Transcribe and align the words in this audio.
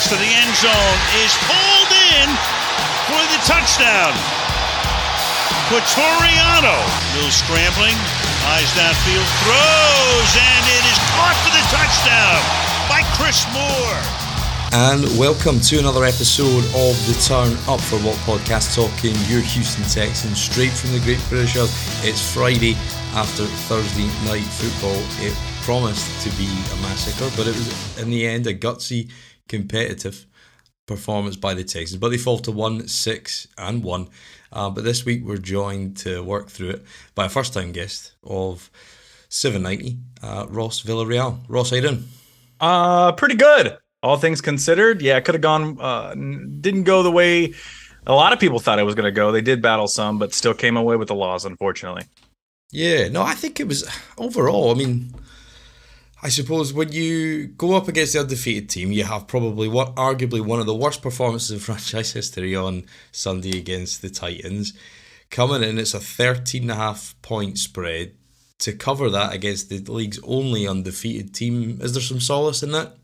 pass 0.00 0.08
to 0.08 0.16
the 0.16 0.32
end 0.32 0.56
zone 0.56 0.98
is 1.20 1.32
pulled 1.44 1.92
in 1.92 2.28
for 3.04 3.20
the 3.32 3.40
touchdown. 3.44 4.12
Quitoriano, 5.68 6.76
little 7.14 7.30
scrambling, 7.30 7.96
eyes 8.48 8.70
downfield, 8.72 9.28
throws, 9.44 10.32
and 10.40 10.64
it 10.72 10.84
is 10.88 10.98
caught 11.12 11.36
for 11.44 11.52
the 11.52 11.64
touchdown 11.68 12.40
by 12.88 13.02
Chris 13.16 13.44
Moore. 13.52 14.00
And 14.72 15.04
welcome 15.18 15.60
to 15.60 15.78
another 15.78 16.04
episode 16.04 16.64
of 16.64 16.94
the 17.06 17.20
Turn 17.26 17.52
Up 17.68 17.80
for 17.80 17.98
What 18.00 18.16
podcast, 18.24 18.74
talking 18.74 19.14
your 19.28 19.42
Houston 19.42 19.84
Texans 19.84 20.40
straight 20.40 20.72
from 20.72 20.92
the 20.92 21.00
Great 21.00 21.20
British 21.28 21.56
Isles. 21.56 21.74
It's 22.04 22.22
Friday 22.32 22.74
after 23.12 23.44
Thursday 23.68 24.06
night 24.24 24.46
football. 24.46 25.02
It 25.26 25.34
promised 25.62 26.08
to 26.22 26.30
be 26.38 26.46
a 26.46 26.76
massacre, 26.82 27.30
but 27.36 27.46
it 27.46 27.54
was 27.54 27.98
in 27.98 28.10
the 28.10 28.26
end 28.26 28.46
a 28.46 28.54
gutsy, 28.54 29.10
competitive 29.50 30.26
performance 30.86 31.36
by 31.36 31.52
the 31.52 31.64
Texans. 31.64 32.00
But 32.00 32.08
they 32.08 32.16
fall 32.16 32.38
to 32.38 32.52
one, 32.52 32.88
six, 32.88 33.46
and 33.58 33.84
one. 33.84 34.08
Uh, 34.50 34.70
but 34.70 34.84
this 34.84 35.04
week 35.04 35.22
we're 35.24 35.36
joined 35.36 35.98
to 35.98 36.22
work 36.22 36.48
through 36.48 36.70
it 36.70 36.84
by 37.14 37.26
a 37.26 37.28
first-time 37.28 37.72
guest 37.72 38.14
of 38.24 38.70
790, 39.28 39.98
uh, 40.22 40.46
Ross 40.48 40.82
Villarreal. 40.82 41.38
Ross, 41.48 41.70
how 41.70 41.76
you 41.76 41.82
doing? 41.82 42.08
Uh, 42.58 43.12
pretty 43.12 43.36
good 43.36 43.76
all 44.02 44.16
things 44.16 44.40
considered, 44.40 45.02
yeah, 45.02 45.16
it 45.16 45.24
could 45.24 45.34
have 45.34 45.42
gone. 45.42 45.78
Uh, 45.80 46.14
didn't 46.14 46.84
go 46.84 47.02
the 47.02 47.10
way 47.10 47.54
a 48.06 48.14
lot 48.14 48.32
of 48.32 48.40
people 48.40 48.58
thought 48.58 48.78
it 48.78 48.84
was 48.84 48.94
going 48.94 49.04
to 49.04 49.12
go. 49.12 49.30
They 49.30 49.42
did 49.42 49.60
battle 49.60 49.88
some, 49.88 50.18
but 50.18 50.32
still 50.32 50.54
came 50.54 50.76
away 50.76 50.96
with 50.96 51.08
the 51.08 51.14
loss, 51.14 51.44
unfortunately. 51.44 52.04
Yeah, 52.72 53.08
no, 53.08 53.22
I 53.22 53.34
think 53.34 53.60
it 53.60 53.68
was 53.68 53.88
overall. 54.16 54.70
I 54.70 54.74
mean, 54.74 55.12
I 56.22 56.28
suppose 56.28 56.72
when 56.72 56.92
you 56.92 57.46
go 57.46 57.74
up 57.74 57.88
against 57.88 58.12
the 58.12 58.20
undefeated 58.20 58.68
team, 58.68 58.92
you 58.92 59.04
have 59.04 59.26
probably 59.26 59.68
what 59.68 59.94
arguably 59.94 60.44
one 60.44 60.60
of 60.60 60.66
the 60.66 60.74
worst 60.74 61.00
performances 61.00 61.50
in 61.50 61.58
franchise 61.60 62.12
history 62.12 62.54
on 62.54 62.84
Sunday 63.10 63.56
against 63.56 64.02
the 64.02 64.10
Titans. 64.10 64.74
Coming 65.30 65.62
in, 65.62 65.78
it's 65.78 65.94
a 65.94 66.00
13 66.00 66.62
and 66.62 66.70
a 66.72 66.74
half 66.74 67.14
point 67.22 67.58
spread. 67.58 68.14
To 68.60 68.74
cover 68.74 69.08
that 69.08 69.32
against 69.32 69.70
the 69.70 69.78
league's 69.90 70.20
only 70.22 70.68
undefeated 70.68 71.32
team, 71.32 71.78
is 71.80 71.94
there 71.94 72.02
some 72.02 72.20
solace 72.20 72.62
in 72.62 72.72
that? 72.72 72.94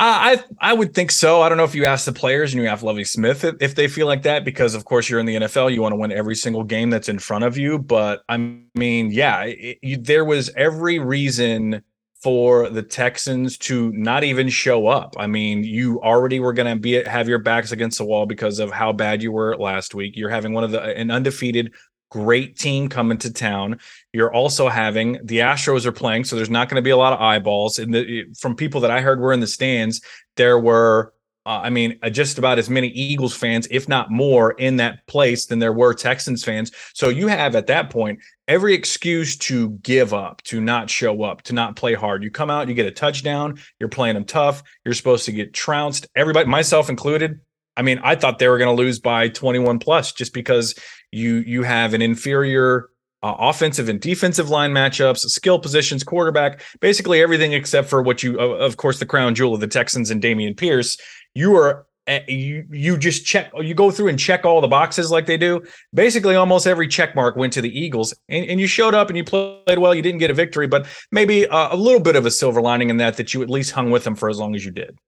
I 0.00 0.44
I 0.60 0.72
would 0.72 0.94
think 0.94 1.10
so. 1.10 1.42
I 1.42 1.48
don't 1.48 1.58
know 1.58 1.64
if 1.64 1.74
you 1.74 1.84
ask 1.84 2.06
the 2.06 2.12
players 2.12 2.54
and 2.54 2.62
you 2.62 2.68
ask 2.68 2.82
Lovie 2.82 3.04
Smith 3.04 3.44
if 3.60 3.74
they 3.74 3.86
feel 3.86 4.06
like 4.06 4.22
that 4.22 4.44
because 4.44 4.74
of 4.74 4.86
course 4.86 5.10
you're 5.10 5.20
in 5.20 5.26
the 5.26 5.36
NFL. 5.36 5.72
You 5.72 5.82
want 5.82 5.92
to 5.92 5.96
win 5.96 6.10
every 6.10 6.34
single 6.34 6.64
game 6.64 6.88
that's 6.88 7.08
in 7.08 7.18
front 7.18 7.44
of 7.44 7.58
you. 7.58 7.78
But 7.78 8.22
I 8.28 8.38
mean, 8.74 9.10
yeah, 9.10 9.44
it, 9.44 9.78
you, 9.82 9.98
there 9.98 10.24
was 10.24 10.50
every 10.56 10.98
reason 10.98 11.82
for 12.22 12.68
the 12.68 12.82
Texans 12.82 13.56
to 13.58 13.92
not 13.92 14.24
even 14.24 14.48
show 14.48 14.86
up. 14.86 15.16
I 15.18 15.26
mean, 15.26 15.64
you 15.64 16.00
already 16.02 16.40
were 16.40 16.52
going 16.52 16.74
to 16.74 16.80
be 16.80 17.02
have 17.04 17.28
your 17.28 17.38
backs 17.38 17.72
against 17.72 17.98
the 17.98 18.04
wall 18.04 18.26
because 18.26 18.58
of 18.58 18.70
how 18.70 18.92
bad 18.92 19.22
you 19.22 19.32
were 19.32 19.56
last 19.56 19.94
week. 19.94 20.16
You're 20.16 20.30
having 20.30 20.54
one 20.54 20.64
of 20.64 20.70
the 20.70 20.82
an 20.82 21.10
undefeated 21.10 21.74
great 22.10 22.58
team 22.58 22.88
coming 22.88 23.18
to 23.18 23.32
town. 23.32 23.78
You're 24.12 24.32
also 24.32 24.68
having 24.68 25.18
the 25.24 25.38
Astros 25.38 25.86
are 25.86 25.92
playing, 25.92 26.24
so 26.24 26.36
there's 26.36 26.50
not 26.50 26.68
going 26.68 26.76
to 26.76 26.82
be 26.82 26.90
a 26.90 26.96
lot 26.96 27.12
of 27.12 27.20
eyeballs. 27.20 27.78
And 27.78 28.36
from 28.36 28.56
people 28.56 28.80
that 28.82 28.90
I 28.90 29.00
heard 29.00 29.20
were 29.20 29.32
in 29.32 29.40
the 29.40 29.46
stands, 29.46 30.02
there 30.36 30.58
were, 30.58 31.14
uh, 31.46 31.60
I 31.62 31.70
mean, 31.70 31.98
uh, 32.02 32.10
just 32.10 32.38
about 32.38 32.58
as 32.58 32.68
many 32.68 32.88
Eagles 32.88 33.34
fans, 33.34 33.66
if 33.70 33.88
not 33.88 34.10
more, 34.10 34.52
in 34.52 34.76
that 34.76 35.06
place 35.06 35.46
than 35.46 35.58
there 35.58 35.72
were 35.72 35.94
Texans 35.94 36.44
fans. 36.44 36.72
So 36.92 37.08
you 37.08 37.28
have 37.28 37.54
at 37.54 37.68
that 37.68 37.90
point 37.90 38.20
every 38.48 38.74
excuse 38.74 39.36
to 39.36 39.70
give 39.82 40.12
up, 40.12 40.42
to 40.42 40.60
not 40.60 40.90
show 40.90 41.22
up, 41.22 41.42
to 41.42 41.54
not 41.54 41.76
play 41.76 41.94
hard. 41.94 42.24
You 42.24 42.30
come 42.30 42.50
out, 42.50 42.68
you 42.68 42.74
get 42.74 42.86
a 42.86 42.90
touchdown, 42.90 43.58
you're 43.78 43.88
playing 43.88 44.14
them 44.14 44.24
tough. 44.24 44.62
You're 44.84 44.94
supposed 44.94 45.24
to 45.26 45.32
get 45.32 45.54
trounced. 45.54 46.08
Everybody, 46.16 46.48
myself 46.48 46.90
included, 46.90 47.40
I 47.76 47.82
mean, 47.82 48.00
I 48.02 48.14
thought 48.14 48.38
they 48.38 48.48
were 48.48 48.58
going 48.58 48.76
to 48.76 48.82
lose 48.82 48.98
by 48.98 49.28
21 49.28 49.78
plus 49.78 50.12
just 50.12 50.34
because 50.34 50.74
you 51.12 51.36
you 51.36 51.62
have 51.62 51.94
an 51.94 52.02
inferior 52.02 52.90
uh, 53.22 53.34
offensive 53.38 53.88
and 53.88 54.00
defensive 54.00 54.48
line 54.48 54.72
matchups, 54.72 55.18
skill 55.18 55.58
positions, 55.58 56.02
quarterback, 56.02 56.62
basically 56.80 57.20
everything 57.20 57.52
except 57.52 57.88
for 57.88 58.02
what 58.02 58.22
you, 58.22 58.38
of 58.40 58.76
course, 58.76 58.98
the 58.98 59.06
crown 59.06 59.34
jewel 59.34 59.54
of 59.54 59.60
the 59.60 59.66
Texans 59.66 60.10
and 60.10 60.22
Dameon 60.22 60.56
Pierce. 60.56 60.96
You 61.34 61.54
are 61.56 61.86
eh, 62.06 62.22
you 62.28 62.64
you 62.70 62.96
just 62.96 63.26
check 63.26 63.52
you 63.60 63.74
go 63.74 63.90
through 63.90 64.08
and 64.08 64.18
check 64.18 64.44
all 64.44 64.60
the 64.60 64.68
boxes 64.68 65.10
like 65.10 65.26
they 65.26 65.36
do. 65.36 65.62
Basically, 65.92 66.34
almost 66.34 66.66
every 66.66 66.88
check 66.88 67.14
mark 67.14 67.36
went 67.36 67.52
to 67.52 67.60
the 67.60 67.78
Eagles, 67.78 68.14
and, 68.28 68.46
and 68.46 68.60
you 68.60 68.66
showed 68.66 68.94
up 68.94 69.08
and 69.08 69.16
you 69.16 69.24
played 69.24 69.78
well. 69.78 69.94
You 69.94 70.02
didn't 70.02 70.18
get 70.18 70.30
a 70.30 70.34
victory, 70.34 70.66
but 70.66 70.86
maybe 71.12 71.44
a, 71.44 71.68
a 71.72 71.76
little 71.76 72.00
bit 72.00 72.16
of 72.16 72.26
a 72.26 72.30
silver 72.30 72.62
lining 72.62 72.90
in 72.90 72.96
that 72.98 73.16
that 73.18 73.34
you 73.34 73.42
at 73.42 73.50
least 73.50 73.72
hung 73.72 73.90
with 73.90 74.04
them 74.04 74.14
for 74.14 74.28
as 74.28 74.38
long 74.38 74.54
as 74.54 74.64
you 74.64 74.70
did. 74.70 74.98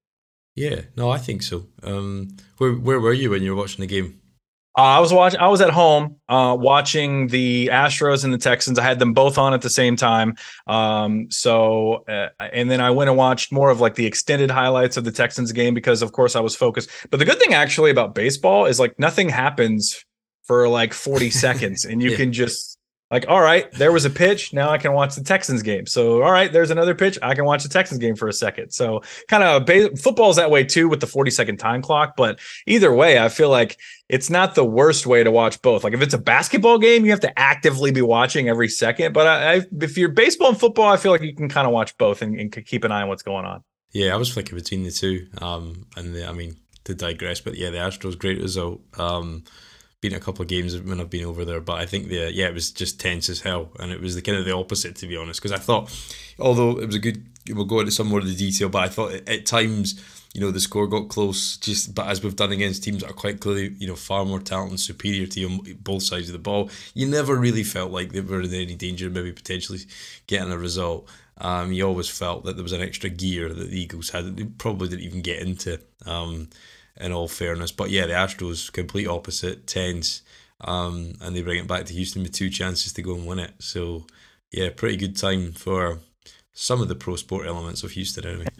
Yeah, 0.54 0.82
no, 0.96 1.10
I 1.10 1.16
think 1.16 1.42
so. 1.42 1.66
Um, 1.82 2.36
where 2.58 2.72
where 2.72 3.00
were 3.00 3.14
you 3.14 3.30
when 3.30 3.42
you 3.42 3.54
were 3.54 3.62
watching 3.62 3.80
the 3.80 3.86
game? 3.86 4.21
Uh, 4.76 4.82
I 4.82 5.00
was 5.00 5.12
watching. 5.12 5.38
I 5.38 5.48
was 5.48 5.60
at 5.60 5.70
home 5.70 6.16
uh, 6.30 6.56
watching 6.58 7.26
the 7.26 7.68
Astros 7.70 8.24
and 8.24 8.32
the 8.32 8.38
Texans. 8.38 8.78
I 8.78 8.82
had 8.82 8.98
them 8.98 9.12
both 9.12 9.36
on 9.36 9.52
at 9.52 9.60
the 9.60 9.68
same 9.68 9.96
time. 9.96 10.34
Um, 10.66 11.30
so, 11.30 12.04
uh, 12.08 12.28
and 12.40 12.70
then 12.70 12.80
I 12.80 12.90
went 12.90 13.10
and 13.10 13.18
watched 13.18 13.52
more 13.52 13.68
of 13.68 13.80
like 13.80 13.96
the 13.96 14.06
extended 14.06 14.50
highlights 14.50 14.96
of 14.96 15.04
the 15.04 15.12
Texans 15.12 15.52
game 15.52 15.74
because, 15.74 16.00
of 16.00 16.12
course, 16.12 16.36
I 16.36 16.40
was 16.40 16.56
focused. 16.56 16.88
But 17.10 17.18
the 17.18 17.26
good 17.26 17.38
thing 17.38 17.52
actually 17.52 17.90
about 17.90 18.14
baseball 18.14 18.64
is 18.64 18.80
like 18.80 18.98
nothing 18.98 19.28
happens 19.28 20.04
for 20.44 20.66
like 20.68 20.94
40 20.94 21.30
seconds, 21.44 21.84
and 21.84 22.02
you 22.02 22.12
yeah. 22.12 22.16
can 22.16 22.32
just 22.32 22.71
like, 23.12 23.26
all 23.28 23.42
right, 23.42 23.70
there 23.72 23.92
was 23.92 24.06
a 24.06 24.10
pitch. 24.10 24.54
Now 24.54 24.70
I 24.70 24.78
can 24.78 24.94
watch 24.94 25.14
the 25.14 25.22
Texans 25.22 25.60
game. 25.62 25.84
So, 25.84 26.22
all 26.22 26.32
right, 26.32 26.50
there's 26.50 26.70
another 26.70 26.94
pitch. 26.94 27.18
I 27.22 27.34
can 27.34 27.44
watch 27.44 27.62
the 27.62 27.68
Texans 27.68 28.00
game 28.00 28.16
for 28.16 28.26
a 28.26 28.32
second. 28.32 28.70
So, 28.70 29.02
kind 29.28 29.42
of 29.42 29.66
ba- 29.66 29.94
football's 29.96 30.36
that 30.36 30.50
way 30.50 30.64
too 30.64 30.88
with 30.88 31.00
the 31.00 31.06
40 31.06 31.30
second 31.30 31.58
time 31.58 31.82
clock. 31.82 32.16
But 32.16 32.40
either 32.66 32.90
way, 32.90 33.18
I 33.18 33.28
feel 33.28 33.50
like 33.50 33.78
it's 34.08 34.30
not 34.30 34.54
the 34.54 34.64
worst 34.64 35.06
way 35.06 35.22
to 35.22 35.30
watch 35.30 35.60
both. 35.60 35.84
Like 35.84 35.92
if 35.92 36.00
it's 36.00 36.14
a 36.14 36.18
basketball 36.18 36.78
game, 36.78 37.04
you 37.04 37.10
have 37.10 37.20
to 37.20 37.38
actively 37.38 37.90
be 37.90 38.00
watching 38.00 38.48
every 38.48 38.68
second. 38.68 39.12
But 39.12 39.26
I, 39.26 39.52
I, 39.56 39.62
if 39.80 39.98
you're 39.98 40.08
baseball 40.08 40.48
and 40.48 40.58
football, 40.58 40.88
I 40.88 40.96
feel 40.96 41.12
like 41.12 41.20
you 41.20 41.34
can 41.34 41.50
kind 41.50 41.66
of 41.66 41.72
watch 41.74 41.96
both 41.98 42.22
and, 42.22 42.40
and, 42.40 42.52
keep 42.64 42.84
an 42.84 42.92
eye 42.92 43.02
on 43.02 43.08
what's 43.08 43.22
going 43.22 43.44
on. 43.44 43.62
Yeah, 43.92 44.14
I 44.14 44.16
was 44.16 44.32
flicking 44.32 44.56
between 44.56 44.84
the 44.84 44.90
two. 44.90 45.26
Um, 45.38 45.86
and 45.98 46.14
the, 46.14 46.26
I 46.26 46.32
mean, 46.32 46.56
to 46.84 46.94
digress, 46.94 47.42
but 47.42 47.56
yeah, 47.56 47.68
the 47.68 47.78
Astros 47.78 48.18
great 48.18 48.40
result. 48.40 48.80
Um, 48.98 49.44
been 50.02 50.12
a 50.12 50.20
couple 50.20 50.42
of 50.42 50.48
games 50.48 50.78
when 50.78 51.00
I've 51.00 51.08
been 51.08 51.24
over 51.24 51.44
there, 51.44 51.60
but 51.60 51.80
I 51.80 51.86
think 51.86 52.08
the 52.08 52.30
yeah 52.32 52.48
it 52.48 52.54
was 52.54 52.70
just 52.70 53.00
tense 53.00 53.30
as 53.30 53.40
hell, 53.40 53.70
and 53.78 53.90
it 53.90 54.00
was 54.00 54.14
the 54.14 54.20
kind 54.20 54.36
of 54.36 54.44
the 54.44 54.54
opposite 54.54 54.96
to 54.96 55.06
be 55.06 55.16
honest. 55.16 55.40
Because 55.40 55.52
I 55.52 55.62
thought, 55.62 55.90
although 56.38 56.78
it 56.78 56.86
was 56.86 56.96
a 56.96 56.98
good, 56.98 57.24
we'll 57.48 57.64
go 57.64 57.80
into 57.80 57.92
some 57.92 58.08
more 58.08 58.18
of 58.18 58.26
the 58.26 58.34
detail, 58.34 58.68
but 58.68 58.82
I 58.82 58.88
thought 58.88 59.12
at 59.26 59.46
times 59.46 60.02
you 60.34 60.40
know 60.40 60.50
the 60.50 60.60
score 60.60 60.88
got 60.88 61.08
close. 61.08 61.56
Just 61.56 61.94
but 61.94 62.08
as 62.08 62.22
we've 62.22 62.34
done 62.34 62.50
against 62.50 62.82
teams 62.82 63.02
that 63.02 63.10
are 63.10 63.14
quite 63.14 63.40
clearly 63.40 63.74
you 63.78 63.86
know 63.86 63.94
far 63.94 64.24
more 64.24 64.40
talented, 64.40 64.80
superior 64.80 65.26
to 65.28 65.40
you 65.40 65.48
on 65.48 65.60
both 65.80 66.02
sides 66.02 66.28
of 66.28 66.32
the 66.32 66.40
ball, 66.40 66.68
you 66.94 67.06
never 67.06 67.36
really 67.36 67.62
felt 67.62 67.92
like 67.92 68.12
they 68.12 68.20
were 68.20 68.42
in 68.42 68.52
any 68.52 68.74
danger 68.74 69.06
of 69.06 69.12
maybe 69.12 69.32
potentially 69.32 69.80
getting 70.26 70.52
a 70.52 70.58
result. 70.58 71.08
Um, 71.38 71.72
you 71.72 71.86
always 71.86 72.08
felt 72.08 72.44
that 72.44 72.56
there 72.56 72.62
was 72.62 72.72
an 72.72 72.82
extra 72.82 73.08
gear 73.08 73.48
that 73.48 73.70
the 73.70 73.80
Eagles 73.80 74.10
had 74.10 74.26
that 74.26 74.36
they 74.36 74.44
probably 74.44 74.88
didn't 74.88 75.04
even 75.04 75.22
get 75.22 75.40
into. 75.40 75.80
Um, 76.04 76.48
in 77.00 77.12
all 77.12 77.28
fairness. 77.28 77.72
But 77.72 77.90
yeah, 77.90 78.06
the 78.06 78.12
Astros 78.12 78.72
complete 78.72 79.06
opposite, 79.06 79.66
tense, 79.66 80.22
um, 80.60 81.14
and 81.20 81.34
they 81.34 81.42
bring 81.42 81.58
it 81.58 81.66
back 81.68 81.84
to 81.86 81.94
Houston 81.94 82.22
with 82.22 82.32
two 82.32 82.50
chances 82.50 82.92
to 82.92 83.02
go 83.02 83.14
and 83.14 83.26
win 83.26 83.38
it. 83.38 83.52
So 83.58 84.06
yeah, 84.50 84.70
pretty 84.74 84.96
good 84.96 85.16
time 85.16 85.52
for 85.52 85.98
some 86.52 86.80
of 86.80 86.88
the 86.88 86.94
pro 86.94 87.16
sport 87.16 87.46
elements 87.46 87.82
of 87.82 87.92
Houston 87.92 88.26
anyway. 88.26 88.46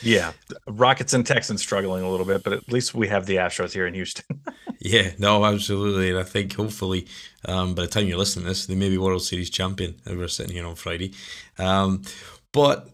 Yeah, 0.00 0.32
Rockets 0.66 1.12
and 1.12 1.26
Texans 1.26 1.60
struggling 1.60 2.02
a 2.02 2.10
little 2.10 2.24
bit, 2.24 2.42
but 2.42 2.52
at 2.52 2.72
least 2.72 2.94
we 2.94 3.08
have 3.08 3.26
the 3.26 3.36
Astros 3.36 3.72
here 3.72 3.86
in 3.86 3.94
Houston. 3.94 4.24
yeah, 4.80 5.10
no, 5.18 5.44
absolutely, 5.44 6.08
and 6.10 6.18
I 6.18 6.22
think 6.22 6.54
hopefully 6.54 7.06
um, 7.44 7.74
by 7.74 7.82
the 7.82 7.88
time 7.88 8.06
you're 8.06 8.18
listening 8.18 8.44
to 8.44 8.48
this, 8.48 8.66
they 8.66 8.74
may 8.74 8.88
be 8.88 8.96
World 8.96 9.22
Series 9.22 9.50
champion. 9.50 10.00
And 10.06 10.18
we're 10.18 10.28
sitting 10.28 10.54
here 10.54 10.66
on 10.66 10.74
Friday, 10.74 11.12
um, 11.58 12.02
but 12.52 12.88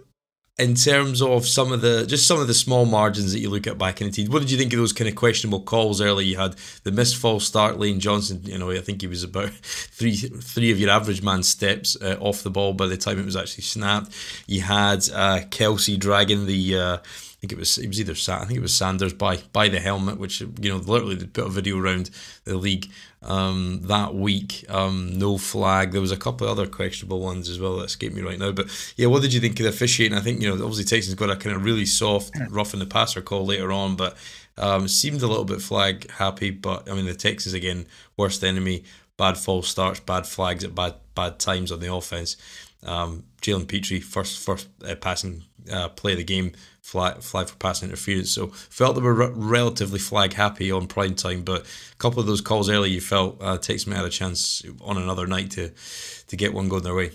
in 0.57 0.77
terms 0.77 1.21
of 1.21 1.47
some 1.47 1.73
of 1.73 1.81
the 1.81 2.07
just 2.07 2.29
some 2.29 2.39
of 2.39 2.47
the 2.47 2.55
small 2.55 2.87
margins 2.87 3.33
that 3.33 3.41
you 3.41 3.51
look 3.51 3.67
at 3.67 3.77
back 3.77 4.01
in 4.01 4.07
the 4.07 4.13
team. 4.13 4.31
What 4.31 4.41
did 4.41 4.51
you 4.53 4.59
think 4.59 4.73
of 4.73 4.79
those 4.79 4.93
kind 4.93 5.09
of 5.09 5.17
questionable 5.17 5.61
calls 5.61 6.01
early? 6.01 6.27
You 6.27 6.37
had 6.37 6.55
the 6.85 6.93
missed 6.93 7.17
false 7.17 7.45
start, 7.45 7.79
Lane 7.79 7.99
Johnson. 7.99 8.41
You 8.45 8.59
know, 8.59 8.71
I 8.71 8.79
think 8.79 9.01
he 9.01 9.09
was 9.09 9.25
about 9.25 9.51
three 9.63 10.17
three 10.17 10.71
of 10.71 10.79
your 10.79 10.91
average 10.91 11.23
man 11.23 11.43
steps 11.43 11.97
uh, 12.01 12.17
off 12.21 12.43
the 12.43 12.51
ball 12.51 12.73
by 12.73 12.87
the 12.87 12.97
time 12.97 13.19
it 13.19 13.25
was 13.25 13.37
actually 13.37 13.65
snapped. 13.65 14.13
You 14.47 14.61
had 14.61 14.99
uh, 15.13 15.41
Kelce 15.49 15.99
dragging 15.99 16.47
the. 16.47 16.79
Uh, 16.79 16.97
I 16.99 17.47
think 17.47 17.53
it 17.53 17.59
was 17.59 17.77
it 17.77 17.89
was 17.89 18.01
either 18.01 18.13
I 18.13 18.45
think 18.47 18.59
it 18.59 18.63
was 18.63 18.73
Sanders 18.73 19.13
by 19.13 19.39
by 19.53 19.69
the 19.69 19.81
helmet, 19.81 20.19
which 20.19 20.41
you 20.41 20.71
know 20.71 20.77
literally 20.77 21.17
they 21.17 21.27
put 21.27 21.47
a 21.47 21.51
video 21.51 21.79
around 21.79 22.11
the 22.45 22.57
league 22.57 22.91
um, 23.25 23.81
that 23.85 24.15
week. 24.15 24.65
Um, 24.69 25.19
no 25.19 25.39
flag. 25.39 25.93
There 25.93 26.01
was 26.01 26.13
a 26.13 26.17
couple 26.17 26.47
of 26.47 26.53
other 26.53 26.67
questionable 26.67 27.21
ones 27.21 27.49
as 27.49 27.59
well 27.59 27.77
that 27.79 27.87
escape 27.87 28.13
me 28.13 28.23
right 28.23 28.39
now. 28.39 28.53
But 28.53 28.69
yeah, 28.97 29.07
what 29.07 29.23
did 29.23 29.33
you 29.33 29.41
think 29.41 29.59
of 29.59 29.65
the 29.65 29.71
officiating? 29.71 30.17
I 30.17 30.21
think 30.21 30.41
you 30.41 30.49
know 30.49 30.55
obviously 30.55 30.85
Texans 30.85 31.15
got 31.15 31.31
a 31.31 31.37
kind 31.37 31.57
of 31.57 31.65
really 31.65 31.87
soft 31.87 32.33
rough 32.51 32.75
in 32.75 32.81
the 32.81 32.87
passer 32.87 33.23
call 33.23 33.47
later 33.47 33.73
on, 33.73 33.97
but 33.97 34.17
um, 34.57 34.87
seemed 34.87 35.23
a 35.23 35.27
little 35.27 35.45
bit 35.45 35.63
flag 35.63 36.11
happy. 36.11 36.51
But 36.51 36.89
I 36.91 36.95
mean 36.95 37.07
the 37.07 37.15
Texans 37.15 37.55
again 37.55 37.87
worst 38.17 38.45
enemy 38.45 38.85
bad 39.17 39.39
false 39.39 39.69
starts, 39.69 40.01
bad 40.01 40.27
flags 40.27 40.65
at 40.65 40.75
bad 40.75 40.95
bad 41.15 41.39
times 41.39 41.73
on 41.73 41.81
the 41.81 41.93
offense. 41.93 42.37
Um, 42.83 43.25
Jalen 43.41 43.67
Pitre 43.67 44.01
first 44.01 44.39
first 44.39 44.69
uh, 44.87 44.95
passing 44.97 45.45
uh, 45.73 45.89
play 45.91 46.13
of 46.13 46.19
the 46.19 46.25
game 46.25 46.53
flag, 46.85 47.23
flag 47.23 47.49
for 47.49 47.57
passing 47.57 47.89
interference. 47.89 48.31
So 48.31 48.49
felt 48.49 48.95
they 48.95 49.01
were 49.01 49.15
re- 49.15 49.33
relatively 49.35 49.99
flag 49.99 50.35
happy 50.35 50.71
on 50.71 50.87
prime 50.87 51.15
time, 51.15 51.43
but 51.43 51.63
a 51.63 51.97
couple 51.97 52.21
of 52.21 52.27
those 52.27 52.43
calls 52.43 52.69
early 52.69 52.91
you 52.91 53.01
felt 53.01 53.39
uh, 53.41 53.57
takes 53.57 53.87
me 53.87 53.97
out 53.97 54.05
a 54.05 54.11
chance 54.11 54.63
on 54.83 54.99
another 54.99 55.27
night 55.27 55.51
to 55.53 55.73
to 56.29 56.37
get 56.37 56.53
one 56.53 56.69
going 56.69 56.83
their 56.83 56.95
way. 56.95 57.11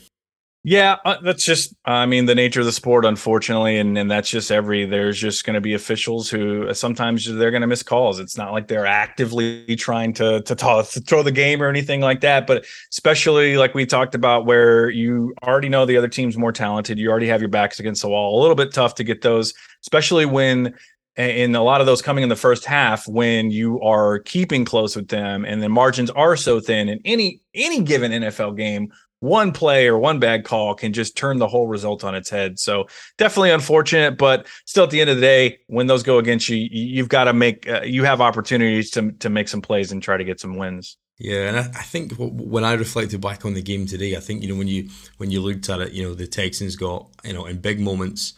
Yeah, 0.65 0.97
uh, 1.05 1.15
that's 1.23 1.45
just, 1.45 1.73
I 1.85 2.05
mean, 2.05 2.25
the 2.25 2.35
nature 2.35 2.59
of 2.59 2.65
the 2.65 2.73
sport, 2.73 3.05
unfortunately, 3.05 3.77
and 3.77 3.97
and 3.97 4.11
that's 4.11 4.29
just 4.29 4.51
every. 4.51 4.85
There's 4.85 5.17
just 5.17 5.45
going 5.45 5.53
to 5.53 5.61
be 5.61 5.73
officials 5.73 6.29
who 6.29 6.67
uh, 6.67 6.73
sometimes 6.73 7.25
they're 7.33 7.49
going 7.49 7.61
to 7.61 7.67
miss 7.67 7.81
calls. 7.81 8.19
It's 8.19 8.35
not 8.35 8.51
like 8.51 8.67
they're 8.67 8.85
actively 8.85 9.73
trying 9.77 10.11
to 10.15 10.41
to, 10.41 10.55
toss, 10.55 10.91
to 10.93 10.99
throw 10.99 11.23
the 11.23 11.31
game 11.31 11.63
or 11.63 11.69
anything 11.69 12.01
like 12.01 12.19
that. 12.21 12.45
But 12.45 12.65
especially 12.91 13.55
like 13.55 13.73
we 13.73 13.85
talked 13.85 14.15
about, 14.15 14.45
where 14.45 14.89
you 14.89 15.33
already 15.43 15.69
know 15.69 15.85
the 15.85 15.95
other 15.95 16.09
team's 16.09 16.37
more 16.37 16.51
talented, 16.51 16.99
you 16.99 17.09
already 17.09 17.27
have 17.27 17.39
your 17.39 17.49
backs 17.49 17.79
against 17.79 18.01
the 18.01 18.09
wall. 18.09 18.37
A 18.37 18.41
little 18.41 18.55
bit 18.55 18.73
tough 18.73 18.95
to 18.95 19.05
get 19.05 19.21
those, 19.21 19.53
especially 19.85 20.25
when 20.25 20.73
in 21.15 21.55
a 21.55 21.63
lot 21.63 21.79
of 21.79 21.87
those 21.87 22.01
coming 22.01 22.23
in 22.23 22.29
the 22.29 22.35
first 22.35 22.65
half 22.65 23.07
when 23.07 23.49
you 23.49 23.81
are 23.81 24.19
keeping 24.19 24.63
close 24.63 24.95
with 24.95 25.07
them 25.07 25.43
and 25.43 25.61
the 25.61 25.67
margins 25.67 26.09
are 26.11 26.37
so 26.37 26.59
thin 26.59 26.87
in 26.87 26.99
any 27.03 27.41
any 27.53 27.81
given 27.81 28.11
NFL 28.11 28.55
game 28.55 28.91
one 29.19 29.51
play 29.51 29.87
or 29.87 29.97
one 29.97 30.19
bad 30.19 30.45
call 30.45 30.75
can 30.75 30.93
just 30.93 31.17
turn 31.17 31.37
the 31.37 31.47
whole 31.47 31.67
result 31.67 32.03
on 32.03 32.15
its 32.15 32.29
head. 32.29 32.59
So 32.59 32.87
definitely 33.17 33.51
unfortunate, 33.51 34.17
but 34.17 34.47
still 34.65 34.85
at 34.85 34.91
the 34.91 35.01
end 35.01 35.09
of 35.09 35.17
the 35.17 35.21
day, 35.21 35.59
when 35.67 35.87
those 35.87 36.03
go 36.03 36.17
against 36.17 36.49
you, 36.49 36.57
you've 36.71 37.09
got 37.09 37.25
to 37.25 37.33
make 37.33 37.67
uh, 37.67 37.81
you 37.81 38.03
have 38.05 38.21
opportunities 38.21 38.91
to 38.91 39.11
to 39.13 39.29
make 39.29 39.47
some 39.47 39.61
plays 39.61 39.91
and 39.91 40.01
try 40.01 40.17
to 40.17 40.23
get 40.23 40.39
some 40.39 40.57
wins. 40.57 40.97
Yeah, 41.17 41.49
and 41.49 41.57
I, 41.57 41.63
I 41.63 41.83
think 41.83 42.13
when 42.17 42.63
I 42.63 42.73
reflected 42.73 43.19
back 43.19 43.43
on 43.43 43.53
the 43.53 43.61
game 43.61 43.85
today, 43.85 44.15
I 44.15 44.21
think 44.21 44.41
you 44.41 44.49
know 44.49 44.55
when 44.55 44.69
you 44.69 44.89
when 45.17 45.31
you 45.31 45.41
looked 45.41 45.69
at 45.69 45.81
it, 45.81 45.91
you 45.91 46.03
know 46.03 46.13
the 46.13 46.27
Texans 46.27 46.75
got 46.77 47.09
you 47.23 47.33
know 47.33 47.45
in 47.45 47.59
big 47.59 47.79
moments 47.79 48.33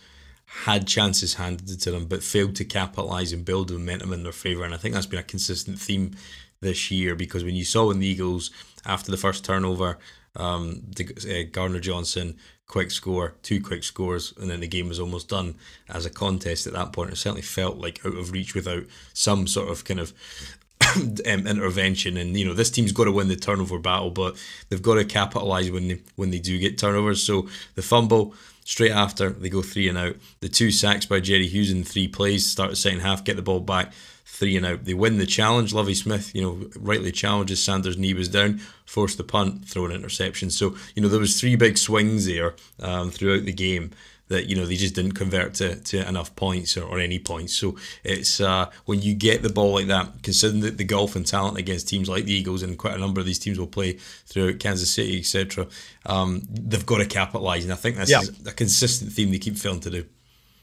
had 0.66 0.88
chances 0.88 1.36
handed 1.36 1.80
to 1.80 1.92
them, 1.92 2.06
but 2.06 2.24
failed 2.24 2.56
to 2.58 2.66
capitalize 2.66 3.32
and 3.32 3.46
build 3.46 3.72
momentum 3.72 4.12
in 4.12 4.24
their 4.24 4.34
favor. 4.34 4.66
And 4.66 4.74
I 4.74 4.78
think 4.78 4.94
that's 4.94 5.06
been 5.06 5.20
a 5.20 5.24
consistent 5.24 5.80
theme 5.80 6.12
this 6.60 6.92
year 6.92 7.16
because 7.16 7.44
when 7.44 7.56
you 7.56 7.64
saw 7.64 7.90
in 7.90 8.00
the 8.00 8.08
Eagles 8.08 8.52
after 8.86 9.12
the 9.12 9.18
first 9.18 9.46
turnover 9.46 9.98
um, 10.36 10.84
the, 10.96 11.08
uh, 11.30 11.50
Gardner 11.52 11.80
Johnson 11.80 12.38
quick 12.72 12.90
score, 12.90 13.36
two 13.44 13.62
quick 13.62 13.84
scores, 13.84 14.34
and 14.40 14.50
then 14.50 14.62
the 14.62 14.68
game 14.68 14.88
was 14.88 15.00
almost 15.00 15.28
done 15.28 15.56
as 15.90 16.06
a 16.06 16.10
contest 16.10 16.66
at 16.66 16.74
that 16.74 16.94
point. 16.94 17.12
It 17.12 17.18
certainly 17.18 17.42
felt 17.42 17.78
like 17.78 18.06
out 18.06 18.16
of 18.16 18.32
reach 18.32 18.56
without 18.56 18.84
some 19.14 19.46
sort 19.46 19.70
of 19.70 19.84
kind 19.84 20.00
of 20.00 20.14
um, 20.96 21.48
intervention. 21.48 22.16
And 22.16 22.38
you 22.38 22.46
know, 22.46 22.54
this 22.54 22.72
team's 22.72 22.94
got 22.94 23.04
to 23.06 23.12
win 23.12 23.28
the 23.28 23.36
turnover 23.36 23.78
battle, 23.78 24.10
but 24.10 24.42
they've 24.70 24.82
got 24.82 24.96
to 24.96 25.06
capitalise 25.06 25.70
when 25.70 25.90
they 25.90 26.00
when 26.16 26.32
they 26.32 26.40
do 26.40 26.58
get 26.60 26.78
turnovers. 26.78 27.22
So 27.22 27.50
the 27.76 27.82
fumble 27.82 28.34
straight 28.64 28.92
after 28.92 29.30
they 29.30 29.50
go 29.50 29.62
three 29.62 29.90
and 29.90 29.98
out. 29.98 30.16
The 30.40 30.48
two 30.48 30.72
sacks 30.72 31.06
by 31.06 31.20
Jerry 31.20 31.48
Hughes 31.48 31.72
in 31.72 31.84
three 31.84 32.08
plays 32.08 32.48
start 32.48 32.70
the 32.70 32.76
second 32.78 33.02
half, 33.02 33.26
get 33.26 33.36
the 33.36 33.42
ball 33.42 33.60
back 33.60 33.92
three 34.42 34.58
and 34.58 34.66
out. 34.66 34.86
They 34.86 34.96
win 34.96 35.20
the 35.20 35.28
challenge. 35.28 35.72
Lovie 35.72 35.94
Smith, 35.94 36.34
you 36.34 36.42
know, 36.42 36.68
rightly 36.76 37.12
challenges 37.12 37.64
Sanders' 37.64 37.96
knee 37.96 38.16
was 38.16 38.28
down, 38.28 38.58
forced 38.86 39.20
the 39.20 39.24
punt, 39.24 39.68
throw 39.68 39.86
an 39.86 39.92
interception. 39.92 40.50
So 40.50 40.76
you 40.96 41.04
know 41.04 41.10
there 41.10 41.20
was 41.20 41.40
three 41.40 41.56
big 41.56 41.78
swings 41.78 42.26
there 42.26 42.56
um, 42.80 43.12
throughout 43.12 43.46
the 43.46 43.54
game 43.54 43.92
that 44.30 44.48
you 44.48 44.56
know 44.56 44.66
they 44.66 44.78
just 44.78 44.96
didn't 44.96 45.12
convert 45.12 45.54
to, 45.56 45.76
to 45.76 46.08
enough 46.08 46.36
points 46.36 46.76
or, 46.76 46.86
or 46.86 47.00
any 47.00 47.20
points. 47.20 47.54
So 47.54 47.76
it's 48.04 48.42
uh, 48.42 48.72
when 48.86 49.04
you 49.04 49.14
get 49.14 49.44
the 49.44 49.50
ball 49.50 49.74
like 49.74 49.88
that, 49.88 50.24
considering 50.24 50.62
the, 50.62 50.72
the 50.72 50.86
golf 50.86 51.16
and 51.16 51.28
talent 51.28 51.60
against 51.60 51.88
teams 51.88 52.10
like 52.10 52.26
the 52.26 52.34
Eagles 52.34 52.64
and 52.64 52.80
quite 52.80 52.96
a 52.96 52.98
number 52.98 53.20
of 53.20 53.28
these 53.28 53.38
teams 53.38 53.60
will 53.60 53.68
play 53.68 53.94
throughout 54.26 54.58
Kansas 54.58 54.90
City, 54.90 55.20
etc. 55.20 55.68
Um, 56.08 56.42
they've 56.50 56.86
got 56.86 56.98
to 56.98 57.06
capitalise, 57.06 57.64
and 57.64 57.74
I 57.74 57.76
think 57.76 57.98
that's 57.98 58.10
yeah. 58.10 58.22
a 58.48 58.54
consistent 58.54 59.12
theme 59.12 59.30
they 59.30 59.38
keep 59.38 59.58
failing 59.58 59.82
to 59.82 59.92
do. 59.92 60.06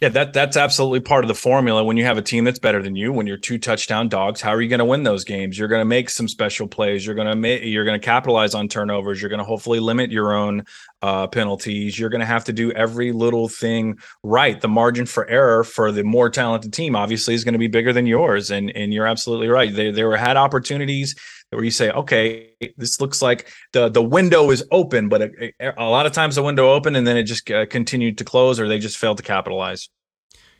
Yeah, 0.01 0.11
that 0.11 0.33
that's 0.33 0.57
absolutely 0.57 1.01
part 1.01 1.25
of 1.25 1.29
the 1.29 1.35
formula. 1.35 1.83
When 1.83 1.97
you 1.97 2.05
have 2.05 2.19
a 2.19 2.23
team 2.23 2.45
that's 2.45 2.61
better 2.61 2.81
than 2.81 2.95
you, 2.95 3.13
when 3.13 3.27
you're 3.27 3.37
two 3.37 3.59
touchdown 3.59 4.09
dogs, 4.09 4.41
how 4.41 4.51
are 4.51 4.63
you 4.63 4.69
going 4.69 4.79
to 4.79 4.85
win 4.85 5.03
those 5.03 5.25
games? 5.25 5.59
You're 5.59 5.67
going 5.67 5.81
to 5.81 5.85
make 5.85 6.09
some 6.09 6.29
special 6.29 6.69
plays. 6.69 7.05
You're 7.05 7.17
going 7.17 7.27
to 7.27 7.35
make 7.35 7.65
you're 7.65 7.85
going 7.85 8.01
to 8.01 8.05
capitalize 8.05 8.55
on 8.55 8.69
turnovers. 8.69 9.21
You're 9.21 9.29
going 9.29 9.41
to 9.41 9.45
hopefully 9.45 9.81
limit 9.81 10.13
your 10.13 10.33
own 10.33 10.65
uh, 11.03 11.27
penalties. 11.27 11.99
You're 11.99 12.11
going 12.11 12.21
to 12.21 12.27
have 12.27 12.45
to 12.45 12.53
do 12.53 12.71
every 12.73 13.11
little 13.11 13.49
thing 13.49 13.99
right. 14.23 14.61
The 14.61 14.69
margin 14.69 15.05
for 15.05 15.29
error 15.29 15.65
for 15.65 15.91
the 15.91 16.05
more 16.05 16.31
talented 16.31 16.73
team 16.73 16.95
obviously 16.95 17.35
is 17.35 17.43
going 17.43 17.55
to 17.55 17.59
be 17.59 17.67
bigger 17.67 17.93
than 17.93 18.07
yours, 18.07 18.53
and 18.53 18.71
and 18.77 18.95
you're 18.95 19.07
absolutely 19.07 19.49
right. 19.49 19.75
They 19.75 19.91
there 19.91 20.17
had 20.17 20.37
opportunities 20.37 21.17
where 21.51 21.65
you 21.65 21.71
say, 21.71 21.91
okay, 21.91 22.51
this 22.77 23.01
looks 23.01 23.23
like 23.23 23.49
the 23.73 23.89
the 23.89 24.03
window 24.03 24.51
is 24.51 24.65
open, 24.71 25.09
but 25.09 25.23
a, 25.23 25.53
a 25.77 25.89
lot 25.89 26.07
of 26.07 26.13
times 26.13 26.35
the 26.35 26.43
window 26.43 26.73
open 26.73 26.97
and 26.97 27.07
then 27.07 27.17
it 27.17 27.25
just 27.25 27.51
uh, 27.51 27.67
continued 27.67 28.19
to 28.19 28.25
close, 28.25 28.61
or 28.61 28.69
they 28.69 28.79
just 28.79 28.99
failed 28.99 29.17
to 29.17 29.23
capitalize. 29.23 29.89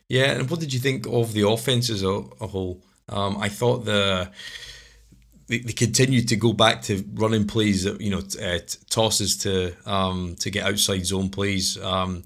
Yeah, 0.07 0.31
and 0.31 0.49
what 0.49 0.59
did 0.59 0.73
you 0.73 0.79
think 0.79 1.05
of 1.07 1.33
the 1.33 1.47
offense 1.47 1.89
as 1.89 2.03
a, 2.03 2.23
a 2.41 2.47
whole? 2.47 2.81
Um, 3.07 3.37
I 3.37 3.49
thought 3.49 3.85
the 3.85 4.31
they, 5.47 5.59
they 5.59 5.73
continued 5.73 6.27
to 6.29 6.35
go 6.35 6.53
back 6.53 6.81
to 6.83 7.03
running 7.13 7.45
plays, 7.45 7.85
you 7.85 8.11
know, 8.11 8.21
uh, 8.41 8.59
tosses 8.89 9.37
to 9.37 9.75
um, 9.85 10.35
to 10.39 10.49
get 10.49 10.65
outside 10.65 11.05
zone 11.05 11.29
plays. 11.29 11.77
Um, 11.81 12.23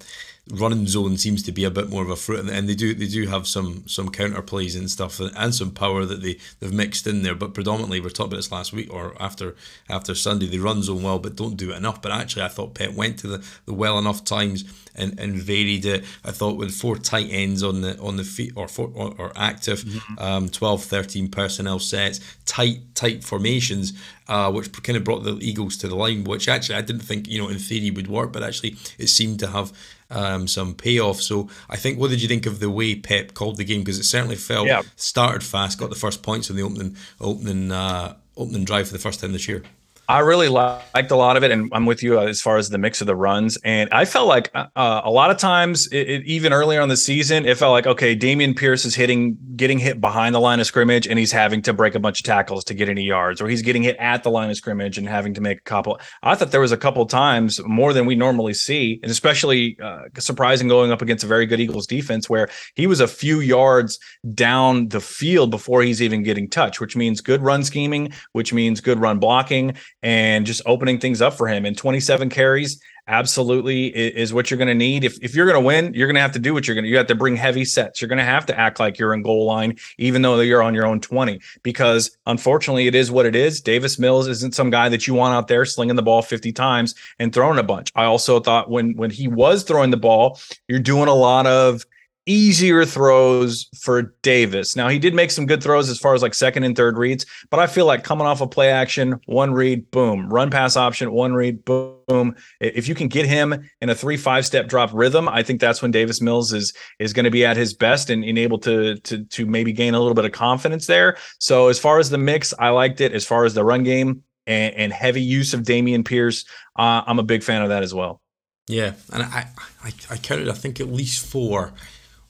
running 0.52 0.88
zone 0.88 1.16
seems 1.18 1.42
to 1.44 1.52
be 1.52 1.64
a 1.64 1.72
bit 1.72 1.90
more 1.90 2.04
of 2.04 2.10
a 2.10 2.16
fruit, 2.16 2.48
and 2.48 2.68
they 2.70 2.76
do 2.76 2.94
they 2.94 3.08
do 3.08 3.28
have 3.28 3.48
some 3.48 3.88
some 3.88 4.10
counter 4.10 4.42
plays 4.42 4.76
and 4.76 4.90
stuff, 4.90 5.20
and 5.20 5.56
some 5.56 5.72
power 5.72 6.06
that 6.06 6.22
they 6.22 6.38
they've 6.60 6.74
mixed 6.74 7.08
in 7.08 7.24
there. 7.24 7.36
But 7.36 7.54
predominantly, 7.54 8.00
we 8.00 8.08
are 8.08 8.10
talking 8.10 8.32
about 8.32 8.38
this 8.38 8.52
last 8.52 8.74
week 8.74 8.94
or 8.94 9.16
after 9.22 9.56
after 9.90 10.14
Sunday, 10.14 10.48
they 10.48 10.60
run 10.60 10.84
zone 10.84 11.04
well, 11.04 11.20
but 11.20 11.36
don't 11.36 11.56
do 11.56 11.72
it 11.72 11.78
enough. 11.78 12.02
But 12.02 12.12
actually, 12.12 12.44
I 12.44 12.50
thought 12.50 12.76
Pep 12.76 12.94
went 12.94 13.20
to 13.20 13.28
the, 13.28 13.46
the 13.66 13.74
well 13.74 13.98
enough 13.98 14.26
times 14.26 14.66
and, 14.96 15.18
and 15.20 15.36
varied 15.36 15.86
it. 15.86 16.04
I 16.24 16.32
thought 16.32 16.58
with 16.58 16.74
four 16.74 16.98
tight 16.98 17.28
ends 17.30 17.64
on 17.64 17.82
the 17.82 17.98
on 18.00 18.18
the 18.18 18.24
feet 18.24 18.54
or 18.56 18.68
four, 18.68 18.92
or, 18.94 19.14
or 19.18 19.32
active, 19.36 19.84
mm-hmm. 19.84 20.20
um, 20.20 20.50
12, 20.50 20.84
13 20.84 21.30
personnel 21.30 21.80
sets, 21.80 22.20
tight 22.46 22.80
tight 22.96 23.24
formations. 23.24 23.94
Uh, 24.26 24.50
which 24.50 24.72
kind 24.84 24.96
of 24.96 25.04
brought 25.04 25.26
the 25.26 25.38
Eagles 25.42 25.76
to 25.76 25.86
the 25.86 25.98
line, 25.98 26.24
which 26.24 26.48
actually 26.48 26.76
I 26.76 26.82
didn't 26.82 27.02
think, 27.02 27.28
you 27.28 27.38
know, 27.38 27.50
in 27.50 27.60
theory 27.60 27.92
would 27.92 28.08
work, 28.08 28.32
but 28.32 28.42
actually 28.42 28.78
it 28.98 29.08
seemed 29.08 29.38
to 29.42 29.48
have 29.48 29.74
um, 30.14 30.48
some 30.48 30.74
payoff. 30.74 31.22
So 31.22 31.50
I 31.70 31.76
think, 31.76 32.00
what 32.00 32.10
did 32.10 32.22
you 32.22 32.28
think 32.28 32.46
of 32.46 32.60
the 32.60 32.70
way 32.70 32.96
Pep 32.96 33.34
called 33.34 33.58
the 33.58 33.66
game? 33.66 33.82
Because 33.82 34.00
it 34.00 34.04
certainly 34.04 34.36
felt 34.36 34.68
yeah. 34.68 34.82
started 34.96 35.44
fast, 35.44 35.80
got 35.80 35.90
the 35.90 35.96
first 35.96 36.24
points 36.24 36.50
in 36.50 36.56
the 36.56 36.64
opening 36.64 36.96
opening 37.20 37.72
uh, 37.72 38.16
opening 38.38 38.66
drive 38.66 38.88
for 38.88 38.94
the 38.94 39.00
first 39.00 39.20
time 39.20 39.34
this 39.34 39.48
year. 39.48 39.64
I 40.10 40.20
really 40.20 40.50
liked 40.50 41.12
a 41.12 41.16
lot 41.16 41.38
of 41.38 41.44
it, 41.44 41.52
and 41.52 41.72
I'm 41.72 41.86
with 41.86 42.04
you 42.04 42.20
as 42.20 42.42
far 42.42 42.58
as 42.58 42.70
the 42.70 42.78
mix 42.78 43.00
of 43.00 43.08
the 43.08 43.16
runs. 43.16 43.58
And 43.64 43.90
I 43.94 44.04
felt 44.04 44.28
like 44.28 44.52
uh, 44.54 44.68
uh, 44.76 45.02
a 45.06 45.10
lot 45.10 45.32
of 45.32 45.38
times, 45.38 45.88
it, 45.88 46.10
it, 46.10 46.26
even 46.26 46.52
earlier 46.52 46.82
on 46.82 46.90
the 46.90 46.98
season, 46.98 47.46
it 47.46 47.58
felt 47.58 47.72
like 47.72 47.88
okay, 47.88 48.14
Dameon 48.14 48.56
Pierce 48.56 48.84
is 48.84 48.96
hitting, 48.96 49.38
getting 49.56 49.80
hit 49.80 50.02
behind 50.02 50.36
the 50.36 50.42
line 50.42 50.60
of 50.60 50.66
scrimmage, 50.66 51.08
and 51.08 51.18
he's 51.18 51.32
having 51.32 51.62
to 51.62 51.74
break 51.74 51.96
a 51.96 52.00
bunch 52.00 52.20
of 52.20 52.26
tackles 52.26 52.66
to 52.66 52.74
get 52.74 52.90
any 52.90 53.04
yards, 53.04 53.40
or 53.42 53.48
he's 53.48 53.62
getting 53.62 53.82
hit 53.82 53.96
at 53.98 54.24
the 54.24 54.30
line 54.30 54.50
of 54.50 54.58
scrimmage 54.58 54.98
and 54.98 55.08
having 55.08 55.34
to 55.36 55.42
make 55.42 55.60
a 55.60 55.64
couple. 55.64 55.98
I 56.22 56.36
thought 56.36 56.52
there 56.52 56.60
was 56.60 56.74
a 56.74 56.78
couple 56.78 57.06
times 57.06 57.62
more 57.66 57.94
than 57.94 58.06
we 58.06 58.16
normally 58.16 58.54
see, 58.54 59.00
and 59.04 59.12
especially 59.12 59.78
uh, 59.82 60.04
surprising 60.18 60.68
going 60.68 60.92
up 60.92 61.02
against 61.02 61.24
a 61.24 61.28
very 61.28 61.46
good 61.46 61.62
Eagles 61.62 61.88
defense, 61.88 62.30
where 62.30 62.50
he 62.76 62.88
was 62.88 63.00
a 63.00 63.08
few 63.08 63.40
yards 63.40 64.00
down 64.34 64.90
the 64.90 65.00
field 65.00 65.50
before 65.50 65.82
he's 65.82 66.02
even 66.02 66.24
getting 66.24 66.50
touched, 66.50 66.82
which 66.82 66.98
means 66.98 67.22
good 67.22 67.42
run 67.42 67.64
scheming, 67.64 68.12
which 68.34 68.52
means 68.52 68.82
good 68.82 69.00
run 69.00 69.18
blocking 69.18 69.74
and 70.04 70.46
just 70.46 70.62
opening 70.66 71.00
things 71.00 71.22
up 71.22 71.34
for 71.34 71.48
him. 71.48 71.66
And 71.66 71.78
27 71.78 72.30
carries 72.30 72.80
absolutely 73.08 73.88
is 73.88 74.34
what 74.34 74.50
you're 74.50 74.58
going 74.58 74.68
to 74.68 74.74
need. 74.74 75.04
If, 75.04 75.18
if 75.22 75.36
you're 75.36 75.46
going 75.46 75.62
to 75.62 75.66
win, 75.66 75.94
you're 75.94 76.08
going 76.08 76.16
to 76.16 76.22
have 76.22 76.32
to 76.34 76.40
do 76.40 76.54
what 76.54 76.68
you're 76.68 76.76
going 76.76 76.84
to, 76.84 76.90
you 76.90 76.98
have 76.98 77.08
to 77.08 77.16
bring 77.16 77.36
heavy 77.36 77.66
sets. 77.66 78.02
You're 78.02 78.10
going 78.10 78.20
to 78.20 78.24
have 78.24 78.46
to 78.48 78.58
act 78.58 78.80
like 78.80 78.98
you're 78.98 79.14
in 79.14 79.24
goal 79.24 79.46
line, 79.46 79.78
even 79.98 80.22
though 80.22 80.40
you're 80.42 80.62
on 80.62 80.74
your 80.74 80.86
own 80.86 81.02
20, 81.02 81.40
because 81.64 82.18
unfortunately 82.26 82.88
it 82.88 82.96
is 82.96 83.12
what 83.12 83.26
it 83.26 83.36
is. 83.36 83.62
Davis 83.62 83.98
Mills 83.98 84.28
isn't 84.28 84.56
some 84.56 84.70
guy 84.70 84.90
that 84.90 85.08
you 85.08 85.14
want 85.14 85.36
out 85.36 85.48
there 85.48 85.66
slinging 85.66 85.96
the 85.96 86.02
ball 86.02 86.22
50 86.22 86.52
times 86.52 86.96
and 87.20 87.34
throwing 87.34 87.60
a 87.60 87.64
bunch. 87.64 87.92
I 87.96 88.06
also 88.06 88.40
thought 88.40 88.70
when, 88.70 88.96
when 88.96 89.10
he 89.10 89.28
was 89.28 89.64
throwing 89.64 89.92
the 89.92 89.98
ball, 89.98 90.40
you're 90.68 90.80
doing 90.80 91.08
a 91.08 91.14
lot 91.14 91.48
of 91.48 91.86
easier 92.26 92.86
throws 92.86 93.68
for 93.80 94.14
Davis. 94.22 94.76
Now 94.76 94.88
he 94.88 95.00
did 95.00 95.14
make 95.14 95.32
some 95.32 95.46
good 95.46 95.62
throws 95.62 95.90
as 95.90 96.00
far 96.00 96.14
as 96.14 96.22
like 96.22 96.34
second 96.34 96.64
and 96.64 96.76
third 96.76 96.98
reads, 96.98 97.26
but 97.50 97.60
I 97.60 97.68
feel 97.68 97.86
like 97.86 98.04
coming 98.04 98.26
off 98.26 98.40
a 98.40 98.46
of 98.46 98.52
play 98.52 98.70
action, 98.72 99.20
one 99.26 99.54
read, 99.54 99.90
boom, 99.92 100.30
run 100.32 100.50
pass 100.50 100.78
option, 100.78 101.12
one 101.12 101.34
read, 101.34 101.66
boom. 101.66 102.36
If 102.60 102.88
you 102.88 102.96
can 102.96 103.08
get 103.08 103.26
him 103.26 103.54
in 103.82 103.90
a 103.90 103.96
three 103.96 104.18
five 104.18 104.46
step 104.46 104.68
drop 104.68 104.92
rhythm, 104.94 105.28
I 105.28 105.44
think 105.44 105.60
that's 105.60 105.82
when 105.82 105.92
Davis 105.92 106.22
Mills 106.22 106.54
is 106.54 106.74
is 107.00 107.14
going 107.14 107.26
to 107.26 107.32
be 107.32 107.46
at 107.46 107.58
his 107.58 107.74
best 107.74 108.10
and, 108.10 108.24
and 108.24 108.38
able 108.38 108.60
to 108.60 108.98
to 108.98 109.24
to 109.26 109.46
maybe 109.46 109.74
gain 109.74 109.94
a 109.94 110.00
little 110.00 110.16
bit 110.16 110.26
of 110.26 110.32
confidence 110.32 110.88
there. 110.88 111.18
So 111.40 111.68
as 111.68 111.80
far 111.80 112.00
as 112.00 112.10
the 112.10 112.18
mix, 112.18 112.54
I 112.58 112.70
liked 112.70 113.02
it. 113.02 113.14
As 113.14 113.26
far 113.26 113.46
as 113.46 113.54
the 113.54 113.64
run 113.64 113.84
game 113.84 114.24
and, 114.48 114.74
and 114.76 114.94
heavy 114.94 115.22
use 115.22 115.54
of 115.54 115.62
Dameon 115.62 116.06
Pierce, 116.06 116.46
uh, 116.78 117.04
I'm 117.06 117.20
a 117.20 117.24
big 117.24 117.44
fan 117.44 117.62
of 117.62 117.70
that 117.70 117.84
as 117.84 117.94
well. 117.94 118.22
Yeah, 118.68 118.94
and 119.12 119.24
I, 119.24 119.48
I 119.84 119.92
I 120.10 120.18
counted 120.18 120.48
I 120.48 120.54
think 120.54 120.80
at 120.80 120.88
least 120.88 121.26
four 121.26 121.74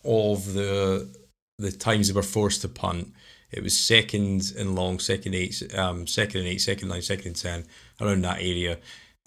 of 0.03 0.53
the 0.53 1.09
the 1.59 1.71
times 1.71 2.07
they 2.07 2.13
were 2.13 2.23
forced 2.23 2.61
to 2.61 2.67
punt, 2.67 3.13
It 3.53 3.61
was 3.61 3.77
second 3.77 4.51
and 4.57 4.75
long, 4.75 4.97
second 4.97 5.35
eight, 5.35 5.61
um, 5.75 6.07
second 6.07 6.41
and 6.41 6.49
eight, 6.49 6.61
second 6.61 6.87
nine, 6.87 7.03
second 7.03 7.27
and 7.27 7.35
ten, 7.35 7.65
around 8.01 8.23
that 8.23 8.41
area, 8.41 8.79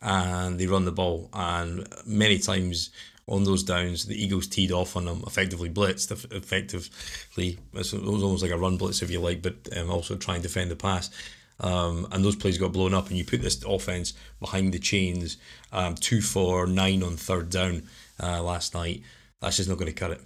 and 0.03 0.59
they 0.59 0.67
run 0.67 0.85
the 0.85 0.93
ball. 0.93 1.31
And 1.33 1.87
many 2.05 2.39
times 2.41 2.91
on 3.29 3.45
those 3.45 3.63
downs, 3.63 4.05
the 4.05 4.21
Eagles 4.21 4.49
teed 4.49 4.73
off 4.73 4.97
on 4.97 5.05
them, 5.05 5.23
effectively 5.27 5.71
blitzed, 5.71 6.11
effectively. 6.33 7.59
It 7.73 7.79
was 7.79 7.95
almost 7.95 8.43
like 8.43 8.51
a 8.51 8.59
run 8.59 8.77
blitz, 8.77 9.01
if 9.01 9.11
you 9.11 9.21
like, 9.21 9.43
but 9.43 9.55
um, 9.77 9.91
also 9.91 10.17
try 10.17 10.35
and 10.35 10.43
defend 10.43 10.73
the 10.73 10.77
pass. 10.77 11.09
Um, 11.61 12.09
and 12.11 12.25
those 12.25 12.37
plays 12.37 12.59
got 12.59 12.73
blown 12.73 12.95
up, 12.95 13.09
and 13.09 13.17
you 13.17 13.25
put 13.25 13.43
this 13.43 13.63
offense 13.63 14.13
behind 14.41 14.75
the 14.75 14.81
chains, 14.81 15.37
um, 15.73 15.95
two 15.95 16.21
for 16.21 16.67
nine 16.67 17.05
on 17.05 17.17
third 17.17 17.49
down 17.49 17.85
uh, 18.21 18.43
last 18.43 18.75
night. 18.75 19.03
That's 19.41 19.57
just 19.57 19.69
not 19.69 19.79
going 19.79 19.87
to 19.87 19.93
cut 19.93 20.11
it. 20.11 20.21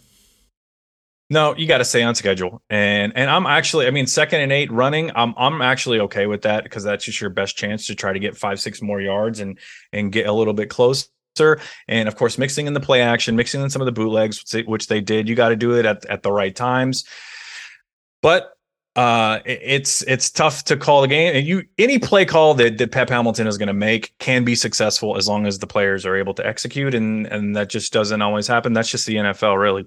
No, 1.32 1.54
you 1.56 1.68
got 1.68 1.78
to 1.78 1.84
stay 1.84 2.02
on 2.02 2.16
schedule, 2.16 2.60
and 2.68 3.12
and 3.14 3.30
I'm 3.30 3.46
actually, 3.46 3.86
I 3.86 3.92
mean, 3.92 4.08
second 4.08 4.40
and 4.40 4.50
eight 4.50 4.70
running, 4.72 5.12
I'm 5.14 5.32
I'm 5.36 5.62
actually 5.62 6.00
okay 6.00 6.26
with 6.26 6.42
that 6.42 6.64
because 6.64 6.82
that's 6.82 7.04
just 7.04 7.20
your 7.20 7.30
best 7.30 7.56
chance 7.56 7.86
to 7.86 7.94
try 7.94 8.12
to 8.12 8.18
get 8.18 8.36
five 8.36 8.60
six 8.60 8.82
more 8.82 9.00
yards 9.00 9.38
and 9.38 9.56
and 9.92 10.10
get 10.10 10.26
a 10.26 10.32
little 10.32 10.54
bit 10.54 10.70
closer. 10.70 11.08
And 11.86 12.08
of 12.08 12.16
course, 12.16 12.36
mixing 12.36 12.66
in 12.66 12.74
the 12.74 12.80
play 12.80 13.00
action, 13.00 13.36
mixing 13.36 13.62
in 13.62 13.70
some 13.70 13.80
of 13.80 13.86
the 13.86 13.92
bootlegs, 13.92 14.44
which 14.66 14.88
they 14.88 15.00
did. 15.00 15.28
You 15.28 15.36
got 15.36 15.50
to 15.50 15.56
do 15.56 15.76
it 15.78 15.86
at 15.86 16.04
at 16.06 16.24
the 16.24 16.32
right 16.32 16.54
times. 16.54 17.04
But 18.22 18.52
uh, 18.96 19.38
it's 19.46 20.02
it's 20.02 20.30
tough 20.30 20.64
to 20.64 20.76
call 20.76 21.00
the 21.00 21.08
game. 21.08 21.36
And 21.36 21.46
you 21.46 21.62
any 21.78 22.00
play 22.00 22.24
call 22.24 22.54
that, 22.54 22.78
that 22.78 22.90
Pep 22.90 23.08
Hamilton 23.08 23.46
is 23.46 23.56
going 23.56 23.68
to 23.68 23.72
make 23.72 24.12
can 24.18 24.44
be 24.44 24.56
successful 24.56 25.16
as 25.16 25.28
long 25.28 25.46
as 25.46 25.60
the 25.60 25.66
players 25.68 26.04
are 26.04 26.16
able 26.16 26.34
to 26.34 26.44
execute, 26.44 26.94
and 26.94 27.26
and 27.28 27.54
that 27.54 27.70
just 27.70 27.92
doesn't 27.92 28.20
always 28.20 28.48
happen. 28.48 28.72
That's 28.72 28.90
just 28.90 29.06
the 29.06 29.14
NFL, 29.14 29.60
really. 29.60 29.86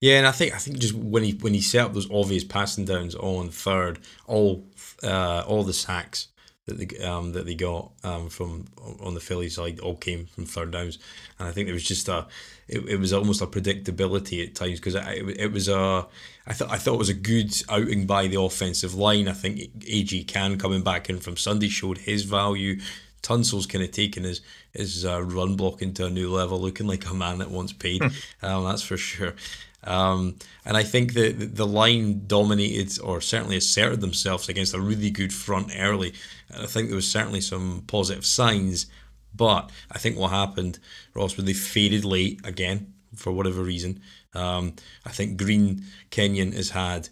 Yeah, 0.00 0.16
and 0.16 0.26
I 0.26 0.32
think 0.32 0.54
I 0.54 0.58
think 0.58 0.78
just 0.78 0.94
when 0.94 1.22
he 1.22 1.32
when 1.32 1.52
he 1.52 1.60
set 1.60 1.84
up 1.84 1.92
those 1.94 2.10
obvious 2.10 2.42
passing 2.42 2.86
downs 2.86 3.14
on 3.14 3.50
third, 3.50 3.98
all 4.26 4.66
uh, 5.02 5.44
all 5.46 5.62
the 5.62 5.74
sacks 5.74 6.28
that 6.64 6.78
they 6.78 7.04
um, 7.04 7.32
that 7.32 7.44
they 7.44 7.54
got 7.54 7.92
um, 8.02 8.30
from 8.30 8.66
on 9.00 9.12
the 9.12 9.20
Philly 9.20 9.50
side 9.50 9.78
all 9.80 9.96
came 9.96 10.24
from 10.24 10.46
third 10.46 10.70
downs, 10.70 10.98
and 11.38 11.46
I 11.48 11.52
think 11.52 11.68
it 11.68 11.74
was 11.74 11.84
just 11.84 12.08
a 12.08 12.26
it, 12.66 12.88
it 12.88 12.96
was 12.96 13.12
almost 13.12 13.42
a 13.42 13.46
predictability 13.46 14.46
at 14.46 14.54
times 14.54 14.80
because 14.80 14.94
it, 14.94 15.38
it 15.38 15.52
was 15.52 15.68
a 15.68 16.06
I 16.46 16.54
thought 16.54 16.70
I 16.70 16.78
thought 16.78 16.94
it 16.94 16.98
was 16.98 17.10
a 17.10 17.14
good 17.14 17.54
outing 17.68 18.06
by 18.06 18.26
the 18.26 18.40
offensive 18.40 18.94
line. 18.94 19.28
I 19.28 19.34
think 19.34 19.58
AJ 19.80 20.28
Cann 20.28 20.58
coming 20.58 20.82
back 20.82 21.10
in 21.10 21.18
from 21.18 21.36
Sunday 21.36 21.68
showed 21.68 21.98
his 21.98 22.22
value. 22.22 22.80
Tunsil's 23.20 23.66
kind 23.66 23.84
of 23.84 23.90
taken 23.90 24.24
his 24.24 24.40
his 24.72 25.04
uh, 25.04 25.22
run 25.22 25.56
blocking 25.56 25.92
to 25.94 26.06
a 26.06 26.10
new 26.10 26.32
level, 26.32 26.58
looking 26.58 26.86
like 26.86 27.06
a 27.10 27.12
man 27.12 27.36
that 27.38 27.50
wants 27.50 27.74
paid. 27.74 28.02
um, 28.42 28.64
that's 28.64 28.82
for 28.82 28.96
sure. 28.96 29.34
Um, 29.84 30.36
and 30.64 30.76
I 30.76 30.82
think 30.82 31.14
that 31.14 31.56
the 31.56 31.66
line 31.66 32.26
dominated 32.26 33.00
or 33.00 33.20
certainly 33.20 33.56
asserted 33.56 34.00
themselves 34.00 34.48
against 34.48 34.74
a 34.74 34.80
really 34.80 35.10
good 35.10 35.32
front 35.32 35.72
early. 35.76 36.12
And 36.50 36.62
I 36.62 36.66
think 36.66 36.88
there 36.88 36.96
was 36.96 37.10
certainly 37.10 37.40
some 37.40 37.84
positive 37.86 38.26
signs. 38.26 38.86
But 39.34 39.70
I 39.90 39.98
think 39.98 40.18
what 40.18 40.30
happened, 40.30 40.78
Ross, 41.14 41.36
was 41.36 41.46
they 41.46 41.52
faded 41.52 42.04
late 42.04 42.40
again 42.44 42.94
for 43.14 43.32
whatever 43.32 43.62
reason. 43.62 44.00
Um, 44.34 44.74
I 45.04 45.10
think 45.10 45.38
Green 45.38 45.84
Kenyon 46.10 46.52
has 46.52 46.70
had 46.70 47.08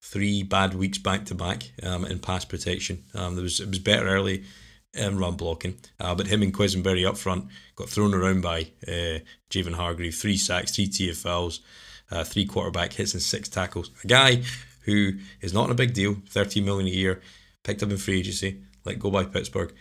three 0.00 0.42
bad 0.42 0.74
weeks 0.74 0.98
back 0.98 1.26
to 1.26 1.34
back 1.34 1.72
um, 1.82 2.04
in 2.04 2.18
pass 2.18 2.44
protection. 2.44 3.04
Um, 3.14 3.34
there 3.34 3.42
was 3.42 3.60
it 3.60 3.68
was 3.68 3.78
better 3.78 4.08
early 4.08 4.44
in 4.94 5.18
run 5.18 5.36
blocking, 5.36 5.76
uh, 6.00 6.14
but 6.14 6.26
him 6.26 6.42
and 6.42 6.54
Quessenberry 6.54 7.06
up 7.06 7.16
front 7.16 7.46
got 7.76 7.88
thrown 7.88 8.14
around 8.14 8.40
by 8.40 8.68
uh, 8.86 9.18
Javon 9.50 9.74
Hargrave. 9.74 10.14
Three 10.14 10.36
sacks, 10.36 10.74
three 10.74 10.88
TFLs, 10.88 11.60
uh, 12.10 12.24
three 12.24 12.46
quarterback 12.46 12.92
hits, 12.92 13.14
and 13.14 13.22
six 13.22 13.48
tackles. 13.48 13.90
A 14.04 14.06
guy 14.06 14.42
who 14.82 15.12
is 15.40 15.52
not 15.52 15.70
a 15.70 15.74
big 15.74 15.92
deal, 15.92 16.16
13 16.28 16.64
million 16.64 16.86
a 16.86 16.90
year, 16.90 17.20
picked 17.64 17.82
up 17.82 17.90
in 17.90 17.98
free 17.98 18.18
agency, 18.20 18.62
let 18.84 18.98
go 18.98 19.10
by 19.10 19.24
Pittsburgh 19.24 19.74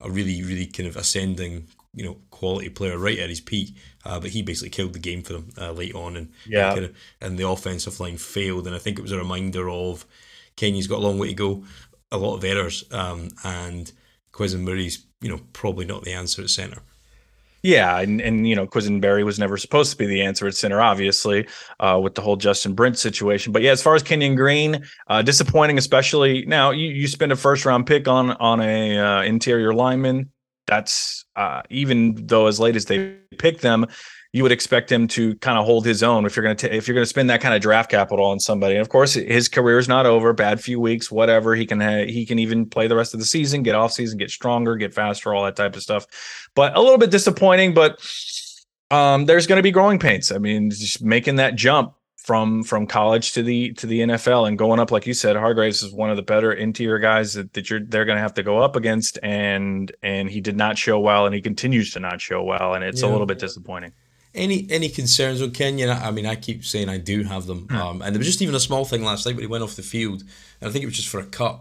a 0.00 0.10
really, 0.10 0.42
really 0.42 0.66
kind 0.66 0.88
of 0.88 0.96
ascending, 0.96 1.68
you 1.94 2.04
know, 2.04 2.16
quality 2.30 2.68
player 2.68 2.98
right 2.98 3.18
at 3.18 3.30
his 3.30 3.40
peak. 3.40 3.76
Uh, 4.04 4.20
but 4.20 4.30
he 4.30 4.42
basically 4.42 4.70
killed 4.70 4.92
the 4.92 4.98
game 4.98 5.22
for 5.22 5.34
them 5.34 5.48
uh, 5.58 5.72
late 5.72 5.94
on, 5.94 6.16
and 6.16 6.32
yeah, 6.46 6.66
and, 6.66 6.74
kind 6.74 6.84
of, 6.84 6.96
and 7.20 7.38
the 7.38 7.48
offensive 7.48 7.98
line 7.98 8.16
failed. 8.16 8.66
And 8.66 8.76
I 8.76 8.78
think 8.78 8.98
it 8.98 9.02
was 9.02 9.12
a 9.12 9.18
reminder 9.18 9.68
of 9.70 10.04
Kenyon's 10.56 10.86
got 10.86 10.98
a 10.98 11.06
long 11.06 11.18
way 11.18 11.28
to 11.28 11.34
go, 11.34 11.64
a 12.10 12.18
lot 12.18 12.36
of 12.36 12.44
errors, 12.44 12.84
um, 12.92 13.28
and 13.44 13.90
Quessenberry's, 14.32 15.06
you 15.20 15.30
know, 15.30 15.40
probably 15.52 15.86
not 15.86 16.04
the 16.04 16.12
answer 16.12 16.42
at 16.42 16.50
center. 16.50 16.82
Yeah, 17.66 17.98
and 17.98 18.20
and 18.20 18.46
you 18.46 18.54
know, 18.54 18.64
Quessenberry 18.64 19.24
was 19.24 19.40
never 19.40 19.56
supposed 19.56 19.90
to 19.90 19.96
be 19.96 20.06
the 20.06 20.22
answer 20.22 20.46
at 20.46 20.54
center, 20.54 20.80
obviously, 20.80 21.48
uh, 21.80 21.98
with 22.00 22.14
the 22.14 22.20
whole 22.22 22.36
Justin 22.36 22.74
Britt 22.74 22.96
situation. 22.96 23.52
But 23.52 23.62
yeah, 23.62 23.72
as 23.72 23.82
far 23.82 23.96
as 23.96 24.04
Kenyon 24.04 24.36
Green, 24.36 24.84
uh, 25.08 25.22
disappointing, 25.22 25.76
especially 25.76 26.46
now. 26.46 26.70
You 26.70 26.86
you 26.86 27.08
spend 27.08 27.32
a 27.32 27.36
first 27.36 27.64
round 27.64 27.88
pick 27.88 28.06
on 28.06 28.30
on 28.30 28.60
a 28.60 28.96
uh, 28.96 29.22
interior 29.22 29.74
lineman. 29.74 30.30
That's 30.68 31.24
uh, 31.34 31.62
even 31.68 32.14
though 32.26 32.46
as 32.46 32.60
late 32.60 32.76
as 32.76 32.84
they 32.84 33.16
picked 33.36 33.62
them, 33.62 33.86
you 34.36 34.42
would 34.42 34.52
expect 34.52 34.92
him 34.92 35.08
to 35.08 35.34
kind 35.36 35.56
of 35.56 35.64
hold 35.64 35.86
his 35.86 36.02
own 36.02 36.26
if 36.26 36.36
you're 36.36 36.42
going 36.42 36.58
to 36.58 36.76
if 36.76 36.86
you're 36.86 36.94
going 36.94 37.02
to 37.02 37.08
spend 37.08 37.30
that 37.30 37.40
kind 37.40 37.54
of 37.54 37.62
draft 37.62 37.90
capital 37.90 38.26
on 38.26 38.38
somebody. 38.38 38.74
And 38.74 38.82
of 38.82 38.90
course, 38.90 39.14
his 39.14 39.48
career 39.48 39.78
is 39.78 39.88
not 39.88 40.04
over. 40.04 40.34
Bad 40.34 40.60
few 40.60 40.78
weeks, 40.78 41.10
whatever. 41.10 41.54
He 41.54 41.64
can 41.64 41.80
ha- 41.80 42.04
he 42.04 42.26
can 42.26 42.38
even 42.38 42.66
play 42.66 42.86
the 42.86 42.96
rest 42.96 43.14
of 43.14 43.20
the 43.20 43.24
season, 43.24 43.62
get 43.62 43.74
off 43.74 43.92
season, 43.92 44.18
get 44.18 44.30
stronger, 44.30 44.76
get 44.76 44.92
faster, 44.92 45.32
all 45.32 45.42
that 45.44 45.56
type 45.56 45.74
of 45.74 45.82
stuff. 45.82 46.06
But 46.54 46.76
a 46.76 46.82
little 46.82 46.98
bit 46.98 47.10
disappointing. 47.10 47.72
But 47.72 47.98
um, 48.90 49.24
there's 49.24 49.46
going 49.46 49.56
to 49.56 49.62
be 49.62 49.70
growing 49.70 49.98
pains. 49.98 50.30
I 50.30 50.36
mean, 50.36 50.68
just 50.68 51.02
making 51.02 51.36
that 51.36 51.54
jump 51.54 51.94
from 52.18 52.62
from 52.62 52.86
college 52.86 53.32
to 53.32 53.42
the 53.42 53.72
to 53.72 53.86
the 53.86 54.00
NFL 54.00 54.48
and 54.48 54.58
going 54.58 54.80
up, 54.80 54.90
like 54.90 55.06
you 55.06 55.14
said, 55.14 55.36
Hargraves 55.36 55.82
is 55.82 55.94
one 55.94 56.10
of 56.10 56.16
the 56.18 56.22
better 56.22 56.52
interior 56.52 56.98
guys 56.98 57.32
that, 57.32 57.54
that 57.54 57.70
you're 57.70 57.80
they're 57.80 58.04
going 58.04 58.16
to 58.16 58.22
have 58.22 58.34
to 58.34 58.42
go 58.42 58.58
up 58.58 58.76
against, 58.76 59.18
and 59.22 59.90
and 60.02 60.28
he 60.28 60.42
did 60.42 60.58
not 60.58 60.76
show 60.76 61.00
well, 61.00 61.24
and 61.24 61.34
he 61.34 61.40
continues 61.40 61.90
to 61.92 62.00
not 62.00 62.20
show 62.20 62.42
well, 62.42 62.74
and 62.74 62.84
it's 62.84 63.00
yeah. 63.00 63.08
a 63.08 63.10
little 63.10 63.26
bit 63.26 63.38
disappointing 63.38 63.94
any 64.36 64.66
any 64.70 64.88
concerns 64.88 65.40
with 65.40 65.54
Kenyon? 65.54 65.90
I 65.90 66.10
mean, 66.10 66.26
I 66.26 66.36
keep 66.36 66.64
saying 66.64 66.88
I 66.88 66.98
do 66.98 67.24
have 67.24 67.46
them. 67.46 67.66
Hmm. 67.68 67.76
Um, 67.76 68.02
and 68.02 68.14
there 68.14 68.18
was 68.18 68.26
just 68.26 68.42
even 68.42 68.54
a 68.54 68.60
small 68.60 68.84
thing 68.84 69.02
last 69.02 69.26
night 69.26 69.34
when 69.34 69.42
he 69.42 69.48
went 69.48 69.64
off 69.64 69.76
the 69.76 69.82
field, 69.82 70.22
and 70.60 70.68
I 70.68 70.72
think 70.72 70.82
it 70.82 70.86
was 70.86 70.96
just 70.96 71.08
for 71.08 71.20
a 71.20 71.26
cut. 71.26 71.60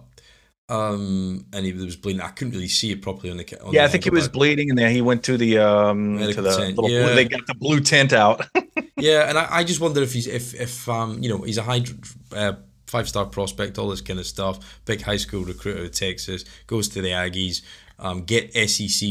Um, 0.67 1.45
and 1.53 1.65
he 1.65 1.73
was 1.73 1.95
bleeding. 1.95 2.21
I 2.21 2.29
couldn't 2.29 2.53
really 2.53 2.67
see 2.67 2.91
it 2.91 3.01
properly 3.01 3.29
on 3.31 3.37
the. 3.37 3.61
On 3.63 3.73
yeah, 3.73 3.81
the 3.81 3.85
I 3.85 3.87
think 3.91 4.03
he 4.03 4.09
was 4.09 4.27
bleeding, 4.27 4.69
and 4.69 4.77
then 4.77 4.91
he 4.91 5.01
went 5.01 5.23
to 5.25 5.37
the 5.37 5.59
um 5.59 6.17
to 6.17 6.41
the 6.41 6.55
tent. 6.55 6.77
little. 6.77 6.89
Yeah. 6.89 7.13
They 7.13 7.25
got 7.25 7.45
the 7.47 7.55
blue 7.55 7.79
tent 7.79 8.13
out. 8.13 8.47
yeah, 8.97 9.29
and 9.29 9.37
I, 9.37 9.47
I 9.49 9.63
just 9.63 9.79
wonder 9.79 10.01
if 10.01 10.13
he's 10.13 10.27
if 10.27 10.53
if 10.53 10.89
um 10.89 11.21
you 11.21 11.29
know 11.29 11.39
he's 11.39 11.57
a 11.57 11.63
high. 11.63 11.83
Uh, 12.31 12.53
Five 12.87 13.09
star 13.09 13.25
prospect, 13.25 13.79
all 13.79 13.89
this 13.89 13.99
kind 13.99 14.19
of 14.19 14.27
stuff. 14.27 14.79
Big 14.85 15.01
high 15.01 15.17
school 15.17 15.43
recruit 15.43 15.79
out 15.79 15.85
of 15.85 15.91
Texas, 15.91 16.45
goes 16.67 16.87
to 16.89 17.01
the 17.01 17.09
Aggies 17.09 17.63
um, 17.99 18.23
get 18.23 18.53
SEC 18.69 19.09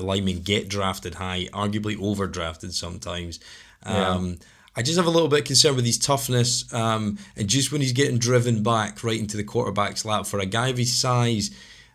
linemen 0.00 0.40
get 0.40 0.68
drafted 0.68 1.14
high, 1.14 1.48
arguably 1.52 1.96
overdrafted 1.96 2.72
sometimes. 2.72 3.40
Um, 3.82 4.26
yeah. 4.26 4.34
I 4.76 4.82
just 4.82 4.96
have 4.96 5.06
a 5.06 5.10
little 5.10 5.28
bit 5.28 5.44
concerned 5.44 5.76
with 5.76 5.86
his 5.86 5.98
toughness, 5.98 6.72
um, 6.74 7.18
and 7.36 7.48
just 7.48 7.70
when 7.70 7.80
he's 7.80 7.92
getting 7.92 8.18
driven 8.18 8.62
back 8.62 9.04
right 9.04 9.18
into 9.18 9.36
the 9.36 9.44
quarterback's 9.44 10.04
lap 10.04 10.26
for 10.26 10.40
a 10.40 10.46
guy 10.46 10.68
of 10.68 10.78
his 10.78 10.92
size, 10.92 11.50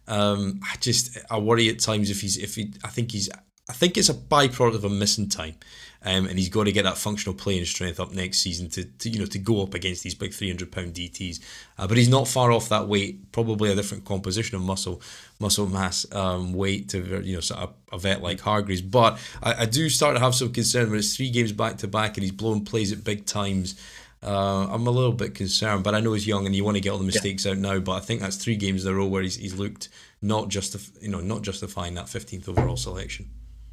um, 0.08 0.62
I 0.64 0.78
just 0.78 1.18
I 1.30 1.40
worry 1.40 1.68
at 1.70 1.80
times 1.80 2.10
if 2.10 2.22
he's 2.22 2.38
if 2.38 2.56
he 2.56 2.74
I 2.84 2.88
think 2.88 3.12
he's 3.12 3.30
I 3.70 3.74
think 3.74 3.98
it's 3.98 4.10
a 4.10 4.14
byproduct 4.14 4.76
of 4.76 4.86
a 4.86 4.90
missing 4.90 5.30
time. 5.30 5.56
Um, 6.02 6.28
and 6.28 6.40
he's 6.40 6.48
got 6.48 6.64
to 6.64 6.72
get 6.72 6.84
that 6.84 6.98
functional 6.98 7.36
playing 7.36 7.66
strength 7.66 8.00
up 8.00 8.14
next 8.14 8.40
season 8.40 8.70
to, 8.70 8.86
to 8.86 9.10
you 9.10 9.20
know 9.20 9.26
to 9.26 9.38
go 9.38 9.62
up 9.62 9.74
against 9.74 10.02
these 10.02 10.16
big 10.16 10.34
300 10.34 10.72
pound 10.72 10.94
DTs. 10.94 11.42
Uh, 11.78 11.88
but 11.88 11.98
he's 11.98 12.08
not 12.08 12.28
far 12.28 12.52
off 12.52 12.70
that 12.70 12.88
weight. 12.88 13.32
Probably 13.34 13.70
a 13.72 13.76
different 13.76 14.06
composition 14.06 14.56
of 14.56 14.62
muscle 14.62 15.02
muscle 15.40 15.68
mass 15.68 16.06
um, 16.14 16.54
weight 16.54 16.90
to 16.90 17.22
you 17.24 17.36
know 17.36 17.42
sort 17.42 17.62
of 17.62 17.74
a 17.92 17.98
vet 17.98 18.22
like 18.22 18.40
Hargreaves. 18.40 18.82
But 18.82 19.20
I, 19.44 19.64
I 19.64 19.66
do 19.66 19.90
start 19.90 20.16
to 20.16 20.22
have 20.22 20.36
some 20.36 20.54
concern 20.54 20.90
when 20.90 21.00
it's 21.00 21.18
three 21.18 21.30
games 21.30 21.52
back 21.52 21.78
to 21.80 21.88
back 21.88 22.16
and 22.16 22.24
he's 22.24 22.32
blown 22.32 22.64
plays 22.64 22.94
at 22.94 23.04
big 23.04 23.26
times. 23.26 23.76
Uh, 24.22 24.68
I'm 24.70 24.88
a 24.88 24.92
little 24.92 25.14
bit 25.14 25.34
concerned, 25.34 25.84
but 25.84 25.96
I 25.96 26.02
know 26.02 26.12
he's 26.14 26.28
young 26.28 26.46
and 26.46 26.54
you 26.54 26.66
want 26.66 26.76
to 26.76 26.82
get 26.82 26.90
all 26.90 26.98
the 26.98 27.06
mistakes 27.06 27.46
yeah. 27.46 27.54
out 27.54 27.58
now. 27.58 27.80
But 27.80 27.94
I 27.94 28.00
think 28.00 28.22
that's 28.22 28.36
three 28.38 28.58
games 28.58 28.86
in 28.86 28.92
a 28.92 28.96
row 28.96 29.08
where 29.08 29.24
he's, 29.24 29.36
he's 29.36 29.58
looked 29.58 29.90
not 30.22 30.48
just 30.48 31.02
you 31.02 31.10
know 31.10 31.20
not 31.20 31.42
justifying 31.42 31.96
that 31.96 32.06
15th 32.06 32.48
overall 32.48 32.78
selection. 32.78 33.30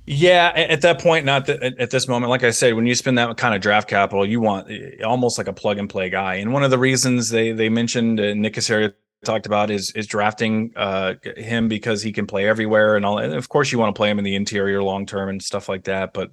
Yeah, 0.08 0.52
at 0.54 0.82
that 0.82 1.00
point, 1.00 1.25
not 1.26 1.48
at 1.48 1.90
this 1.90 2.06
moment. 2.06 2.30
Like 2.30 2.44
I 2.44 2.52
said, 2.52 2.75
when 2.75 2.86
you 2.86 2.94
spend 2.94 3.18
that 3.18 3.36
kind 3.36 3.56
of 3.56 3.60
draft 3.60 3.88
capital, 3.88 4.25
you 4.25 4.40
want 4.40 4.70
eh, 4.70 5.02
almost 5.04 5.36
like 5.36 5.48
a 5.48 5.52
plug 5.52 5.78
and 5.78 5.90
play 5.90 6.08
guy. 6.08 6.36
And 6.36 6.52
one 6.52 6.62
of 6.62 6.70
the 6.70 6.78
reasons 6.78 7.30
they 7.30 7.50
they 7.50 7.68
mentioned 7.68 8.20
uh, 8.20 8.34
Nick 8.34 8.54
Caserio 8.54 8.92
talked 9.25 9.46
about 9.46 9.68
is 9.68 9.90
is 9.96 10.06
drafting 10.06 10.72
uh, 10.76 11.14
him 11.36 11.66
because 11.66 12.02
he 12.02 12.12
can 12.12 12.25
play 12.25 12.48
everywhere 12.48 12.94
and 12.94 13.04
all. 13.04 13.18
And 13.18 13.34
of 13.34 13.48
course, 13.48 13.72
you 13.72 13.80
want 13.80 13.94
to 13.94 13.98
play 13.98 14.08
him 14.08 14.18
in 14.18 14.25
the 14.25 14.36
interior 14.36 14.80
long 14.80 15.06
term 15.06 15.28
and 15.28 15.42
stuff 15.42 15.68
like 15.68 15.84
that. 15.84 16.14
But 16.14 16.30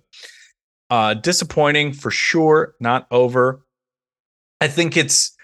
uh, 0.92 1.16
disappointing 1.16 1.94
for 1.94 2.12
sure. 2.12 2.76
Not 2.80 3.08
over. 3.10 3.66
I 4.62 4.68
think 4.68 4.96
it's 4.96 5.36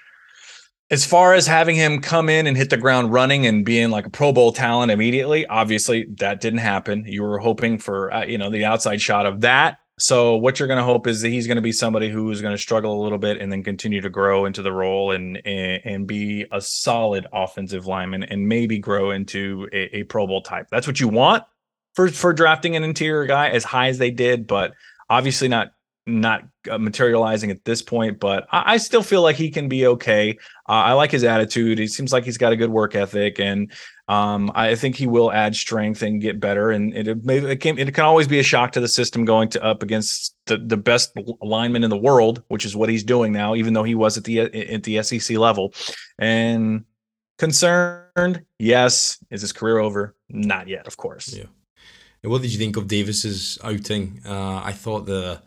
as 0.91 1.05
far 1.05 1.33
as 1.33 1.45
having 1.45 1.75
him 1.75 2.01
come 2.01 2.29
in 2.29 2.47
and 2.47 2.57
hit 2.57 2.69
the 2.69 2.77
ground 2.77 3.13
running 3.13 3.45
and 3.45 3.63
being 3.63 3.91
like 3.91 4.07
a 4.07 4.09
Pro 4.09 4.33
Bowl 4.33 4.51
talent 4.51 4.91
immediately, 4.91 5.45
obviously 5.45 6.07
that 6.17 6.41
didn't 6.41 6.59
happen. 6.59 7.03
You 7.05 7.21
were 7.23 7.37
hoping 7.37 7.77
for 7.77 8.11
uh, 8.13 8.25
you 8.25 8.37
know 8.37 8.49
the 8.49 8.65
outside 8.65 9.01
shot 9.01 9.25
of 9.25 9.41
that. 9.41 9.79
So 9.99 10.37
what 10.37 10.59
you're 10.59 10.67
going 10.67 10.79
to 10.79 10.83
hope 10.83 11.07
is 11.07 11.21
that 11.21 11.29
he's 11.29 11.45
going 11.45 11.57
to 11.57 11.61
be 11.61 11.73
somebody 11.73 12.09
who 12.09 12.31
is 12.31 12.41
going 12.41 12.53
to 12.53 12.61
struggle 12.61 13.01
a 13.01 13.03
little 13.03 13.17
bit 13.17 13.41
and 13.41 13.51
then 13.51 13.63
continue 13.63 13.99
to 13.99 14.09
grow 14.09 14.45
into 14.45 14.61
the 14.61 14.71
role 14.71 15.11
and 15.11 15.41
and, 15.45 15.81
and 15.83 16.07
be 16.07 16.45
a 16.51 16.61
solid 16.61 17.27
offensive 17.33 17.85
lineman 17.85 18.23
and 18.23 18.47
maybe 18.47 18.79
grow 18.79 19.11
into 19.11 19.67
a, 19.71 19.97
a 19.97 20.03
Pro 20.03 20.25
Bowl 20.25 20.41
type. 20.41 20.67
That's 20.71 20.87
what 20.87 20.99
you 20.99 21.07
want 21.07 21.43
for 21.93 22.09
for 22.09 22.33
drafting 22.33 22.75
an 22.75 22.83
interior 22.83 23.25
guy 23.25 23.49
as 23.49 23.63
high 23.63 23.89
as 23.89 23.99
they 23.99 24.11
did, 24.11 24.47
but 24.47 24.73
obviously 25.09 25.47
not 25.47 25.73
not 26.09 26.43
uh, 26.69 26.77
materializing 26.77 27.51
at 27.51 27.63
this 27.65 27.81
point, 27.81 28.19
but 28.19 28.47
I, 28.51 28.73
I, 28.73 28.77
still 28.77 29.03
feel 29.03 29.21
like 29.21 29.35
he 29.35 29.49
can 29.49 29.67
be 29.69 29.87
okay. 29.87 30.37
Uh, 30.67 30.71
I 30.71 30.93
like 30.93 31.11
his 31.11 31.23
attitude. 31.23 31.79
He 31.79 31.87
seems 31.87 32.11
like 32.11 32.23
he's 32.23 32.37
got 32.37 32.51
a 32.51 32.55
good 32.55 32.69
work 32.69 32.95
ethic, 32.95 33.39
and 33.39 33.71
um, 34.07 34.51
I 34.55 34.75
think 34.75 34.95
he 34.95 35.07
will 35.07 35.31
add 35.31 35.55
strength 35.55 36.01
and 36.01 36.21
get 36.21 36.39
better. 36.39 36.71
And 36.71 36.93
it, 36.93 37.07
it, 37.07 37.61
can, 37.61 37.77
it 37.77 37.93
can 37.93 38.05
always 38.05 38.27
be 38.27 38.39
a 38.39 38.43
shock 38.43 38.71
to 38.73 38.79
the 38.79 38.87
system 38.87 39.23
going 39.25 39.49
to 39.49 39.63
up 39.63 39.83
against 39.83 40.35
the, 40.47 40.57
the 40.57 40.77
best 40.77 41.11
lineman 41.41 41.83
in 41.83 41.89
the 41.89 41.97
world, 41.97 42.43
which 42.47 42.65
is 42.65 42.75
what 42.75 42.89
he's 42.89 43.03
doing 43.03 43.31
now, 43.31 43.55
even 43.55 43.73
though 43.73 43.83
he 43.83 43.95
was 43.95 44.17
at 44.17 44.23
the 44.23 44.39
at 44.39 44.83
the 44.83 45.01
SEC 45.03 45.37
level. 45.37 45.73
And 46.17 46.85
concerned, 47.37 48.43
yes. 48.59 49.17
Is 49.31 49.41
his 49.41 49.53
career 49.53 49.79
over? 49.79 50.15
Not 50.29 50.67
yet, 50.67 50.85
of 50.87 50.97
course. 50.97 51.33
Yeah. 51.33 51.45
What 52.23 52.41
did 52.41 52.51
you 52.51 52.59
think 52.59 52.75
of 52.75 52.87
Davis's 52.87 53.57
outing? 53.63 54.21
Uh, 54.25 54.61
I 54.63 54.73
thought 54.73 55.05
the 55.05 55.41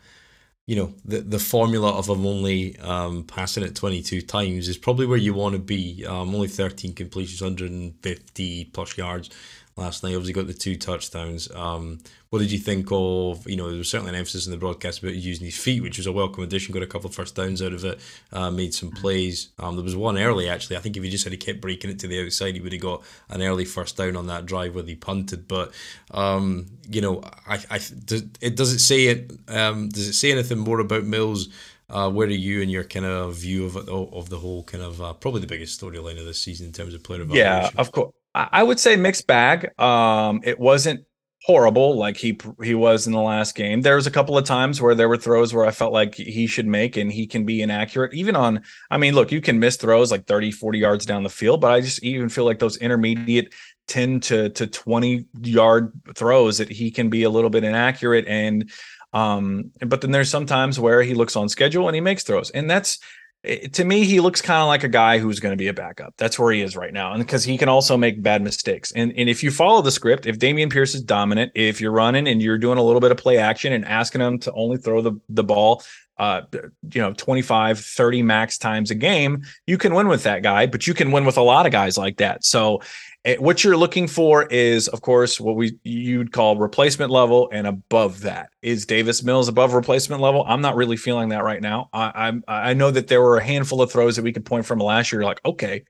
you 0.66 0.76
know 0.76 0.95
the 1.04 1.21
the 1.21 1.38
formula 1.38 1.90
of 1.90 2.09
I'm 2.09 2.25
only 2.26 2.78
um, 2.78 3.25
passing 3.25 3.64
it 3.64 3.75
22 3.75 4.23
times 4.23 4.69
is 4.69 4.76
probably 4.78 5.07
where 5.07 5.19
you 5.19 5.35
want 5.35 5.54
to 5.54 5.59
be. 5.59 6.07
Um, 6.07 6.35
only 6.35 6.49
13 6.49 6.95
completions, 6.95 7.42
150 7.42 8.64
plus 8.66 8.97
yards 8.97 9.31
last 9.76 10.02
night. 10.02 10.14
Obviously, 10.14 10.32
got 10.32 10.46
the 10.46 10.54
two 10.54 10.76
touchdowns. 10.76 11.50
Um, 11.52 12.00
what 12.30 12.38
did 12.38 12.50
you 12.50 12.58
think 12.58 12.88
of? 12.90 13.46
You 13.48 13.56
know, 13.56 13.68
there 13.68 13.78
was 13.78 13.90
certainly 13.90 14.10
an 14.10 14.18
emphasis 14.18 14.46
in 14.46 14.52
the 14.52 14.58
broadcast 14.58 15.02
about 15.02 15.14
using 15.14 15.44
his 15.44 15.56
feet, 15.56 15.82
which 15.82 15.98
was 15.98 16.06
a 16.06 16.12
welcome 16.12 16.42
addition. 16.42 16.72
Got 16.72 16.82
a 16.82 16.86
couple 16.86 17.10
of 17.10 17.14
first 17.14 17.34
downs 17.34 17.60
out 17.60 17.72
of 17.72 17.84
it. 17.84 18.00
Uh, 18.32 18.50
made 18.50 18.72
some 18.72 18.90
plays. 18.90 19.50
Um, 19.58 19.76
there 19.76 19.84
was 19.84 19.96
one 19.96 20.18
early 20.18 20.48
actually. 20.48 20.76
I 20.76 20.80
think 20.80 20.96
if 20.96 21.02
he 21.02 21.10
just 21.10 21.24
had 21.24 21.32
he 21.32 21.38
kept 21.38 21.60
breaking 21.60 21.90
it 21.90 21.98
to 22.00 22.08
the 22.08 22.24
outside, 22.24 22.54
he 22.54 22.60
would 22.60 22.72
have 22.72 22.80
got 22.80 23.02
an 23.28 23.42
early 23.42 23.64
first 23.64 23.96
down 23.96 24.16
on 24.16 24.28
that 24.28 24.46
drive 24.46 24.74
where 24.74 24.84
he 24.84 24.94
punted. 24.94 25.46
But 25.46 25.72
um, 26.10 26.66
you 26.88 27.00
know, 27.00 27.22
I, 27.46 27.58
I 27.70 27.78
does, 27.78 28.24
it 28.40 28.56
does 28.56 28.72
it 28.72 28.80
say 28.80 29.08
it? 29.08 29.32
Um, 29.48 29.88
does 29.90 30.08
it 30.08 30.14
say 30.14 30.32
anything 30.32 30.58
more 30.58 30.80
about 30.80 31.04
Mills? 31.04 31.48
Uh, 31.90 32.08
where 32.08 32.26
are 32.26 32.30
you 32.30 32.62
and 32.62 32.70
your 32.70 32.84
kind 32.84 33.04
of 33.04 33.34
view 33.34 33.66
of 33.66 33.76
it, 33.76 33.86
of 33.90 34.30
the 34.30 34.38
whole 34.38 34.64
kind 34.64 34.82
of 34.82 35.02
uh, 35.02 35.12
probably 35.12 35.42
the 35.42 35.46
biggest 35.46 35.78
storyline 35.78 36.18
of 36.18 36.24
this 36.24 36.40
season 36.40 36.66
in 36.66 36.72
terms 36.72 36.94
of 36.94 37.02
player 37.02 37.20
evaluation? 37.20 37.74
Yeah, 37.74 37.80
of 37.80 37.92
course. 37.92 38.14
I 38.34 38.62
would 38.62 38.80
say 38.80 38.96
mixed 38.96 39.26
bag. 39.26 39.78
Um, 39.78 40.40
it 40.42 40.58
wasn't 40.58 41.04
horrible 41.44 41.96
like 41.96 42.16
he 42.16 42.38
he 42.62 42.74
was 42.74 43.06
in 43.06 43.12
the 43.12 43.20
last 43.20 43.54
game. 43.54 43.82
There 43.82 43.96
was 43.96 44.06
a 44.06 44.12
couple 44.12 44.38
of 44.38 44.44
times 44.44 44.80
where 44.80 44.94
there 44.94 45.08
were 45.08 45.16
throws 45.16 45.52
where 45.52 45.66
I 45.66 45.72
felt 45.72 45.92
like 45.92 46.14
he 46.14 46.46
should 46.46 46.66
make 46.66 46.96
and 46.96 47.12
he 47.12 47.26
can 47.26 47.44
be 47.44 47.62
inaccurate 47.62 48.14
even 48.14 48.36
on 48.36 48.62
I 48.90 48.96
mean 48.96 49.14
look, 49.14 49.32
you 49.32 49.40
can 49.40 49.58
miss 49.58 49.76
throws 49.76 50.12
like 50.12 50.26
30 50.26 50.52
40 50.52 50.78
yards 50.78 51.04
down 51.04 51.24
the 51.24 51.28
field, 51.28 51.60
but 51.60 51.72
I 51.72 51.80
just 51.80 52.02
even 52.04 52.28
feel 52.28 52.44
like 52.44 52.60
those 52.60 52.76
intermediate 52.76 53.52
10 53.88 54.20
to 54.20 54.48
to 54.50 54.66
20 54.68 55.26
yard 55.42 55.92
throws 56.14 56.58
that 56.58 56.70
he 56.70 56.90
can 56.92 57.10
be 57.10 57.24
a 57.24 57.30
little 57.30 57.50
bit 57.50 57.64
inaccurate 57.64 58.26
and 58.28 58.70
um 59.12 59.72
but 59.84 60.00
then 60.00 60.12
there's 60.12 60.30
sometimes 60.30 60.78
where 60.78 61.02
he 61.02 61.12
looks 61.12 61.34
on 61.34 61.48
schedule 61.48 61.88
and 61.88 61.94
he 61.96 62.00
makes 62.00 62.22
throws. 62.22 62.50
And 62.50 62.70
that's 62.70 63.00
to 63.44 63.84
me, 63.84 64.04
he 64.04 64.20
looks 64.20 64.40
kind 64.40 64.61
of 64.61 64.68
like 64.68 64.84
a 64.84 64.88
guy 64.88 65.18
who's 65.18 65.40
going 65.40 65.52
to 65.52 65.56
be 65.56 65.66
a 65.66 65.72
backup. 65.72 66.14
That's 66.16 66.38
where 66.38 66.52
he 66.52 66.61
is 66.61 66.76
right 66.76 66.92
now. 66.92 67.12
And 67.12 67.22
because 67.22 67.42
he 67.42 67.58
can 67.58 67.68
also 67.68 67.96
make 67.96 68.22
bad 68.22 68.40
mistakes. 68.40 68.92
And, 68.92 69.12
and 69.16 69.28
if 69.28 69.42
you 69.42 69.50
follow 69.50 69.82
the 69.82 69.90
script, 69.90 70.26
if 70.26 70.38
Dameon 70.38 70.70
Pierce 70.70 70.94
is 70.94 71.02
dominant, 71.02 71.50
if 71.56 71.80
you're 71.80 71.92
running 71.92 72.28
and 72.28 72.40
you're 72.40 72.58
doing 72.58 72.78
a 72.78 72.82
little 72.82 73.00
bit 73.00 73.11
of 73.11 73.16
play 73.16 73.38
action 73.38 73.72
and 73.72 73.84
asking 73.84 74.20
him 74.20 74.38
to 74.40 74.52
only 74.52 74.76
throw 74.76 75.02
the, 75.02 75.18
the 75.28 75.42
ball, 75.42 75.82
uh, 76.18 76.42
you 76.52 77.00
know, 77.02 77.12
25, 77.14 77.80
30 77.80 78.22
max 78.22 78.58
times 78.58 78.92
a 78.92 78.94
game, 78.94 79.42
you 79.66 79.76
can 79.76 79.92
win 79.92 80.06
with 80.06 80.22
that 80.22 80.44
guy, 80.44 80.66
but 80.66 80.87
you 80.87 80.94
can 80.94 81.11
win 81.11 81.25
with 81.25 81.37
a 81.37 81.42
lot 81.42 81.66
of 81.66 81.72
guys 81.72 81.99
like 81.99 82.18
that. 82.18 82.44
So 82.44 82.80
Eh, 83.24 83.36
what 83.36 83.62
you're 83.62 83.76
looking 83.76 84.08
for 84.08 84.44
is, 84.44 84.88
of 84.88 85.00
course, 85.00 85.40
what 85.40 85.54
we 85.54 85.78
you'd 85.84 86.32
call 86.32 86.56
replacement 86.56 87.10
level 87.10 87.48
and 87.52 87.66
above 87.66 88.20
that. 88.20 88.50
Is 88.62 88.84
Davis 88.84 89.22
Mills 89.22 89.48
above 89.48 89.74
replacement 89.74 90.20
level? 90.20 90.44
I'm 90.46 90.60
not 90.60 90.74
really 90.74 90.96
feeling 90.96 91.28
that 91.28 91.44
right 91.44 91.62
now. 91.62 91.88
I 91.92 92.40
I, 92.48 92.70
I 92.70 92.74
know 92.74 92.90
that 92.90 93.08
there 93.08 93.22
were 93.22 93.37
a 93.37 93.44
handful 93.44 93.80
of 93.80 93.92
throws 93.92 94.16
that 94.16 94.22
we 94.22 94.32
could 94.32 94.44
point 94.44 94.66
from 94.66 94.80
last 94.80 95.12
year. 95.12 95.22
Like, 95.22 95.40
okay, 95.44 95.85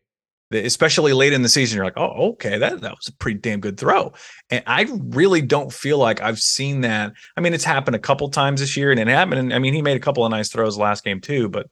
especially 0.52 1.14
late 1.14 1.32
in 1.32 1.42
the 1.42 1.48
season, 1.48 1.76
you're 1.76 1.86
like, 1.86 1.96
oh, 1.96 2.32
okay, 2.32 2.58
that 2.58 2.80
that 2.82 2.90
was 2.90 3.08
a 3.08 3.12
pretty 3.14 3.38
damn 3.38 3.60
good 3.60 3.78
throw. 3.78 4.12
And 4.50 4.62
I 4.66 4.86
really 4.98 5.40
don't 5.40 5.72
feel 5.72 5.96
like 5.96 6.20
I've 6.20 6.38
seen 6.38 6.82
that. 6.82 7.14
I 7.36 7.40
mean, 7.40 7.54
it's 7.54 7.64
happened 7.64 7.96
a 7.96 8.00
couple 8.00 8.28
times 8.28 8.60
this 8.60 8.76
year, 8.76 8.90
and 8.90 9.00
it 9.00 9.08
happened. 9.08 9.40
And 9.40 9.54
I 9.54 9.58
mean, 9.58 9.72
he 9.72 9.80
made 9.80 9.96
a 9.96 10.00
couple 10.00 10.24
of 10.24 10.30
nice 10.30 10.50
throws 10.50 10.76
last 10.76 11.02
game 11.02 11.20
too, 11.20 11.48
but 11.48 11.68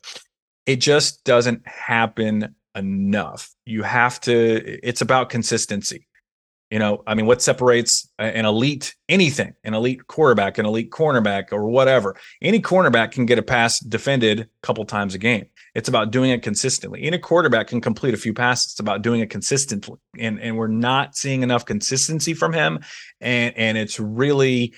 it 0.65 0.77
just 0.77 1.25
doesn't 1.25 1.67
happen 1.67 2.55
enough. 2.75 3.51
You 3.65 3.83
have 3.83 4.21
to, 4.23 4.87
it's 4.87 5.01
about 5.01 5.31
consistency. 5.31 6.07
You 6.71 6.79
know, 6.79 7.03
I 7.05 7.15
mean, 7.15 7.27
what 7.27 7.43
separates 7.43 8.09
an 8.21 8.47
elite 8.47 8.95
anything, 9.09 9.55
an 9.65 9.75
elite 9.75 10.07
quarterback, 10.07 10.57
an 10.57 10.67
elite 10.67 10.91
cornerback, 10.91 11.53
or 11.53 11.67
whatever? 11.67 12.15
Any 12.41 12.61
cornerback 12.61 13.11
can 13.11 13.27
get 13.27 13.41
a 13.41 13.43
pass 13.43 13.81
defended 13.81 14.41
a 14.41 14.47
couple 14.63 14.85
times 14.85 15.13
a 15.17 15.19
game. 15.19 15.47
It's 15.75 15.89
about 15.89 16.13
doing 16.13 16.31
it 16.31 16.45
consistently. 16.45 17.03
Any 17.03 17.19
quarterback 17.19 17.67
can 17.67 17.81
complete 17.81 18.15
a 18.15 18.17
few 18.17 18.33
passes. 18.33 18.73
It's 18.73 18.81
about 18.81 19.03
doing 19.03 19.21
it 19.21 19.31
consistently. 19.31 19.99
And 20.17 20.41
and 20.41 20.57
we're 20.57 20.69
not 20.69 21.17
seeing 21.17 21.43
enough 21.43 21.65
consistency 21.65 22.35
from 22.35 22.53
him. 22.53 22.79
And 23.21 23.57
and 23.57 23.77
it's 23.77 23.99
really 23.99 24.73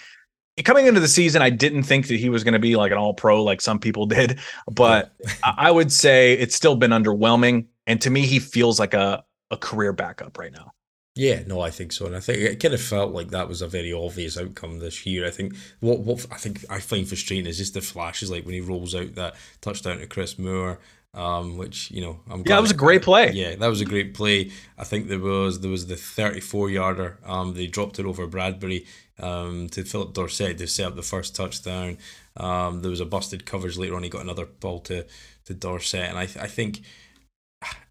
coming 0.64 0.86
into 0.86 1.00
the 1.00 1.08
season, 1.08 1.40
I 1.40 1.50
didn't 1.50 1.84
think 1.84 2.08
that 2.08 2.18
he 2.18 2.28
was 2.28 2.44
going 2.44 2.52
to 2.52 2.60
be 2.60 2.76
like 2.76 2.92
an 2.92 2.98
all 2.98 3.14
pro 3.14 3.42
like 3.42 3.60
some 3.60 3.78
people 3.78 4.06
did, 4.06 4.38
but 4.70 5.12
I 5.42 5.70
would 5.70 5.92
say 5.92 6.34
it's 6.34 6.54
still 6.54 6.76
been 6.76 6.90
underwhelming. 6.90 7.66
And 7.86 8.00
to 8.02 8.10
me, 8.10 8.22
he 8.22 8.38
feels 8.38 8.78
like 8.78 8.94
a, 8.94 9.24
a 9.50 9.56
career 9.56 9.92
backup 9.92 10.38
right 10.38 10.52
now. 10.52 10.72
Yeah, 11.14 11.42
no, 11.46 11.60
I 11.60 11.70
think 11.70 11.92
so, 11.92 12.06
and 12.06 12.16
I 12.16 12.20
think 12.20 12.38
it 12.38 12.58
kind 12.58 12.72
of 12.72 12.80
felt 12.80 13.12
like 13.12 13.28
that 13.30 13.46
was 13.46 13.60
a 13.60 13.68
very 13.68 13.92
obvious 13.92 14.38
outcome 14.38 14.78
this 14.78 15.04
year. 15.04 15.26
I 15.26 15.30
think 15.30 15.54
what 15.80 15.98
what 15.98 16.26
I 16.30 16.36
think 16.36 16.64
I 16.70 16.80
find 16.80 17.06
frustrating 17.06 17.46
is 17.46 17.58
just 17.58 17.74
the 17.74 17.82
flashes, 17.82 18.30
like 18.30 18.46
when 18.46 18.54
he 18.54 18.62
rolls 18.62 18.94
out 18.94 19.14
that 19.16 19.34
touchdown 19.60 19.98
to 19.98 20.06
Chris 20.06 20.38
Moore, 20.38 20.78
um, 21.12 21.58
which 21.58 21.90
you 21.90 22.00
know, 22.00 22.20
I'm 22.30 22.38
yeah, 22.40 22.56
that 22.56 22.62
was 22.62 22.70
a 22.70 22.74
great 22.74 23.02
play. 23.02 23.30
Yeah, 23.32 23.54
that 23.56 23.66
was 23.66 23.82
a 23.82 23.84
great 23.84 24.14
play. 24.14 24.52
I 24.78 24.84
think 24.84 25.08
there 25.08 25.18
was 25.18 25.60
there 25.60 25.70
was 25.70 25.86
the 25.86 25.96
34 25.96 26.70
yarder. 26.70 27.18
Um, 27.26 27.52
they 27.52 27.66
dropped 27.66 27.98
it 27.98 28.06
over 28.06 28.26
Bradberry 28.26 28.86
um, 29.20 29.68
to 29.70 29.84
Phillip 29.84 30.14
Dorsett 30.14 30.56
to 30.58 30.66
set 30.66 30.86
up 30.86 30.96
the 30.96 31.02
first 31.02 31.36
touchdown. 31.36 31.98
Um, 32.38 32.80
there 32.80 32.90
was 32.90 33.00
a 33.00 33.04
busted 33.04 33.44
coverage 33.44 33.76
later 33.76 33.96
on. 33.96 34.02
He 34.02 34.08
got 34.08 34.22
another 34.22 34.46
ball 34.46 34.80
to 34.80 35.04
to 35.44 35.52
Dorsett, 35.52 36.08
and 36.08 36.18
I 36.18 36.22
I 36.22 36.46
think 36.46 36.80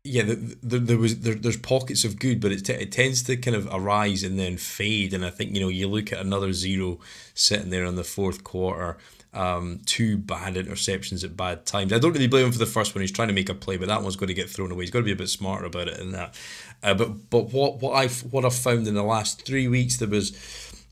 yeah, 0.04 0.24
the, 0.24 0.58
the, 0.64 0.80
there 0.80 0.98
was 0.98 1.20
there, 1.20 1.36
there's 1.36 1.58
pockets 1.58 2.04
of 2.04 2.20
good, 2.20 2.40
but 2.42 2.52
it, 2.52 2.66
t- 2.66 2.74
it 2.74 2.92
tends 2.92 3.22
to 3.24 3.38
kind 3.38 3.56
of 3.56 3.68
arise 3.72 4.24
and 4.24 4.40
then 4.40 4.58
fade. 4.58 5.14
And 5.14 5.26
I 5.26 5.30
think 5.30 5.54
you 5.54 5.62
know 5.62 5.68
you 5.68 5.88
look 5.88 6.12
at 6.12 6.20
another 6.20 6.54
zero 6.54 7.00
sitting 7.34 7.70
there 7.70 7.86
in 7.86 7.96
the 7.96 8.04
fourth 8.04 8.44
quarter, 8.44 8.98
um, 9.34 9.80
two 9.86 10.18
bad 10.18 10.56
interceptions 10.56 11.24
at 11.24 11.38
bad 11.38 11.66
times. 11.66 11.94
I 11.94 12.00
don't 12.00 12.14
really 12.14 12.28
blame 12.28 12.48
him 12.48 12.52
for 12.52 12.58
the 12.58 12.66
first 12.66 12.96
one. 12.96 13.02
He's 13.02 13.12
trying 13.12 13.28
to 13.28 13.34
make 13.34 13.50
a 13.50 13.54
play, 13.54 13.78
but 13.78 13.88
that 13.90 14.02
one's 14.02 14.16
going 14.16 14.30
to 14.30 14.34
get 14.34 14.50
thrown 14.50 14.72
away. 14.72 14.84
He's 14.84 14.92
got 14.92 15.00
to 15.00 15.06
be 15.06 15.12
a 15.12 15.16
bit 15.16 15.30
smarter 15.30 15.66
about 15.66 15.88
it 15.88 15.98
than 15.98 16.12
that. 16.14 16.36
Uh, 16.82 16.96
but 16.96 17.30
but 17.30 17.54
what 17.54 17.78
what 17.82 17.94
I 17.94 18.08
what 18.08 18.44
I've 18.44 18.56
found 18.56 18.88
in 18.88 18.96
the 18.96 19.04
last 19.04 19.46
three 19.46 19.68
weeks 19.68 19.98
there 19.98 20.08
was 20.08 20.32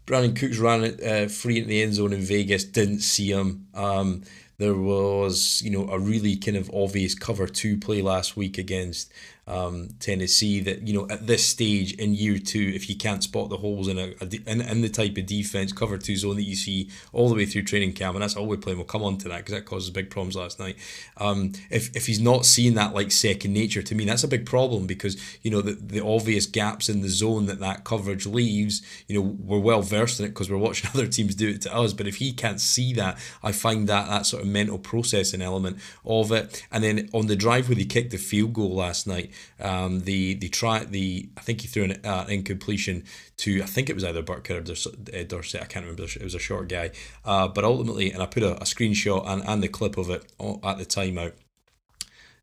Brandin 0.06 0.36
Cooks 0.36 0.58
ran 0.58 0.84
it 0.84 1.04
uh, 1.04 1.28
free 1.28 1.60
in 1.60 1.68
the 1.68 1.82
end 1.82 1.96
zone 1.96 2.14
in 2.14 2.22
Vegas, 2.22 2.64
didn't 2.64 3.00
see 3.00 3.32
him. 3.32 3.68
Um, 3.74 4.24
there 4.60 4.76
was, 4.76 5.62
you 5.64 5.72
know, 5.72 5.88
a 5.90 5.98
really 5.98 6.36
kind 6.36 6.58
of 6.58 6.70
obvious 6.74 7.16
cover 7.16 7.48
two 7.48 7.78
play 7.78 8.02
last 8.02 8.38
week 8.38 8.58
against 8.58 9.12
um, 9.50 9.90
Tennessee 10.00 10.60
that 10.62 10.88
you 10.88 10.94
know 10.94 11.08
at 11.10 11.26
this 11.26 11.46
stage 11.46 11.94
in 11.94 12.14
year 12.14 12.38
two, 12.38 12.72
if 12.76 12.88
you 12.88 12.96
can't 12.96 13.24
spot 13.24 13.50
the 13.50 13.58
holes 13.58 13.88
in 13.88 13.98
a, 13.98 14.14
a 14.22 14.30
in, 14.46 14.62
in, 14.62 14.82
the 14.82 14.90
type 14.90 15.18
of 15.18 15.26
defense 15.26 15.74
cover 15.74 15.98
two 15.98 16.16
zone 16.16 16.36
that 16.36 16.44
you 16.44 16.56
see 16.56 16.90
all 17.14 17.30
the 17.30 17.36
way 17.36 17.46
through 17.46 17.64
training 17.64 17.94
camp, 17.94 18.16
and 18.16 18.22
that's 18.22 18.36
all 18.36 18.46
we're 18.46 18.58
playing. 18.58 18.78
We'll 18.78 18.86
come 18.86 19.02
on 19.02 19.18
to 19.18 19.30
that 19.30 19.38
because 19.38 19.54
that 19.54 19.66
causes 19.66 19.90
big 19.90 20.12
problems 20.12 20.36
last 20.36 20.60
night. 20.60 20.78
Um, 21.18 21.54
if 21.72 21.96
if 21.96 22.06
he's 22.06 22.20
not 22.20 22.46
seeing 22.46 22.76
that 22.76 22.94
like 22.94 23.12
second 23.12 23.52
nature 23.54 23.82
to 23.82 23.96
me, 23.96 24.06
that's 24.06 24.24
a 24.24 24.28
big 24.28 24.46
problem 24.46 24.86
because 24.86 25.18
you 25.42 25.50
know 25.50 25.62
the 25.62 25.74
the 25.74 26.06
obvious 26.06 26.46
gaps 26.46 26.88
in 26.88 27.02
the 27.02 27.10
zone 27.10 27.48
that 27.48 27.60
that 27.60 27.84
coverage 27.84 28.28
leaves. 28.28 28.84
You 29.08 29.16
know 29.20 29.36
we're 29.40 29.58
well 29.58 29.82
versed 29.82 30.20
in 30.20 30.28
it 30.28 30.30
because 30.30 30.52
we're 30.52 30.58
watching 30.58 30.92
other 30.94 31.08
teams 31.08 31.34
do 31.34 31.50
it 31.50 31.62
to 31.64 31.76
us. 31.76 31.94
But 31.94 32.06
if 32.06 32.18
he 32.18 32.34
can't 32.34 32.62
see 32.62 32.94
that, 32.94 33.18
I 33.42 33.52
find 33.52 33.90
that 33.90 34.08
that 34.10 34.28
sort 34.28 34.44
of 34.44 34.49
mental 34.50 34.78
processing 34.78 35.42
element 35.42 35.78
of 36.06 36.32
it. 36.32 36.66
And 36.72 36.84
then 36.84 37.10
on 37.14 37.28
the 37.28 37.36
drive 37.36 37.70
where 37.70 37.78
he 37.78 37.86
kicked 37.86 38.12
the 38.12 38.18
field 38.18 38.54
goal 38.54 38.76
last 38.76 39.08
night, 39.08 39.32
um, 39.60 40.02
the 40.02 40.36
the 40.36 40.50
try 40.50 40.84
the 40.84 41.30
I 41.38 41.42
think 41.42 41.62
he 41.62 41.68
threw 41.68 41.84
an 41.86 42.06
uh, 42.06 42.26
incompletion 42.28 43.04
to 43.38 43.62
I 43.62 43.66
think 43.66 43.90
it 43.90 43.94
was 43.94 44.04
either 44.04 44.24
Burkhead 44.24 44.58
or 44.58 45.24
Dorsett. 45.24 45.62
I 45.62 45.66
can't 45.66 45.86
remember. 45.86 46.04
It 46.04 46.24
was 46.24 46.36
a 46.36 46.40
short 46.40 46.68
guy, 46.68 46.92
uh, 47.26 47.48
but 47.48 47.64
ultimately, 47.64 48.12
and 48.12 48.22
I 48.22 48.26
put 48.26 48.44
a, 48.44 48.56
a 48.58 48.66
screenshot 48.66 49.28
and, 49.28 49.44
and 49.48 49.64
the 49.64 49.68
clip 49.68 49.98
of 49.98 50.10
it 50.10 50.32
at 50.64 50.78
the 50.78 50.86
timeout 50.86 51.34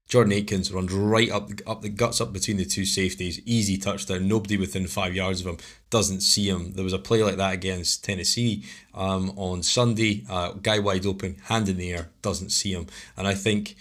Jordan 0.09 0.33
Akins 0.33 0.71
runs 0.71 0.92
right 0.92 1.31
up 1.31 1.49
the, 1.49 1.62
up 1.66 1.83
the 1.83 1.88
guts 1.88 2.21
up 2.21 2.33
between 2.33 2.59
the 2.59 2.64
two 2.64 2.85
safeties, 2.85 3.40
easy 3.45 3.77
touchdown. 3.77 4.29
Nobody 4.29 4.57
within 4.57 4.87
five 4.87 5.16
yards 5.16 5.40
of 5.40 5.47
him 5.47 5.59
doesn't 5.90 6.21
see 6.21 6.49
him. 6.49 6.73
There 6.75 6.85
was 6.85 6.92
a 6.92 6.99
play 6.99 7.25
like 7.25 7.37
that 7.37 7.55
against 7.55 8.05
Tennessee 8.05 8.64
um, 8.95 9.33
on 9.37 9.62
Sunday. 9.62 10.25
Uh, 10.31 10.53
guy 10.53 10.79
wide 10.79 11.07
open, 11.07 11.37
hand 11.45 11.69
in 11.69 11.77
the 11.77 11.92
air, 11.92 12.11
doesn't 12.23 12.51
see 12.51 12.73
him. 12.73 12.87
And 13.16 13.27
I 13.27 13.35
think, 13.35 13.75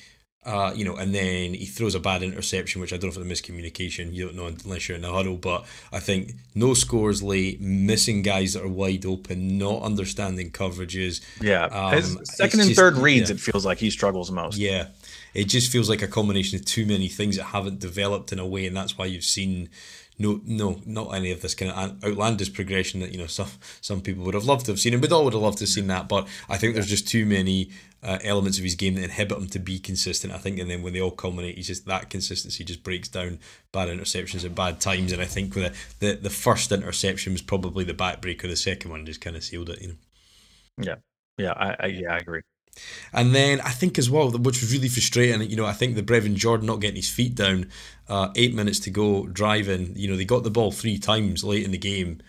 uh, 0.43 0.73
you 0.75 0.83
know, 0.83 0.95
and 0.95 1.13
then 1.13 1.53
he 1.53 1.65
throws 1.65 1.93
a 1.93 1.99
bad 1.99 2.23
interception, 2.23 2.81
which 2.81 2.91
I 2.91 2.97
don't 2.97 3.15
know 3.15 3.21
if 3.21 3.29
it's 3.29 3.47
a 3.47 3.51
miscommunication. 3.51 4.11
You 4.11 4.25
don't 4.25 4.35
know 4.35 4.47
unless 4.47 4.89
you're 4.89 4.95
in 4.95 5.03
the 5.03 5.11
huddle. 5.11 5.37
But 5.37 5.65
I 5.91 5.99
think 5.99 6.33
no 6.55 6.73
scores 6.73 7.21
late, 7.21 7.61
missing 7.61 8.23
guys 8.23 8.53
that 8.53 8.63
are 8.63 8.67
wide 8.67 9.05
open, 9.05 9.59
not 9.59 9.83
understanding 9.83 10.49
coverages. 10.49 11.21
Yeah, 11.39 11.65
um, 11.65 12.25
second 12.25 12.61
and 12.61 12.69
just, 12.69 12.79
third 12.79 12.95
reads, 12.95 13.29
yeah. 13.29 13.35
it 13.35 13.39
feels 13.39 13.63
like 13.63 13.77
he 13.77 13.91
struggles 13.91 14.31
most. 14.31 14.57
Yeah, 14.57 14.87
it 15.35 15.45
just 15.45 15.71
feels 15.71 15.89
like 15.89 16.01
a 16.01 16.07
combination 16.07 16.57
of 16.57 16.65
too 16.65 16.85
many 16.85 17.09
things 17.09 17.37
that 17.37 17.43
haven't 17.45 17.79
developed 17.79 18.31
in 18.31 18.39
a 18.39 18.45
way, 18.47 18.65
and 18.65 18.75
that's 18.75 18.97
why 18.97 19.05
you've 19.05 19.23
seen 19.23 19.69
no, 20.17 20.39
no, 20.45 20.79
not 20.85 21.13
any 21.13 21.31
of 21.31 21.41
this 21.41 21.53
kind 21.55 21.71
of 21.71 22.03
outlandish 22.03 22.53
progression 22.53 23.01
that 23.01 23.11
you 23.11 23.17
know 23.17 23.27
some 23.27 23.49
some 23.81 24.01
people 24.01 24.23
would 24.23 24.33
have 24.33 24.45
loved 24.45 24.65
to 24.65 24.71
have 24.71 24.79
seen, 24.79 24.93
and 24.93 25.01
we'd 25.01 25.11
all 25.11 25.25
would 25.25 25.33
have 25.33 25.41
loved 25.41 25.57
to 25.59 25.63
have 25.63 25.69
seen 25.69 25.87
that. 25.87 26.07
But 26.07 26.27
I 26.49 26.57
think 26.57 26.73
there's 26.73 26.87
just 26.87 27.07
too 27.07 27.25
many 27.25 27.71
uh, 28.01 28.19
elements 28.23 28.57
of 28.57 28.63
his 28.63 28.75
game 28.75 28.95
that 28.95 29.03
inhibit 29.03 29.37
him 29.37 29.47
to 29.47 29.59
be 29.59 29.79
consistent. 29.79 30.33
I 30.33 30.37
think, 30.37 30.59
and 30.59 30.69
then 30.69 30.83
when 30.83 30.93
they 30.93 31.01
all 31.01 31.11
culminate, 31.11 31.55
he's 31.55 31.67
just 31.67 31.85
that 31.87 32.09
consistency 32.09 32.63
just 32.63 32.83
breaks 32.83 33.09
down 33.09 33.39
bad 33.71 33.89
interceptions 33.89 34.45
at 34.45 34.55
bad 34.55 34.79
times. 34.79 35.11
And 35.11 35.21
I 35.21 35.25
think 35.25 35.53
with 35.55 35.75
the 35.99 36.07
the, 36.07 36.15
the 36.15 36.29
first 36.29 36.71
interception 36.71 37.33
was 37.33 37.41
probably 37.41 37.83
the 37.83 37.93
backbreaker. 37.93 38.43
The 38.43 38.55
second 38.55 38.91
one 38.91 39.05
just 39.05 39.21
kind 39.21 39.35
of 39.35 39.43
sealed 39.43 39.69
it. 39.69 39.81
You 39.81 39.87
know. 39.89 39.95
Yeah, 40.81 40.95
yeah, 41.37 41.53
I, 41.53 41.75
I 41.79 41.85
yeah 41.87 42.13
I 42.13 42.17
agree. 42.17 42.41
And 43.13 43.33
then 43.33 43.61
I 43.61 43.69
think 43.69 43.97
as 43.97 44.09
well, 44.09 44.31
which 44.31 44.61
was 44.61 44.73
really 44.73 44.89
frustrating, 44.89 45.49
you 45.49 45.55
know, 45.55 45.65
I 45.65 45.73
think 45.73 45.95
the 45.95 46.03
Brevin 46.03 46.35
Jordan 46.35 46.67
not 46.67 46.79
getting 46.79 46.97
his 46.97 47.09
feet 47.09 47.35
down, 47.35 47.69
uh, 48.09 48.29
eight 48.35 48.53
minutes 48.53 48.79
to 48.81 48.89
go, 48.89 49.27
driving, 49.27 49.93
you 49.95 50.09
know, 50.09 50.17
they 50.17 50.25
got 50.25 50.43
the 50.43 50.51
ball 50.51 50.71
three 50.71 50.97
times 50.97 51.43
late 51.43 51.63
in 51.63 51.71
the 51.71 51.77
game. 51.77 52.21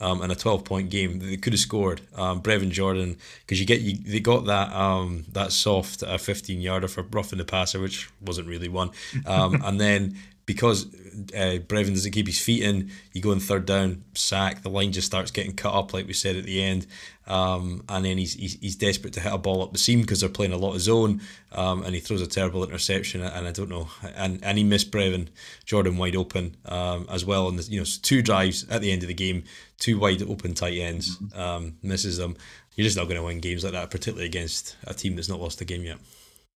Um, 0.00 0.20
in 0.20 0.32
a 0.32 0.34
12 0.34 0.64
point 0.64 0.90
game 0.90 1.20
they 1.20 1.36
could 1.36 1.52
have 1.52 1.60
scored 1.60 2.00
um, 2.16 2.42
Brevin 2.42 2.70
Jordan 2.70 3.18
because 3.42 3.60
you 3.60 3.66
get 3.66 3.82
you 3.82 3.96
they 3.96 4.18
got 4.18 4.46
that 4.46 4.72
um, 4.72 5.24
that 5.30 5.52
soft 5.52 6.02
uh, 6.02 6.18
15 6.18 6.60
yarder 6.60 6.88
for 6.88 7.02
roughing 7.02 7.38
the 7.38 7.44
passer 7.44 7.78
which 7.78 8.10
wasn't 8.20 8.48
really 8.48 8.66
one 8.66 8.90
um, 9.26 9.62
and 9.64 9.80
then 9.80 10.16
because 10.44 10.86
uh, 10.86 11.58
Brevin 11.66 11.94
doesn't 11.94 12.12
keep 12.12 12.26
his 12.26 12.40
feet 12.40 12.62
in, 12.62 12.90
you 13.12 13.20
go 13.20 13.32
in 13.32 13.40
third 13.40 13.64
down, 13.64 14.02
sack, 14.14 14.62
the 14.62 14.70
line 14.70 14.92
just 14.92 15.06
starts 15.06 15.30
getting 15.30 15.54
cut 15.54 15.74
up, 15.74 15.92
like 15.92 16.06
we 16.06 16.12
said 16.12 16.36
at 16.36 16.44
the 16.44 16.62
end. 16.62 16.86
Um, 17.28 17.84
and 17.88 18.04
then 18.04 18.18
he's, 18.18 18.34
he's, 18.34 18.54
he's 18.54 18.76
desperate 18.76 19.12
to 19.14 19.20
hit 19.20 19.32
a 19.32 19.38
ball 19.38 19.62
up 19.62 19.72
the 19.72 19.78
seam 19.78 20.00
because 20.00 20.20
they're 20.20 20.28
playing 20.28 20.52
a 20.52 20.56
lot 20.56 20.74
of 20.74 20.80
zone, 20.80 21.20
um, 21.52 21.84
and 21.84 21.94
he 21.94 22.00
throws 22.00 22.20
a 22.20 22.26
terrible 22.26 22.64
interception. 22.64 23.22
And 23.22 23.46
I 23.46 23.52
don't 23.52 23.68
know, 23.68 23.88
and, 24.16 24.42
and 24.42 24.58
he 24.58 24.64
missed 24.64 24.90
Brevin 24.90 25.28
Jordan 25.64 25.96
wide 25.96 26.16
open 26.16 26.56
um, 26.64 27.06
as 27.08 27.24
well. 27.24 27.48
And 27.48 27.68
you 27.68 27.78
know, 27.78 27.86
two 28.02 28.22
drives 28.22 28.68
at 28.68 28.80
the 28.80 28.90
end 28.90 29.02
of 29.02 29.08
the 29.08 29.14
game, 29.14 29.44
two 29.78 29.98
wide 29.98 30.22
open 30.22 30.54
tight 30.54 30.76
ends, 30.78 31.16
mm-hmm. 31.16 31.40
um, 31.40 31.76
misses 31.82 32.16
them. 32.16 32.36
You're 32.74 32.86
just 32.86 32.96
not 32.96 33.04
going 33.04 33.18
to 33.18 33.22
win 33.22 33.38
games 33.38 33.62
like 33.62 33.74
that, 33.74 33.90
particularly 33.90 34.26
against 34.26 34.76
a 34.84 34.94
team 34.94 35.14
that's 35.14 35.28
not 35.28 35.40
lost 35.40 35.60
a 35.60 35.64
game 35.64 35.84
yet. 35.84 35.98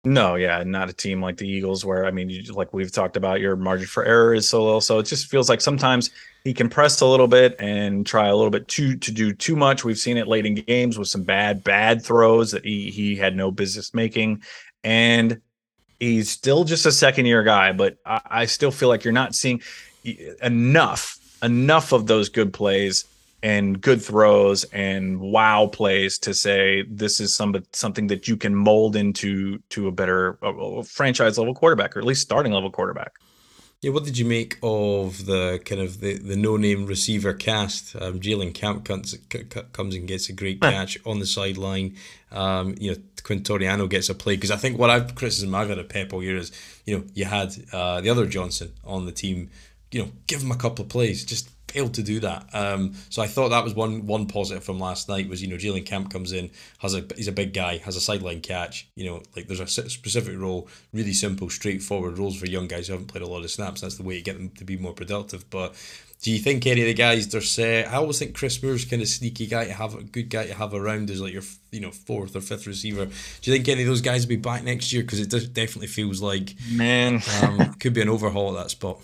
No, 0.06 0.34
yeah, 0.34 0.62
not 0.64 0.90
a 0.90 0.92
team 0.92 1.22
like 1.22 1.38
the 1.38 1.48
Eagles, 1.48 1.82
where 1.82 2.04
I 2.04 2.10
mean, 2.10 2.28
you, 2.28 2.42
like 2.52 2.74
we've 2.74 2.92
talked 2.92 3.16
about, 3.16 3.40
your 3.40 3.56
margin 3.56 3.86
for 3.86 4.04
error 4.04 4.34
is 4.34 4.46
so 4.48 4.62
low. 4.62 4.80
So 4.80 4.98
it 4.98 5.04
just 5.04 5.30
feels 5.30 5.48
like 5.48 5.62
sometimes 5.62 6.10
he 6.44 6.52
can 6.52 6.68
press 6.68 7.00
a 7.00 7.06
little 7.06 7.26
bit 7.26 7.56
and 7.58 8.06
try 8.06 8.28
a 8.28 8.36
little 8.36 8.50
bit 8.50 8.68
too 8.68 8.96
to 8.96 9.10
do 9.10 9.32
too 9.32 9.56
much. 9.56 9.82
We've 9.82 9.98
seen 9.98 10.18
it 10.18 10.28
late 10.28 10.44
in 10.44 10.56
games 10.56 10.98
with 10.98 11.08
some 11.08 11.22
bad, 11.22 11.64
bad 11.64 12.04
throws 12.04 12.50
that 12.50 12.64
he 12.66 12.90
he 12.90 13.16
had 13.16 13.34
no 13.34 13.50
business 13.50 13.94
making, 13.94 14.42
and 14.82 15.40
he's 15.98 16.28
still 16.28 16.64
just 16.64 16.84
a 16.84 16.92
second 16.92 17.24
year 17.24 17.42
guy. 17.42 17.72
But 17.72 17.96
I, 18.04 18.20
I 18.26 18.44
still 18.44 18.70
feel 18.70 18.90
like 18.90 19.04
you're 19.04 19.12
not 19.12 19.34
seeing 19.34 19.62
enough 20.42 21.18
enough 21.42 21.92
of 21.92 22.06
those 22.06 22.28
good 22.28 22.52
plays 22.52 23.06
and 23.44 23.82
good 23.82 24.00
throws 24.00 24.64
and 24.72 25.20
wow 25.20 25.66
plays 25.66 26.18
to 26.18 26.32
say 26.32 26.82
this 26.88 27.20
is 27.20 27.34
some 27.34 27.54
something 27.74 28.06
that 28.06 28.26
you 28.26 28.38
can 28.38 28.54
mold 28.54 28.96
into 28.96 29.58
to 29.68 29.86
a 29.86 29.92
better 29.92 30.38
a, 30.42 30.82
franchise 30.82 31.36
level 31.36 31.54
quarterback 31.54 31.94
or 31.94 32.00
at 32.00 32.06
least 32.06 32.22
starting 32.22 32.52
level 32.52 32.70
quarterback. 32.70 33.12
Yeah, 33.82 33.90
what 33.90 34.04
did 34.04 34.16
you 34.16 34.24
make 34.24 34.56
of 34.62 35.26
the 35.26 35.60
kind 35.66 35.82
of 35.82 36.00
the, 36.00 36.16
the 36.16 36.36
no 36.36 36.56
name 36.56 36.86
receiver 36.86 37.34
cast? 37.34 37.94
Um, 37.96 38.18
Jalen 38.18 38.54
Camp 38.54 38.86
comes, 38.86 39.14
comes 39.72 39.94
and 39.94 40.08
gets 40.08 40.30
a 40.30 40.32
great 40.32 40.62
catch 40.62 40.96
on 41.04 41.18
the 41.18 41.26
sideline. 41.26 41.96
Um, 42.32 42.76
you 42.80 42.92
know, 42.92 42.96
Quitoriano 43.16 43.90
gets 43.90 44.08
a 44.08 44.14
play 44.14 44.36
because 44.36 44.52
I 44.52 44.56
think 44.56 44.78
what 44.78 44.88
I've 44.88 45.14
criticism 45.14 45.54
I've 45.54 45.68
had 45.68 45.78
of 45.78 45.90
Pep 45.90 46.14
all 46.14 46.22
year 46.22 46.38
is 46.38 46.50
you 46.86 46.96
know 46.96 47.04
you 47.12 47.26
had 47.26 47.54
uh, 47.74 48.00
the 48.00 48.08
other 48.08 48.24
Johnson 48.24 48.72
on 48.84 49.04
the 49.04 49.12
team. 49.12 49.50
You 49.90 50.04
know, 50.04 50.10
give 50.26 50.42
him 50.42 50.50
a 50.50 50.56
couple 50.56 50.82
of 50.82 50.88
plays, 50.88 51.24
just 51.24 51.50
failed 51.74 51.94
to 51.94 52.02
do 52.04 52.20
that. 52.20 52.48
Um, 52.52 52.94
so 53.10 53.20
I 53.20 53.26
thought 53.26 53.48
that 53.48 53.64
was 53.64 53.74
one 53.74 54.06
one 54.06 54.26
positive 54.26 54.62
from 54.62 54.78
last 54.78 55.08
night 55.08 55.28
was 55.28 55.42
you 55.42 55.48
know 55.48 55.56
Jalen 55.56 55.84
Camp 55.84 56.12
comes 56.12 56.32
in 56.32 56.50
has 56.78 56.94
a 56.94 57.04
he's 57.16 57.26
a 57.26 57.32
big 57.32 57.52
guy 57.52 57.78
has 57.78 57.96
a 57.96 58.00
sideline 58.00 58.40
catch 58.40 58.88
you 58.94 59.04
know 59.04 59.22
like 59.34 59.48
there's 59.48 59.60
a 59.60 59.66
specific 59.66 60.38
role 60.38 60.68
really 60.92 61.12
simple 61.12 61.50
straightforward 61.50 62.16
roles 62.16 62.38
for 62.38 62.46
young 62.46 62.68
guys 62.68 62.86
who 62.86 62.92
haven't 62.92 63.08
played 63.08 63.22
a 63.22 63.26
lot 63.26 63.42
of 63.42 63.50
snaps 63.50 63.80
that's 63.80 63.96
the 63.96 64.04
way 64.04 64.16
to 64.16 64.22
get 64.22 64.36
them 64.36 64.50
to 64.50 64.64
be 64.64 64.76
more 64.76 64.92
productive 64.92 65.48
but 65.50 65.74
do 66.22 66.30
you 66.30 66.38
think 66.38 66.66
any 66.66 66.80
of 66.80 66.86
the 66.86 66.94
guys 66.94 67.28
they're 67.28 67.42
set? 67.42 67.86
I 67.88 67.96
always 67.96 68.18
think 68.18 68.34
Chris 68.34 68.62
Moore's 68.62 68.86
kind 68.86 69.02
of 69.02 69.08
sneaky 69.08 69.46
guy 69.46 69.66
to 69.66 69.74
have 69.74 69.94
a 69.94 70.02
good 70.02 70.30
guy 70.30 70.46
to 70.46 70.54
have 70.54 70.72
around 70.72 71.10
as 71.10 71.20
like 71.20 71.34
your 71.34 71.42
you 71.70 71.80
know 71.80 71.90
fourth 71.90 72.34
or 72.34 72.40
fifth 72.40 72.66
receiver. 72.66 73.04
Do 73.04 73.50
you 73.50 73.54
think 73.54 73.68
any 73.68 73.82
of 73.82 73.88
those 73.88 74.00
guys 74.00 74.22
will 74.22 74.30
be 74.30 74.36
back 74.36 74.64
next 74.64 74.90
year? 74.90 75.02
Because 75.02 75.20
it 75.20 75.28
does, 75.28 75.46
definitely 75.46 75.88
feels 75.88 76.22
like 76.22 76.54
man 76.72 77.20
um, 77.42 77.74
could 77.78 77.92
be 77.92 78.00
an 78.00 78.08
overhaul 78.08 78.56
at 78.56 78.62
that 78.62 78.70
spot. 78.70 79.02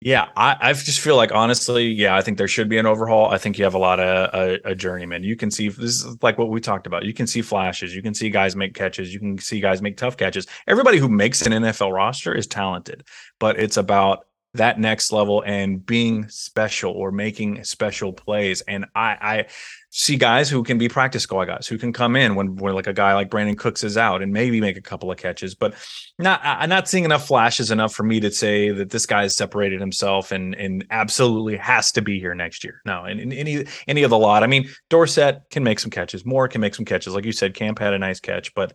Yeah, 0.00 0.28
I, 0.36 0.56
I 0.60 0.72
just 0.74 1.00
feel 1.00 1.16
like 1.16 1.32
honestly, 1.32 1.86
yeah, 1.86 2.14
I 2.14 2.20
think 2.20 2.36
there 2.36 2.46
should 2.46 2.68
be 2.68 2.76
an 2.76 2.84
overhaul. 2.84 3.30
I 3.30 3.38
think 3.38 3.58
you 3.58 3.64
have 3.64 3.74
a 3.74 3.78
lot 3.78 3.98
of 3.98 4.34
a, 4.34 4.70
a 4.70 4.74
journeyman. 4.74 5.24
You 5.24 5.36
can 5.36 5.50
see 5.50 5.68
this 5.68 6.04
is 6.04 6.22
like 6.22 6.36
what 6.36 6.50
we 6.50 6.60
talked 6.60 6.86
about. 6.86 7.04
You 7.04 7.14
can 7.14 7.26
see 7.26 7.40
flashes. 7.40 7.96
You 7.96 8.02
can 8.02 8.12
see 8.12 8.28
guys 8.28 8.54
make 8.54 8.74
catches. 8.74 9.12
You 9.12 9.18
can 9.18 9.38
see 9.38 9.58
guys 9.58 9.80
make 9.80 9.96
tough 9.96 10.18
catches. 10.18 10.46
Everybody 10.66 10.98
who 10.98 11.08
makes 11.08 11.42
an 11.42 11.52
NFL 11.52 11.94
roster 11.94 12.34
is 12.34 12.46
talented, 12.46 13.04
but 13.40 13.58
it's 13.58 13.78
about 13.78 14.26
that 14.56 14.78
next 14.78 15.12
level 15.12 15.42
and 15.46 15.84
being 15.84 16.28
special 16.28 16.92
or 16.92 17.10
making 17.10 17.64
special 17.64 18.12
plays. 18.12 18.60
And 18.62 18.86
I, 18.94 19.16
I 19.20 19.46
see 19.90 20.16
guys 20.16 20.50
who 20.50 20.62
can 20.62 20.76
be 20.76 20.88
practice 20.88 21.22
squad 21.22 21.46
guys 21.46 21.66
who 21.66 21.78
can 21.78 21.92
come 21.92 22.16
in 22.16 22.34
when, 22.34 22.56
when 22.56 22.74
like 22.74 22.86
a 22.86 22.92
guy 22.92 23.14
like 23.14 23.30
Brandin 23.30 23.56
Cooks 23.56 23.82
is 23.82 23.96
out 23.96 24.20
and 24.22 24.32
maybe 24.32 24.60
make 24.60 24.76
a 24.76 24.82
couple 24.82 25.10
of 25.10 25.16
catches, 25.16 25.54
but 25.54 25.74
not 26.18 26.40
I'm 26.44 26.68
not 26.68 26.88
seeing 26.88 27.04
enough 27.04 27.26
flashes 27.26 27.70
enough 27.70 27.94
for 27.94 28.02
me 28.02 28.20
to 28.20 28.30
say 28.30 28.70
that 28.70 28.90
this 28.90 29.06
guy 29.06 29.22
has 29.22 29.34
separated 29.36 29.80
himself 29.80 30.32
and 30.32 30.54
and 30.54 30.84
absolutely 30.90 31.56
has 31.56 31.92
to 31.92 32.02
be 32.02 32.20
here 32.20 32.34
next 32.34 32.62
year. 32.62 32.82
No, 32.84 33.04
and, 33.04 33.32
any 33.32 33.64
any 33.88 34.02
of 34.02 34.10
the 34.10 34.18
lot. 34.18 34.42
I 34.42 34.46
mean, 34.46 34.68
Dorsett 34.90 35.42
can 35.50 35.64
make 35.64 35.78
some 35.78 35.90
catches, 35.90 36.26
Moore 36.26 36.48
can 36.48 36.60
make 36.60 36.74
some 36.74 36.84
catches. 36.84 37.14
Like 37.14 37.24
you 37.24 37.32
said, 37.32 37.54
Camp 37.54 37.78
had 37.78 37.94
a 37.94 37.98
nice 37.98 38.20
catch, 38.20 38.54
but 38.54 38.74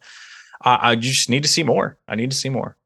I, 0.64 0.92
I 0.92 0.96
just 0.96 1.30
need 1.30 1.44
to 1.44 1.50
see 1.50 1.64
more. 1.64 1.98
I 2.08 2.16
need 2.16 2.32
to 2.32 2.38
see 2.38 2.50
more. 2.50 2.78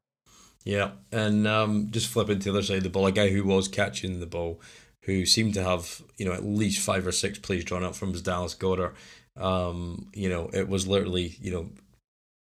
Yeah, 0.66 0.90
and 1.12 1.46
um, 1.46 1.92
just 1.92 2.08
flipping 2.08 2.40
to 2.40 2.44
the 2.50 2.58
other 2.58 2.62
side 2.66 2.78
of 2.78 2.82
the 2.82 2.90
ball, 2.90 3.06
a 3.06 3.12
guy 3.12 3.28
who 3.28 3.44
was 3.44 3.68
catching 3.68 4.18
the 4.18 4.26
ball 4.26 4.60
who 5.02 5.24
seemed 5.24 5.54
to 5.54 5.62
have 5.62 6.02
you 6.18 6.26
know 6.26 6.32
at 6.32 6.44
least 6.44 6.80
five 6.84 7.06
or 7.06 7.12
six 7.12 7.38
plays 7.38 7.64
drawn 7.64 7.84
up 7.84 7.94
from 7.94 8.10
his 8.10 8.20
Dallas 8.20 8.56
Goedert. 8.56 8.94
Um, 9.36 10.10
you 10.12 10.28
know, 10.28 10.50
it 10.52 10.68
was 10.68 10.88
literally 10.88 11.36
you 11.40 11.52
know 11.52 11.70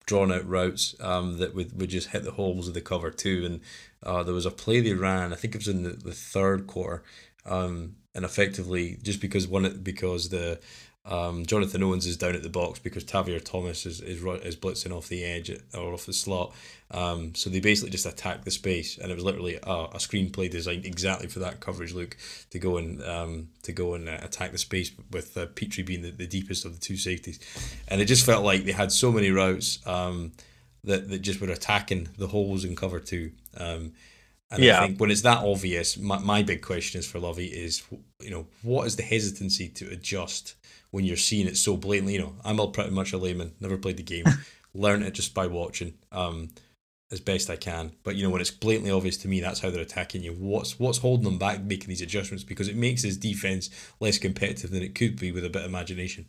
drawn 0.06 0.30
out 0.30 0.48
routes 0.48 0.94
um, 1.00 1.38
that 1.38 1.52
would, 1.56 1.80
would 1.80 1.90
just 1.90 2.10
hit 2.10 2.22
the 2.22 2.30
holes 2.30 2.68
of 2.68 2.74
the 2.74 2.80
cover 2.80 3.10
two. 3.10 3.42
And 3.44 3.60
uh, 4.04 4.22
there 4.22 4.34
was 4.34 4.46
a 4.46 4.52
play 4.52 4.80
they 4.80 4.94
ran, 4.94 5.32
I 5.32 5.36
think 5.36 5.56
it 5.56 5.58
was 5.58 5.68
in 5.68 5.82
the, 5.82 5.90
the 5.90 6.12
third 6.12 6.68
quarter, 6.68 7.02
um, 7.44 7.96
and 8.14 8.24
effectively 8.24 8.98
just 9.02 9.20
because 9.20 9.48
one 9.48 9.80
because 9.82 10.28
the 10.28 10.60
um, 11.04 11.44
Jonathan 11.46 11.82
Owens 11.82 12.06
is 12.06 12.16
down 12.16 12.36
at 12.36 12.44
the 12.44 12.48
box 12.48 12.78
because 12.78 13.02
Tavierre 13.02 13.44
Thomas 13.44 13.86
is, 13.86 14.00
is 14.00 14.22
is 14.22 14.56
blitzing 14.56 14.96
off 14.96 15.08
the 15.08 15.24
edge 15.24 15.50
or 15.74 15.92
off 15.92 16.06
the 16.06 16.12
slot. 16.12 16.54
Um, 16.92 17.34
so 17.34 17.50
they 17.50 17.58
basically 17.58 17.90
just 17.90 18.06
attacked 18.06 18.44
the 18.44 18.52
space, 18.52 18.98
and 18.98 19.10
it 19.10 19.14
was 19.14 19.24
literally 19.24 19.56
a, 19.56 19.72
a 19.72 19.96
screenplay 19.96 20.48
designed 20.48 20.84
exactly 20.84 21.26
for 21.26 21.40
that 21.40 21.58
coverage 21.58 21.92
look 21.92 22.16
to 22.50 22.58
go 22.60 22.76
and 22.76 23.02
um, 23.02 23.48
to 23.64 23.72
go 23.72 23.94
and 23.94 24.08
uh, 24.08 24.18
attack 24.22 24.52
the 24.52 24.58
space 24.58 24.92
with 25.10 25.36
uh, 25.36 25.46
Pitre 25.54 25.82
being 25.82 26.02
the, 26.02 26.10
the 26.10 26.26
deepest 26.26 26.64
of 26.64 26.74
the 26.74 26.80
two 26.80 26.96
safeties, 26.96 27.40
and 27.88 28.00
it 28.00 28.04
just 28.04 28.24
felt 28.24 28.44
like 28.44 28.64
they 28.64 28.72
had 28.72 28.92
so 28.92 29.10
many 29.10 29.30
routes 29.30 29.84
um, 29.86 30.30
that 30.84 31.08
that 31.08 31.18
just 31.18 31.40
were 31.40 31.50
attacking 31.50 32.10
the 32.16 32.28
holes 32.28 32.64
in 32.64 32.76
cover 32.76 33.00
two. 33.00 33.32
Um, 33.56 33.92
and 34.52 34.62
yeah. 34.62 34.82
I 34.82 34.86
think 34.86 35.00
when 35.00 35.10
it's 35.10 35.22
that 35.22 35.38
obvious, 35.38 35.96
my, 35.96 36.18
my 36.18 36.42
big 36.42 36.60
question 36.60 36.98
is 36.98 37.06
for 37.10 37.18
Lovie 37.18 37.46
is, 37.46 37.82
you 38.20 38.30
know, 38.30 38.46
what 38.62 38.86
is 38.86 38.96
the 38.96 39.02
hesitancy 39.02 39.66
to 39.70 39.88
adjust 39.90 40.56
when 40.92 41.04
you're 41.04 41.16
seeing 41.16 41.48
it 41.48 41.56
so 41.56 41.76
blatantly. 41.76 42.14
You 42.14 42.20
know, 42.20 42.34
I'm 42.44 42.60
all 42.60 42.70
pretty 42.70 42.90
much 42.90 43.12
a 43.12 43.18
layman, 43.18 43.52
never 43.60 43.76
played 43.76 43.96
the 43.96 44.04
game, 44.04 44.24
learned 44.74 45.02
it 45.02 45.14
just 45.14 45.34
by 45.34 45.48
watching 45.48 45.94
um, 46.12 46.50
as 47.10 47.20
best 47.20 47.50
I 47.50 47.56
can. 47.56 47.92
But 48.04 48.14
you 48.14 48.22
know, 48.22 48.30
when 48.30 48.40
it's 48.40 48.50
blatantly 48.50 48.92
obvious 48.92 49.16
to 49.18 49.28
me, 49.28 49.40
that's 49.40 49.60
how 49.60 49.70
they're 49.70 49.82
attacking 49.82 50.22
you. 50.22 50.32
What's 50.32 50.78
what's 50.78 50.98
holding 50.98 51.24
them 51.24 51.38
back 51.38 51.60
making 51.62 51.88
these 51.88 52.02
adjustments? 52.02 52.44
Because 52.44 52.68
it 52.68 52.76
makes 52.76 53.02
his 53.02 53.16
defense 53.16 53.68
less 53.98 54.18
competitive 54.18 54.70
than 54.70 54.82
it 54.82 54.94
could 54.94 55.18
be 55.18 55.32
with 55.32 55.44
a 55.44 55.50
bit 55.50 55.62
of 55.62 55.68
imagination. 55.68 56.26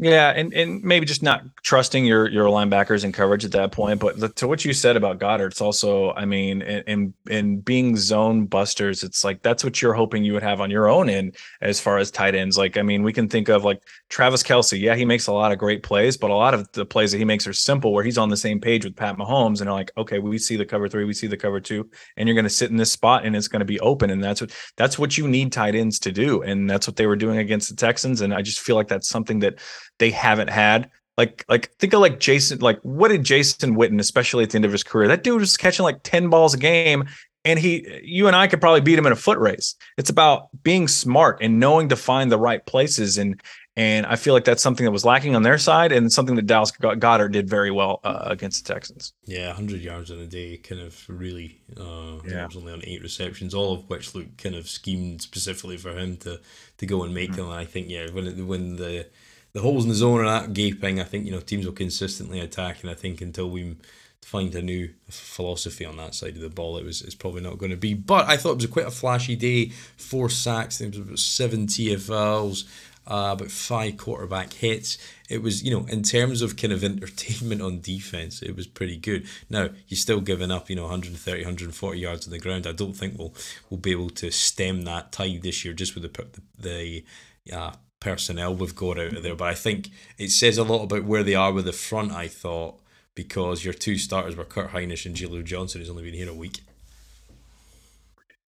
Yeah, 0.00 0.30
and, 0.30 0.54
and 0.54 0.80
maybe 0.84 1.06
just 1.06 1.24
not 1.24 1.42
trusting 1.64 2.04
your 2.06 2.28
your 2.28 2.46
linebackers 2.46 3.02
in 3.02 3.10
coverage 3.10 3.44
at 3.44 3.50
that 3.50 3.72
point. 3.72 3.98
But 3.98 4.20
the, 4.20 4.28
to 4.28 4.46
what 4.46 4.64
you 4.64 4.72
said 4.72 4.96
about 4.96 5.18
Goedert, 5.18 5.48
it's 5.50 5.60
also, 5.60 6.12
I 6.12 6.24
mean, 6.24 6.62
in 6.62 7.14
in 7.28 7.58
being 7.58 7.96
zone 7.96 8.46
busters, 8.46 9.02
it's 9.02 9.24
like 9.24 9.42
that's 9.42 9.64
what 9.64 9.82
you're 9.82 9.94
hoping 9.94 10.22
you 10.22 10.34
would 10.34 10.44
have 10.44 10.60
on 10.60 10.70
your 10.70 10.88
own 10.88 11.10
end 11.10 11.36
as 11.60 11.80
far 11.80 11.98
as 11.98 12.12
tight 12.12 12.36
ends. 12.36 12.56
Like, 12.56 12.76
I 12.76 12.82
mean, 12.82 13.02
we 13.02 13.12
can 13.12 13.28
think 13.28 13.48
of 13.48 13.64
like 13.64 13.82
Travis 14.08 14.44
Kelce. 14.44 14.78
Yeah, 14.78 14.94
he 14.94 15.04
makes 15.04 15.26
a 15.26 15.32
lot 15.32 15.50
of 15.50 15.58
great 15.58 15.82
plays, 15.82 16.16
but 16.16 16.30
a 16.30 16.34
lot 16.34 16.54
of 16.54 16.70
the 16.70 16.86
plays 16.86 17.10
that 17.10 17.18
he 17.18 17.24
makes 17.24 17.44
are 17.48 17.52
simple, 17.52 17.92
where 17.92 18.04
he's 18.04 18.18
on 18.18 18.28
the 18.28 18.36
same 18.36 18.60
page 18.60 18.84
with 18.84 18.94
Pat 18.94 19.16
Mahomes, 19.16 19.60
and 19.60 19.68
like, 19.68 19.90
okay, 19.96 20.20
we 20.20 20.38
see 20.38 20.54
the 20.54 20.64
cover 20.64 20.88
three, 20.88 21.06
we 21.06 21.12
see 21.12 21.26
the 21.26 21.36
cover 21.36 21.58
two, 21.58 21.90
and 22.16 22.28
you're 22.28 22.36
going 22.36 22.44
to 22.44 22.50
sit 22.50 22.70
in 22.70 22.76
this 22.76 22.92
spot, 22.92 23.26
and 23.26 23.34
it's 23.34 23.48
going 23.48 23.60
to 23.60 23.66
be 23.66 23.80
open, 23.80 24.10
and 24.10 24.22
that's 24.22 24.40
what 24.40 24.54
that's 24.76 24.96
what 24.96 25.18
you 25.18 25.26
need 25.26 25.50
tight 25.50 25.74
ends 25.74 25.98
to 25.98 26.12
do, 26.12 26.42
and 26.42 26.70
that's 26.70 26.86
what 26.86 26.94
they 26.94 27.08
were 27.08 27.16
doing 27.16 27.38
against 27.38 27.68
the 27.68 27.74
Texans, 27.74 28.20
and 28.20 28.32
I 28.32 28.42
just 28.42 28.60
feel 28.60 28.76
like 28.76 28.86
that's 28.86 29.08
something 29.08 29.40
that 29.40 29.58
they 29.98 30.10
haven't 30.10 30.48
had. 30.48 30.90
Like, 31.18 31.44
like 31.48 31.72
think 31.78 31.92
of 31.92 32.00
like 32.00 32.20
Jason, 32.20 32.60
like 32.60 32.78
what 32.82 33.08
did 33.08 33.24
Jason 33.24 33.74
Witten, 33.74 33.98
especially 33.98 34.44
at 34.44 34.50
the 34.50 34.56
end 34.56 34.64
of 34.64 34.70
his 34.70 34.84
career, 34.84 35.08
that 35.08 35.24
dude 35.24 35.40
was 35.40 35.56
catching 35.56 35.82
like 35.82 36.02
10 36.04 36.30
balls 36.30 36.54
a 36.54 36.58
game. 36.58 37.08
And 37.44 37.58
he, 37.58 38.00
you 38.02 38.26
and 38.26 38.36
I 38.36 38.46
could 38.46 38.60
probably 38.60 38.82
beat 38.82 38.98
him 38.98 39.06
in 39.06 39.12
a 39.12 39.16
foot 39.16 39.38
race. 39.38 39.74
It's 39.96 40.10
about 40.10 40.48
being 40.62 40.86
smart 40.86 41.38
and 41.40 41.58
knowing 41.58 41.88
to 41.88 41.96
find 41.96 42.30
the 42.30 42.38
right 42.38 42.64
places. 42.66 43.18
And, 43.18 43.40
and 43.74 44.06
I 44.06 44.16
feel 44.16 44.34
like 44.34 44.44
that's 44.44 44.62
something 44.62 44.84
that 44.84 44.90
was 44.90 45.04
lacking 45.04 45.34
on 45.34 45.42
their 45.42 45.56
side 45.56 45.92
and 45.92 46.12
something 46.12 46.36
that 46.36 46.46
Dallas 46.46 46.72
Goedert 46.72 47.32
did 47.32 47.48
very 47.48 47.70
well 47.70 48.00
uh, 48.04 48.24
against 48.26 48.66
the 48.66 48.74
Texans. 48.74 49.12
Yeah, 49.24 49.46
100 49.48 49.80
yards 49.80 50.10
in 50.10 50.18
a 50.18 50.26
day, 50.26 50.56
kind 50.58 50.80
of 50.80 51.04
really. 51.08 51.60
Uh, 51.76 52.18
yeah. 52.26 52.46
was 52.46 52.56
only 52.56 52.72
on 52.72 52.82
eight 52.84 53.02
receptions, 53.02 53.54
all 53.54 53.72
of 53.72 53.88
which 53.88 54.14
looked 54.14 54.36
kind 54.36 54.54
of 54.54 54.68
schemed 54.68 55.22
specifically 55.22 55.76
for 55.76 55.96
him 55.96 56.16
to, 56.18 56.40
to 56.76 56.86
go 56.86 57.02
and 57.04 57.14
make 57.14 57.30
mm-hmm. 57.30 57.42
them. 57.42 57.50
And 57.50 57.58
I 57.58 57.64
think, 57.64 57.88
yeah, 57.88 58.10
when, 58.10 58.46
when 58.46 58.76
the 58.76 59.06
the 59.52 59.60
holes 59.60 59.84
in 59.84 59.88
the 59.88 59.94
zone 59.94 60.20
are 60.20 60.40
that 60.40 60.52
gaping. 60.52 61.00
I 61.00 61.04
think 61.04 61.26
you 61.26 61.32
know 61.32 61.40
teams 61.40 61.66
will 61.66 61.72
consistently 61.72 62.40
attack, 62.40 62.82
and 62.82 62.90
I 62.90 62.94
think 62.94 63.20
until 63.20 63.50
we 63.50 63.76
find 64.22 64.54
a 64.54 64.62
new 64.62 64.92
philosophy 65.08 65.84
on 65.84 65.96
that 65.96 66.14
side 66.14 66.34
of 66.34 66.42
the 66.42 66.50
ball, 66.50 66.76
it 66.76 66.84
was 66.84 67.02
it's 67.02 67.14
probably 67.14 67.40
not 67.40 67.58
going 67.58 67.70
to 67.70 67.76
be. 67.76 67.94
But 67.94 68.28
I 68.28 68.36
thought 68.36 68.52
it 68.52 68.56
was 68.56 68.66
quite 68.66 68.86
a 68.86 68.90
flashy 68.90 69.36
day. 69.36 69.70
Four 69.96 70.28
sacks, 70.28 70.78
there 70.78 70.88
was 70.88 70.98
about 70.98 71.18
seven 71.18 71.66
TFLs. 71.66 72.64
Uh, 73.10 73.32
about 73.32 73.50
five 73.50 73.96
quarterback 73.96 74.52
hits. 74.52 74.98
It 75.30 75.42
was, 75.42 75.62
you 75.62 75.70
know, 75.70 75.86
in 75.86 76.02
terms 76.02 76.42
of 76.42 76.58
kind 76.58 76.74
of 76.74 76.84
entertainment 76.84 77.62
on 77.62 77.80
defense, 77.80 78.42
it 78.42 78.54
was 78.54 78.66
pretty 78.66 78.98
good. 78.98 79.26
Now, 79.48 79.70
you're 79.86 79.96
still 79.96 80.20
giving 80.20 80.50
up, 80.50 80.68
you 80.68 80.76
know, 80.76 80.82
130, 80.82 81.40
140 81.40 81.98
yards 81.98 82.26
on 82.26 82.32
the 82.32 82.38
ground. 82.38 82.66
I 82.66 82.72
don't 82.72 82.92
think 82.92 83.18
we'll 83.18 83.32
we'll 83.70 83.80
be 83.80 83.92
able 83.92 84.10
to 84.10 84.30
stem 84.30 84.82
that 84.82 85.10
tide 85.10 85.40
this 85.40 85.64
year 85.64 85.72
just 85.72 85.94
with 85.94 86.02
the 86.02 86.26
the, 86.58 87.04
the 87.48 87.56
uh, 87.56 87.72
personnel 88.00 88.54
we've 88.54 88.74
got 88.74 88.98
out 88.98 89.14
of 89.14 89.22
there. 89.22 89.34
But 89.34 89.48
I 89.48 89.54
think 89.54 89.90
it 90.18 90.30
says 90.30 90.58
a 90.58 90.64
lot 90.64 90.84
about 90.84 91.04
where 91.04 91.22
they 91.22 91.34
are 91.34 91.52
with 91.52 91.64
the 91.64 91.72
front, 91.72 92.12
I 92.12 92.28
thought, 92.28 92.80
because 93.14 93.64
your 93.64 93.74
two 93.74 93.98
starters 93.98 94.36
were 94.36 94.44
Kurt 94.44 94.70
Hinish 94.70 95.06
and 95.06 95.16
Jaleel 95.16 95.44
Johnson, 95.44 95.80
who's 95.80 95.90
only 95.90 96.04
been 96.04 96.14
here 96.14 96.30
a 96.30 96.34
week. 96.34 96.60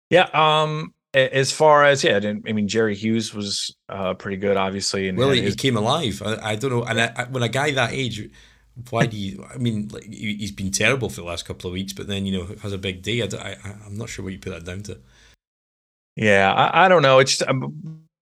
Yeah. 0.09 0.29
Um, 0.33 0.93
as 1.13 1.51
far 1.51 1.83
as 1.83 2.03
yeah, 2.03 2.19
I 2.23 2.53
mean 2.53 2.67
Jerry 2.67 2.95
Hughes 2.95 3.33
was 3.33 3.75
uh, 3.89 4.13
pretty 4.15 4.37
good, 4.37 4.57
obviously. 4.57 5.07
And 5.07 5.17
well, 5.17 5.29
he, 5.29 5.41
his... 5.41 5.55
came 5.55 5.77
alive. 5.77 6.21
I, 6.25 6.51
I 6.51 6.55
don't 6.55 6.71
know, 6.71 6.83
and 6.83 6.99
I, 6.99 7.13
I, 7.15 7.23
when 7.25 7.43
a 7.43 7.49
guy 7.49 7.71
that 7.71 7.93
age, 7.93 8.29
why 8.89 9.05
do 9.05 9.15
you? 9.15 9.45
I 9.53 9.57
mean, 9.57 9.89
like, 9.89 10.05
he's 10.05 10.51
been 10.51 10.71
terrible 10.71 11.09
for 11.09 11.21
the 11.21 11.27
last 11.27 11.45
couple 11.45 11.69
of 11.69 11.73
weeks, 11.73 11.93
but 11.93 12.07
then 12.07 12.25
you 12.25 12.37
know 12.37 12.55
has 12.63 12.73
a 12.73 12.79
big 12.79 13.03
day. 13.03 13.21
I, 13.21 13.25
I 13.25 13.57
I'm 13.85 13.95
not 13.95 14.09
sure 14.09 14.25
what 14.25 14.33
you 14.33 14.39
put 14.39 14.51
that 14.51 14.65
down 14.65 14.81
to. 14.83 14.97
Yeah, 16.15 16.51
I, 16.51 16.85
I 16.85 16.87
don't 16.87 17.03
know. 17.03 17.19
It's 17.19 17.41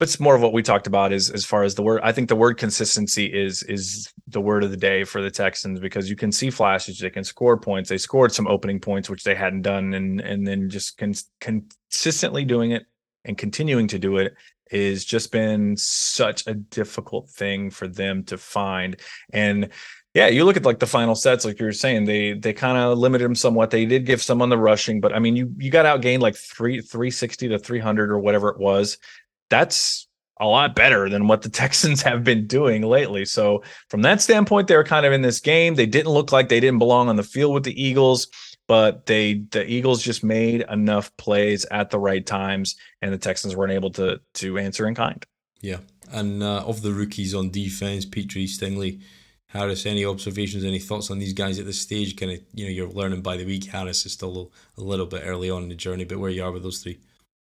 um, 0.02 0.04
it's 0.04 0.20
more 0.20 0.36
of 0.36 0.42
what 0.42 0.54
we 0.54 0.64
talked 0.64 0.88
about 0.88 1.12
is 1.12 1.30
as 1.30 1.46
far 1.46 1.64
as 1.64 1.76
the 1.76 1.84
word 1.84 2.02
i 2.04 2.12
think 2.12 2.30
the 2.30 2.36
word 2.36 2.58
consistency 2.58 3.26
is 3.26 3.64
is 3.64 4.12
the 4.28 4.42
word 4.42 4.64
of 4.64 4.72
the 4.72 4.78
day 4.78 5.04
for 5.04 5.22
the 5.22 5.32
texans 5.32 5.80
because 5.80 6.10
you 6.10 6.16
can 6.16 6.32
see 6.32 6.50
flashes 6.50 7.00
they 7.00 7.10
can 7.10 7.24
score 7.24 7.58
points 7.58 7.90
they 7.90 7.98
scored 7.98 8.32
some 8.32 8.48
opening 8.48 8.80
points 8.80 9.10
which 9.10 9.24
they 9.24 9.36
hadn't 9.36 9.62
done 9.62 9.94
and 9.94 10.22
and 10.22 10.48
then 10.48 10.70
just 10.70 10.98
con- 10.98 11.14
consistently 11.40 12.46
doing 12.46 12.72
it 12.72 12.86
and 13.26 13.38
continuing 13.38 13.88
to 13.88 14.00
do 14.00 14.18
it 14.18 14.34
is 14.72 15.04
just 15.04 15.32
been 15.32 15.76
such 15.76 16.48
a 16.48 16.54
difficult 16.54 17.30
thing 17.30 17.70
for 17.70 17.88
them 17.88 18.24
to 18.24 18.38
find 18.38 19.00
and 19.34 19.70
yeah, 20.14 20.28
you 20.28 20.44
look 20.44 20.58
at 20.58 20.66
like 20.66 20.80
the 20.80 20.88
final 20.88 21.16
sets, 21.16 21.46
like 21.46 21.58
you 21.60 21.66
were 21.66 21.72
saying, 21.72 22.04
they 22.04 22.34
they 22.34 22.52
kind 22.52 22.78
of 22.78 22.98
limited 22.98 23.24
them 23.24 23.36
somewhat. 23.36 23.72
They 23.72 23.86
did 23.86 24.06
give 24.06 24.22
some 24.22 24.42
on 24.42 24.50
the 24.50 24.58
rushing, 24.58 25.00
but 25.00 25.14
I 25.14 25.20
mean, 25.20 25.38
you 25.38 25.54
you 25.58 25.72
got 25.72 25.86
outgained 25.86 26.20
like 26.20 26.36
three 26.36 26.82
three 26.82 27.12
sixty 27.12 27.48
to 27.48 27.58
three 27.58 27.80
hundred 27.80 28.12
or 28.12 28.20
whatever 28.20 28.50
it 28.50 28.60
was, 28.60 28.98
that's 29.52 30.08
a 30.40 30.48
lot 30.48 30.74
better 30.74 31.08
than 31.08 31.28
what 31.28 31.44
the 31.44 31.50
Texans 31.62 32.02
have 32.02 32.24
been 32.24 32.48
doing 32.48 32.82
lately. 32.82 33.26
So 33.26 33.62
from 33.90 34.02
that 34.02 34.22
standpoint, 34.22 34.68
they 34.68 34.76
were 34.76 34.84
kind 34.84 35.06
of 35.06 35.14
in 35.14 35.22
this 35.22 35.40
game. 35.40 35.76
They 35.76 35.86
didn't 35.86 36.12
look 36.12 36.32
like 36.32 36.50
they 36.50 36.60
didn't 36.60 36.80
belong 36.80 37.08
on 37.10 37.16
the 37.16 37.24
field 37.24 37.54
with 37.54 37.64
the 37.64 37.80
Eagles, 37.80 38.28
but 38.68 39.06
they 39.06 39.46
the 39.52 39.70
Eagles 39.70 40.02
just 40.02 40.24
made 40.24 40.66
enough 40.70 41.16
plays 41.18 41.66
at 41.70 41.92
the 41.92 42.00
right 42.00 42.26
times, 42.26 42.76
and 43.02 43.14
the 43.14 43.18
Texans 43.18 43.56
weren't 43.56 43.74
able 43.74 43.92
to 43.92 44.20
to 44.36 44.58
answer 44.58 44.88
in 44.88 44.96
kind. 44.96 45.24
Yeah, 45.62 45.78
and 46.12 46.42
uh, 46.42 46.64
of 46.66 46.82
the 46.82 46.92
rookies 46.92 47.36
on 47.36 47.52
defense, 47.52 48.06
Pitre, 48.06 48.48
Stingley, 48.48 49.02
Harris, 49.48 49.86
any 49.86 50.06
observations, 50.06 50.64
any 50.64 50.80
thoughts 50.80 51.12
on 51.12 51.20
these 51.20 51.34
guys 51.34 51.60
at 51.60 51.66
this 51.66 51.82
stage? 51.82 52.16
Kind 52.16 52.32
of, 52.32 52.40
you 52.54 52.66
know, 52.66 52.72
you're 52.72 52.90
learning 52.90 53.22
by 53.22 53.38
the 53.38 53.46
week. 53.46 53.66
Harris 53.66 54.06
is 54.06 54.14
still 54.14 54.52
a 54.78 54.82
little 54.82 55.06
bit 55.06 55.24
early 55.26 55.50
on 55.50 55.64
in 55.64 55.70
the 55.70 55.76
journey, 55.76 56.06
but 56.06 56.18
where 56.18 56.32
you 56.32 56.44
are 56.44 56.52
with 56.52 56.64
those 56.64 56.80
three? 56.80 57.00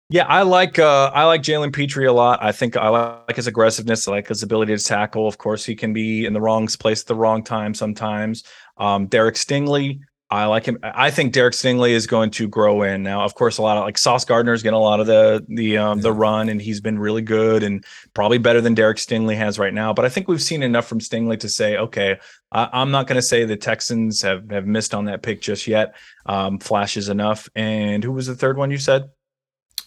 Yeah, 0.09 0.25
I 0.25 0.43
like 0.43 0.79
uh, 0.79 1.11
I 1.13 1.25
like 1.25 1.41
Jalen 1.41 1.73
Pitre 1.73 2.05
a 2.05 2.13
lot. 2.13 2.41
I 2.41 2.53
think 2.53 2.77
I 2.77 2.87
like 2.87 3.35
his 3.35 3.47
aggressiveness. 3.47 4.07
I 4.07 4.11
like 4.11 4.29
his 4.29 4.41
ability 4.41 4.75
to 4.75 4.81
tackle. 4.81 5.27
Of 5.27 5.37
course, 5.37 5.65
he 5.65 5.75
can 5.75 5.91
be 5.91 6.25
in 6.25 6.31
the 6.31 6.39
wrong 6.39 6.67
place 6.67 7.01
at 7.01 7.07
the 7.07 7.15
wrong 7.15 7.43
time 7.43 7.73
sometimes. 7.73 8.43
Um, 8.77 9.07
Derek 9.07 9.35
Stingley, 9.35 9.99
I 10.29 10.45
like 10.45 10.65
him. 10.65 10.77
I 10.81 11.11
think 11.11 11.33
Derek 11.33 11.53
Stingley 11.53 11.91
is 11.91 12.07
going 12.07 12.31
to 12.31 12.47
grow 12.47 12.83
in 12.83 13.03
now. 13.03 13.25
Of 13.25 13.35
course, 13.35 13.57
a 13.57 13.61
lot 13.61 13.75
of 13.75 13.83
like 13.83 13.97
Sauce 13.97 14.23
Gardner 14.23 14.53
is 14.53 14.63
getting 14.63 14.77
a 14.77 14.81
lot 14.81 15.01
of 15.01 15.07
the 15.07 15.45
the 15.49 15.77
um, 15.77 15.97
yeah. 15.97 16.03
the 16.03 16.13
run, 16.13 16.47
and 16.47 16.61
he's 16.61 16.79
been 16.79 16.99
really 16.99 17.21
good 17.21 17.63
and 17.63 17.83
probably 18.13 18.37
better 18.37 18.61
than 18.61 18.75
Derek 18.75 18.97
Stingley 18.99 19.35
has 19.35 19.59
right 19.59 19.73
now. 19.73 19.91
But 19.91 20.05
I 20.05 20.09
think 20.09 20.29
we've 20.29 20.41
seen 20.41 20.63
enough 20.63 20.87
from 20.87 20.99
Stingley 20.99 21.37
to 21.41 21.49
say, 21.49 21.75
okay, 21.75 22.17
I, 22.53 22.81
am 22.81 22.91
not 22.91 23.07
going 23.07 23.17
to 23.17 23.21
say 23.21 23.43
the 23.43 23.57
Texans 23.57 24.21
have 24.21 24.49
have 24.51 24.65
missed 24.65 24.93
on 24.93 25.03
that 25.05 25.21
pick 25.21 25.41
just 25.41 25.67
yet. 25.67 25.95
Um, 26.25 26.59
flashes 26.59 27.09
enough. 27.09 27.49
And 27.55 28.05
who 28.05 28.13
was 28.13 28.27
the 28.27 28.35
third 28.35 28.57
one 28.57 28.71
you 28.71 28.77
said? 28.77 29.09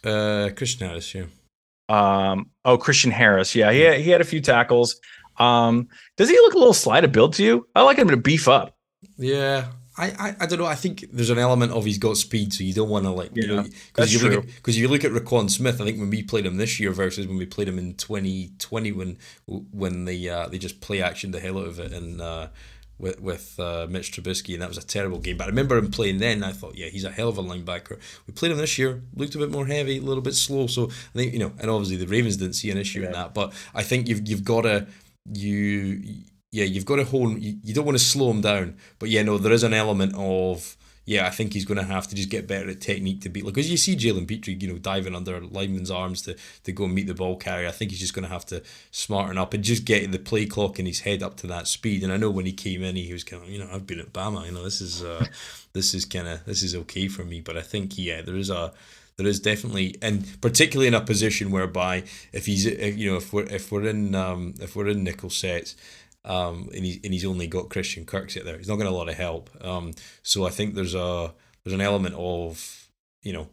Uh, 0.05 0.51
Christian 0.57 0.89
Harris, 0.89 1.15
yeah. 1.15 1.25
Um, 1.89 2.51
oh, 2.65 2.79
Christian 2.79 3.11
Harris, 3.11 3.55
yeah, 3.55 3.73
he 3.73 3.81
had, 3.81 4.01
he 4.01 4.11
had 4.11 4.21
a 4.21 4.25
few 4.25 4.41
tackles. 4.41 5.01
Um, 5.39 5.89
does 6.17 6.29
he 6.29 6.37
look 6.37 6.55
a 6.55 6.59
little 6.59 6.75
slight 6.75 7.05
of 7.05 7.13
build 7.13 7.35
to 7.35 7.45
you? 7.45 7.67
I 7.75 7.83
like 7.83 7.99
him 7.99 8.09
to 8.09 8.17
beef 8.17 8.47
up. 8.47 8.77
Yeah, 9.17 9.67
I, 9.97 10.07
I, 10.19 10.37
I 10.41 10.47
don't 10.47 10.59
know. 10.59 10.67
I 10.67 10.75
think 10.75 11.05
there's 11.13 11.31
an 11.31 11.39
element 11.39 11.73
of 11.73 11.85
he's 11.85 11.99
got 11.99 12.17
speed, 12.17 12.53
so 12.53 12.65
you 12.65 12.73
don't 12.73 12.89
want 12.89 13.05
to 13.05 13.11
like 13.11 13.31
yeah, 13.35 13.43
you 13.43 13.57
know 13.57 13.65
because 13.93 14.15
you 14.15 14.29
look 14.29 14.47
because 14.47 14.79
you 14.79 14.89
look 14.89 15.05
at 15.05 15.13
Roquan 15.13 15.51
Smith. 15.51 15.81
I 15.81 15.85
think 15.85 15.99
when 15.99 16.11
we 16.11 16.23
played 16.23 16.47
him 16.47 16.57
this 16.57 16.81
year 16.81 16.91
versus 16.91 17.27
when 17.27 17.37
we 17.37 17.47
played 17.47 17.69
him 17.69 17.79
in 17.79 17.95
2020 17.95 18.93
when 18.93 19.19
when 19.47 20.05
they 20.07 20.29
uh, 20.29 20.49
they 20.49 20.59
just 20.59 20.81
play 20.81 21.03
action 21.03 21.33
the 21.33 21.41
hell 21.41 21.59
out 21.59 21.67
of 21.67 21.81
it 21.81 21.93
and 21.93 22.21
uh, 22.21 22.49
with 23.01 23.21
with 23.21 23.59
uh, 23.59 23.87
Mitch 23.89 24.13
Trubisky, 24.13 24.53
and 24.55 24.63
that 24.63 24.69
was 24.69 24.79
a 24.79 24.87
terrible 24.87 25.19
game. 25.19 25.37
But 25.37 25.45
I 25.45 25.49
remember 25.49 25.77
him 25.77 25.91
playing 25.91 26.19
then. 26.19 26.45
I 26.45 26.53
thought, 26.53 26.77
yeah, 26.77 26.87
he's 26.87 27.05
a 27.05 27.11
hell 27.11 27.29
of 27.29 27.39
a 27.39 27.43
linebacker. 27.43 27.99
We 28.27 28.35
played 28.35 28.53
him 28.53 28.59
this 28.59 28.79
year, 28.79 29.03
looked 29.15 29.35
a 29.35 29.39
bit 29.39 29.51
more 29.51 29.67
heavy, 29.67 29.99
a 29.99 30.03
little 30.03 30.23
bit 30.23 30.35
slow. 30.35 30.67
So 30.67 30.87
I 30.87 31.19
think 31.19 31.33
you 31.33 31.39
know, 31.39 31.53
and 31.59 31.71
obviously 31.71 31.97
the 31.97 32.07
Ravens 32.07 32.37
didn't 32.37 32.55
see 32.55 32.71
an 32.71 32.79
issue 32.79 33.01
yeah. 33.01 33.07
in 33.07 33.13
that. 33.13 33.35
But 33.35 33.53
I 33.75 33.83
think 33.83 34.09
you've 34.09 34.29
you've 34.29 34.45
got 34.45 34.63
to 34.63 34.87
you 35.33 36.03
yeah 36.53 36.65
you've 36.65 36.87
got 36.87 36.97
to 36.97 37.05
hold. 37.05 37.41
You, 37.41 37.57
you 37.63 37.75
don't 37.75 37.87
want 37.87 37.99
to 37.99 38.05
slow 38.05 38.31
him 38.31 38.41
down, 38.41 38.77
but 38.99 39.09
yeah, 39.09 39.23
no, 39.23 39.39
there 39.39 39.53
is 39.53 39.63
an 39.63 39.75
element 39.75 40.15
of 40.17 40.77
yeah, 41.11 41.27
I 41.27 41.31
think 41.31 41.55
he's 41.55 41.65
going 41.65 41.77
to 41.77 41.93
have 41.93 42.07
to 42.07 42.15
just 42.15 42.29
get 42.29 42.47
better 42.47 42.71
at 42.71 42.81
technique 42.81 43.23
to 43.23 43.29
beat. 43.29 43.45
Like, 43.45 43.55
because 43.55 43.69
you 43.69 43.77
see 43.77 43.97
Jalen 43.97 44.29
Pitre, 44.29 44.53
you 44.53 44.69
know, 44.69 44.79
diving 44.79 45.17
under 45.17 45.41
lineman's 45.41 45.91
arms 45.91 46.23
to, 46.23 46.37
to 46.63 46.71
go 46.71 46.85
and 46.85 46.95
meet 46.95 47.09
the 47.09 47.15
ball 47.15 47.35
carrier. 47.35 47.67
I 47.67 47.73
think 47.73 47.91
he's 47.91 47.99
just 47.99 48.15
going 48.15 48.23
to 48.23 48.33
have 48.33 48.47
to 48.47 48.63
smarten 48.93 49.37
up 49.37 49.53
and 49.53 49.65
just 49.65 49.85
get 49.85 50.13
the 50.13 50.21
play 50.21 50.47
clock 50.47 50.79
in 50.79 50.87
his 50.87 51.01
head 51.01 51.21
up 51.21 51.37
to 51.39 51.49
that 51.49 51.67
speed. 51.67 52.05
And 52.05 52.13
I 52.13 52.17
know 52.17 52.31
when 52.31 52.47
he 52.47 52.53
came 52.53 52.85
in, 52.85 52.95
he 52.95 53.13
was 53.13 53.25
kind 53.25 53.43
of, 53.43 53.49
you 53.49 53.59
know, 53.59 53.69
I've 53.73 53.89
been 53.89 53.99
at 53.99 54.13
Bama, 54.13 54.47
you 54.47 54.53
know, 54.53 54.63
this 54.63 54.81
is, 54.81 55.03
uh, 55.03 55.27
this 55.73 55.95
is 55.95 56.05
kind 56.05 56.29
of, 56.29 56.45
this 56.45 56.63
is 56.63 56.77
okay 56.77 57.09
for 57.09 57.25
me. 57.25 57.41
But 57.41 57.57
I 57.57 57.63
think, 57.63 57.99
yeah, 57.99 58.23
there 58.23 58.37
is 58.37 58.49
a, 58.49 58.73
there 59.17 59.27
is 59.27 59.41
definitely, 59.41 59.97
and 60.01 60.41
particularly 60.41 60.87
in 60.87 60.95
a 60.95 61.01
position 61.01 61.51
whereby 61.51 62.05
if 62.33 62.47
he's, 62.47 62.67
if, 62.67 62.97
you 62.97 63.11
know, 63.11 63.17
if 63.17 63.33
we're 63.33 63.47
if 63.47 63.73
we're 63.73 63.87
in 63.89 64.15
um, 64.15 64.55
if 64.61 64.77
we're 64.77 64.89
in 64.89 65.03
nickel 65.03 65.29
sets, 65.29 65.75
um, 66.25 66.69
and 66.75 66.85
he's 66.85 67.01
and 67.03 67.13
he's 67.13 67.25
only 67.25 67.47
got 67.47 67.71
Christian 67.71 68.05
Kirksey 68.05 68.45
there. 68.45 68.59
He's 68.59 68.69
not 68.69 68.77
getting 68.77 68.93
a 68.93 68.97
lot 68.97 69.09
of 69.09 69.15
help. 69.15 69.51
Um, 69.65 69.93
so 70.23 70.47
I 70.47 70.51
think 70.51 70.75
there's 70.75 70.95
a 70.95 71.33
there's 71.65 71.75
an 71.75 71.81
element 71.81 72.15
of 72.17 72.89
you 73.23 73.33
know 73.33 73.49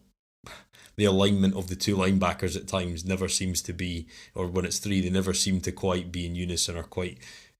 the 0.97 1.05
alignment 1.05 1.55
of 1.55 1.67
the 1.67 1.75
two 1.75 1.95
linebackers 1.95 2.57
at 2.57 2.67
times 2.67 3.05
never 3.05 3.27
seems 3.27 3.61
to 3.63 3.73
be, 3.73 4.07
or 4.35 4.47
when 4.47 4.65
it's 4.65 4.79
three, 4.79 4.99
they 4.99 5.09
never 5.09 5.33
seem 5.33 5.61
to 5.61 5.71
quite 5.71 6.11
be 6.11 6.25
in 6.25 6.35
unison 6.35 6.75
or 6.75 6.83
quite 6.83 7.19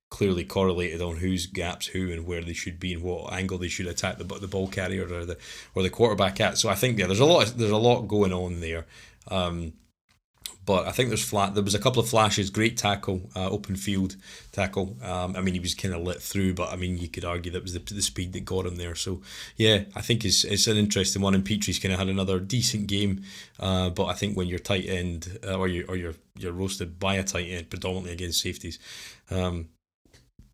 clearly 0.09 0.43
correlated 0.43 1.01
on 1.01 1.17
whose 1.17 1.47
gaps 1.47 1.87
who 1.87 2.11
and 2.11 2.25
where 2.25 2.41
they 2.41 2.53
should 2.53 2.79
be 2.79 2.93
and 2.93 3.03
what 3.03 3.31
angle 3.33 3.57
they 3.57 3.67
should 3.67 3.87
attack 3.87 4.17
the 4.17 4.23
the 4.23 4.47
ball 4.47 4.67
carrier 4.67 5.03
or 5.03 5.25
the 5.25 5.37
or 5.75 5.83
the 5.83 5.89
quarterback 5.89 6.41
at. 6.41 6.57
So 6.57 6.69
I 6.69 6.75
think 6.75 6.97
yeah, 6.97 7.07
there's 7.07 7.19
a 7.19 7.25
lot 7.25 7.53
there's 7.55 7.71
a 7.71 7.77
lot 7.77 8.01
going 8.07 8.33
on 8.33 8.59
there. 8.59 8.85
Um, 9.29 9.73
but 10.67 10.85
I 10.85 10.91
think 10.91 11.09
there's 11.09 11.23
flat. 11.23 11.53
There 11.53 11.63
was 11.63 11.73
a 11.73 11.79
couple 11.79 12.03
of 12.03 12.09
flashes. 12.09 12.49
Great 12.49 12.75
tackle, 12.75 13.21
uh, 13.37 13.49
open 13.49 13.77
field 13.77 14.17
tackle. 14.51 14.97
Um, 15.01 15.33
I 15.37 15.41
mean, 15.41 15.53
he 15.53 15.61
was 15.61 15.73
kind 15.73 15.93
of 15.93 16.01
lit 16.01 16.21
through, 16.21 16.55
but 16.55 16.73
I 16.73 16.75
mean, 16.75 16.97
you 16.97 17.07
could 17.07 17.23
argue 17.23 17.49
that 17.53 17.63
was 17.63 17.71
the, 17.71 17.79
the 17.79 18.01
speed 18.01 18.33
that 18.33 18.43
got 18.43 18.65
him 18.65 18.75
there. 18.75 18.93
So 18.93 19.21
yeah, 19.55 19.85
I 19.95 20.01
think 20.01 20.25
it's 20.25 20.43
it's 20.43 20.67
an 20.67 20.75
interesting 20.75 21.21
one. 21.21 21.33
And 21.33 21.45
Pitre's 21.45 21.79
kind 21.79 21.93
of 21.93 21.99
had 21.99 22.09
another 22.09 22.37
decent 22.39 22.87
game, 22.87 23.23
uh, 23.61 23.89
but 23.91 24.07
I 24.07 24.13
think 24.13 24.35
when 24.35 24.47
you're 24.47 24.59
tight 24.59 24.85
end 24.85 25.39
uh, 25.47 25.57
or 25.57 25.69
you 25.69 25.85
or 25.87 25.95
you're 25.95 26.15
you're 26.37 26.51
roasted 26.51 26.99
by 26.99 27.15
a 27.15 27.23
tight 27.23 27.47
end 27.47 27.69
predominantly 27.69 28.11
against 28.11 28.41
safeties. 28.41 28.77
Um, 29.31 29.69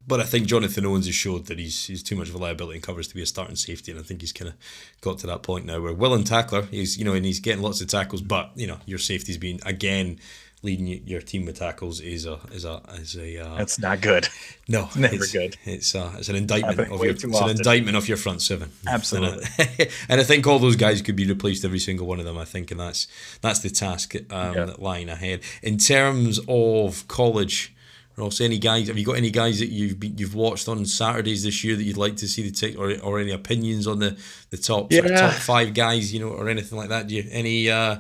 but 0.07 0.19
I 0.19 0.23
think 0.23 0.47
Jonathan 0.47 0.85
Owens 0.85 1.05
has 1.05 1.15
showed 1.15 1.45
that 1.47 1.59
he's 1.59 1.85
he's 1.85 2.03
too 2.03 2.15
much 2.15 2.29
of 2.29 2.35
a 2.35 2.37
liability 2.37 2.77
in 2.77 2.81
covers 2.81 3.07
to 3.07 3.15
be 3.15 3.21
a 3.21 3.25
starting 3.25 3.55
safety, 3.55 3.91
and 3.91 3.99
I 3.99 4.03
think 4.03 4.21
he's 4.21 4.33
kind 4.33 4.49
of 4.49 4.55
got 5.01 5.19
to 5.19 5.27
that 5.27 5.43
point 5.43 5.65
now 5.65 5.79
where 5.79 5.93
willing 5.93 6.23
tackler, 6.23 6.63
he's 6.63 6.97
you 6.97 7.05
know, 7.05 7.13
and 7.13 7.25
he's 7.25 7.39
getting 7.39 7.61
lots 7.61 7.81
of 7.81 7.87
tackles, 7.87 8.21
but 8.21 8.51
you 8.55 8.67
know, 8.67 8.77
your 8.85 8.99
safety's 8.99 9.37
been 9.37 9.59
again 9.65 10.19
leading 10.63 10.87
your 11.05 11.19
team 11.21 11.45
with 11.45 11.59
tackles 11.59 11.99
is 11.99 12.25
a 12.25 12.39
is 12.51 12.63
a 12.63 12.81
is 12.93 13.15
a 13.17 13.37
uh, 13.37 13.57
that's 13.57 13.77
not 13.79 14.01
good. 14.01 14.27
No, 14.67 14.85
it's 14.85 14.95
never 14.97 15.15
it's, 15.15 15.31
good. 15.31 15.57
It's 15.65 15.93
uh, 15.93 16.15
it's 16.17 16.29
an 16.29 16.35
indictment 16.35 16.91
of 16.91 17.03
your 17.03 17.11
it's 17.11 17.23
an 17.23 17.49
indictment 17.49 17.97
of 17.97 18.07
your 18.07 18.17
front 18.17 18.41
seven. 18.41 18.71
Absolutely, 18.87 19.45
and 19.59 19.69
I, 19.79 19.87
and 20.09 20.21
I, 20.21 20.23
think 20.23 20.47
all 20.47 20.59
those 20.59 20.77
guys 20.77 21.01
could 21.01 21.15
be 21.15 21.27
replaced, 21.27 21.63
every 21.65 21.79
single 21.79 22.07
one 22.07 22.19
of 22.19 22.25
them. 22.25 22.37
I 22.37 22.45
think, 22.45 22.71
and 22.71 22.79
that's 22.79 23.07
that's 23.41 23.59
the 23.59 23.69
task 23.69 24.15
um, 24.31 24.55
yeah. 24.55 24.73
lying 24.77 25.09
ahead 25.09 25.41
in 25.61 25.77
terms 25.77 26.39
of 26.47 27.07
college. 27.07 27.75
Ross, 28.15 28.41
any 28.41 28.59
guys? 28.59 28.87
Have 28.87 28.97
you 28.97 29.05
got 29.05 29.17
any 29.17 29.31
guys 29.31 29.59
that 29.59 29.69
you've 29.69 29.99
been, 29.99 30.17
you've 30.17 30.35
watched 30.35 30.67
on 30.67 30.85
Saturdays 30.85 31.43
this 31.43 31.63
year 31.63 31.75
that 31.75 31.83
you'd 31.83 31.97
like 31.97 32.15
to 32.17 32.27
see 32.27 32.43
the 32.43 32.51
tick, 32.51 32.77
or, 32.77 32.95
or 33.01 33.19
any 33.19 33.31
opinions 33.31 33.87
on 33.87 33.99
the 33.99 34.17
the 34.51 34.57
top 34.57 34.91
yeah. 34.91 34.99
sort 34.99 35.11
of 35.11 35.19
top 35.19 35.33
five 35.33 35.73
guys, 35.73 36.13
you 36.13 36.19
know, 36.19 36.29
or 36.29 36.49
anything 36.49 36.77
like 36.77 36.89
that? 36.89 37.07
Do 37.07 37.15
you 37.15 37.25
any 37.31 37.69
uh, 37.69 37.97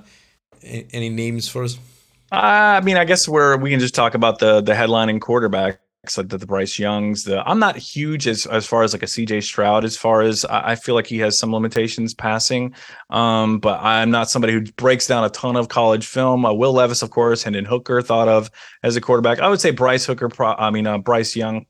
any 0.63 1.09
names 1.09 1.47
for 1.49 1.63
us? 1.63 1.77
Uh, 2.31 2.79
I 2.79 2.81
mean, 2.81 2.97
I 2.97 3.05
guess 3.05 3.27
we're 3.27 3.57
we 3.57 3.69
can 3.69 3.79
just 3.79 3.95
talk 3.95 4.13
about 4.13 4.39
the 4.39 4.61
the 4.61 4.73
headlining 4.73 5.19
quarterback 5.19 5.79
like 6.17 6.27
the, 6.27 6.37
the 6.37 6.45
Bryce 6.45 6.77
Youngs. 6.77 7.23
The 7.23 7.47
I'm 7.47 7.59
not 7.59 7.77
huge 7.77 8.27
as 8.27 8.45
as 8.47 8.65
far 8.65 8.83
as 8.83 8.93
like 8.93 9.03
a 9.03 9.07
CJ 9.07 9.43
Stroud. 9.43 9.85
As 9.85 9.95
far 9.95 10.21
as 10.21 10.43
I, 10.45 10.71
I 10.71 10.75
feel 10.75 10.95
like 10.95 11.07
he 11.07 11.17
has 11.19 11.39
some 11.39 11.53
limitations 11.53 12.13
passing, 12.13 12.75
um, 13.09 13.59
but 13.59 13.79
I'm 13.81 14.11
not 14.11 14.29
somebody 14.29 14.53
who 14.53 14.63
breaks 14.73 15.07
down 15.07 15.23
a 15.23 15.29
ton 15.29 15.55
of 15.55 15.69
college 15.69 16.05
film. 16.05 16.45
Uh, 16.45 16.53
Will 16.53 16.73
Levis, 16.73 17.01
of 17.01 17.09
course, 17.09 17.43
Hendon 17.43 17.65
Hooker 17.65 18.01
thought 18.01 18.27
of 18.27 18.51
as 18.83 18.97
a 18.97 19.01
quarterback. 19.01 19.39
I 19.39 19.47
would 19.47 19.61
say 19.61 19.71
Bryce 19.71 20.05
Hooker. 20.05 20.27
Pro, 20.27 20.53
I 20.53 20.71
mean 20.71 20.87
uh, 20.87 20.97
Bryce 20.97 21.35
Young, 21.35 21.65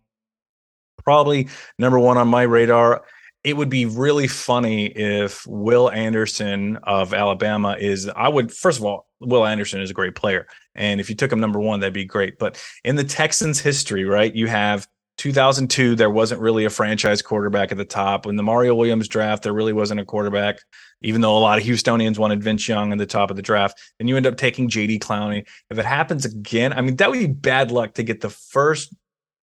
probably 1.03 1.47
number 1.77 1.99
one 1.99 2.17
on 2.17 2.27
my 2.27 2.43
radar. 2.43 3.03
It 3.43 3.57
would 3.57 3.69
be 3.69 3.85
really 3.85 4.27
funny 4.27 4.85
if 4.87 5.45
Will 5.45 5.91
Anderson 5.91 6.77
of 6.83 7.13
Alabama 7.13 7.75
is. 7.79 8.09
I 8.09 8.29
would 8.29 8.51
first 8.51 8.79
of 8.79 8.85
all, 8.85 9.07
Will 9.19 9.45
Anderson 9.45 9.79
is 9.79 9.91
a 9.91 9.93
great 9.93 10.15
player. 10.15 10.47
And 10.75 10.99
if 10.99 11.09
you 11.09 11.15
took 11.15 11.31
him 11.31 11.39
number 11.39 11.59
one, 11.59 11.79
that'd 11.79 11.93
be 11.93 12.05
great. 12.05 12.39
But 12.39 12.63
in 12.83 12.95
the 12.95 13.03
Texans' 13.03 13.59
history, 13.59 14.05
right, 14.05 14.33
you 14.33 14.47
have 14.47 14.87
2002, 15.17 15.95
there 15.95 16.09
wasn't 16.09 16.41
really 16.41 16.65
a 16.65 16.69
franchise 16.69 17.21
quarterback 17.21 17.71
at 17.71 17.77
the 17.77 17.85
top. 17.85 18.25
In 18.25 18.35
the 18.35 18.43
Mario 18.43 18.73
Williams 18.73 19.07
draft, 19.07 19.43
there 19.43 19.53
really 19.53 19.73
wasn't 19.73 19.99
a 19.99 20.05
quarterback, 20.05 20.57
even 21.01 21.21
though 21.21 21.37
a 21.37 21.39
lot 21.39 21.59
of 21.59 21.63
Houstonians 21.63 22.17
wanted 22.17 22.43
Vince 22.43 22.67
Young 22.67 22.91
in 22.91 22.97
the 22.97 23.05
top 23.05 23.29
of 23.29 23.35
the 23.35 23.43
draft. 23.43 23.79
And 23.99 24.09
you 24.09 24.17
end 24.17 24.25
up 24.25 24.37
taking 24.37 24.69
JD 24.69 24.99
Clowney. 24.99 25.45
If 25.69 25.77
it 25.77 25.85
happens 25.85 26.25
again, 26.25 26.73
I 26.73 26.81
mean, 26.81 26.95
that 26.95 27.09
would 27.09 27.19
be 27.19 27.27
bad 27.27 27.71
luck 27.71 27.93
to 27.95 28.03
get 28.03 28.21
the 28.21 28.29
first 28.29 28.93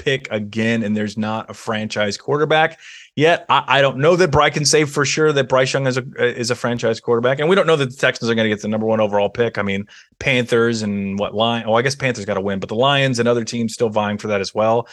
pick 0.01 0.27
again 0.31 0.83
and 0.83 0.97
there's 0.97 1.19
not 1.19 1.51
a 1.51 1.55
franchise 1.55 2.17
quarterback 2.17 2.81
yet. 3.17 3.47
I, 3.49 3.65
I, 3.67 3.81
don't 3.81 3.99
know 3.99 4.17
that 4.17 4.31
Bryce 4.31 4.55
can 4.55 4.65
say 4.65 4.85
for 4.85 5.05
sure 5.05 5.33
that 5.33 5.49
Bryce 5.49 5.73
Young 5.73 5.87
is 5.87 5.97
a 5.97 6.05
is 6.19 6.51
a 6.51 6.55
franchise 6.55 7.01
quarterback, 7.01 7.39
and 7.39 7.49
we 7.49 7.57
don't 7.57 7.67
know 7.67 7.77
that 7.77 7.91
the 7.91 7.97
Texans 7.97 8.31
are 8.31 8.35
going 8.35 8.45
to 8.45 8.49
get 8.49 8.63
the 8.63 8.69
number 8.69 8.87
one 8.87 9.01
overall 9.01 9.29
pick. 9.29 9.59
I 9.59 9.63
mean, 9.63 9.87
Panthers 10.19 10.83
and 10.83 11.19
what 11.19 11.35
Lion? 11.35 11.65
Oh, 11.67 11.75
I 11.75 11.83
guess 11.83 11.95
Panthers 11.95 12.25
got 12.25 12.35
to 12.35 12.41
win, 12.41 12.61
but 12.61 12.69
the 12.69 12.77
Lions 12.77 13.19
and 13.19 13.29
other 13.29 13.45
teams 13.45 13.75
still 13.75 13.89
vying 13.89 14.19
for 14.19 14.29
that 14.29 14.41
as 14.41 14.55
well. 14.55 14.89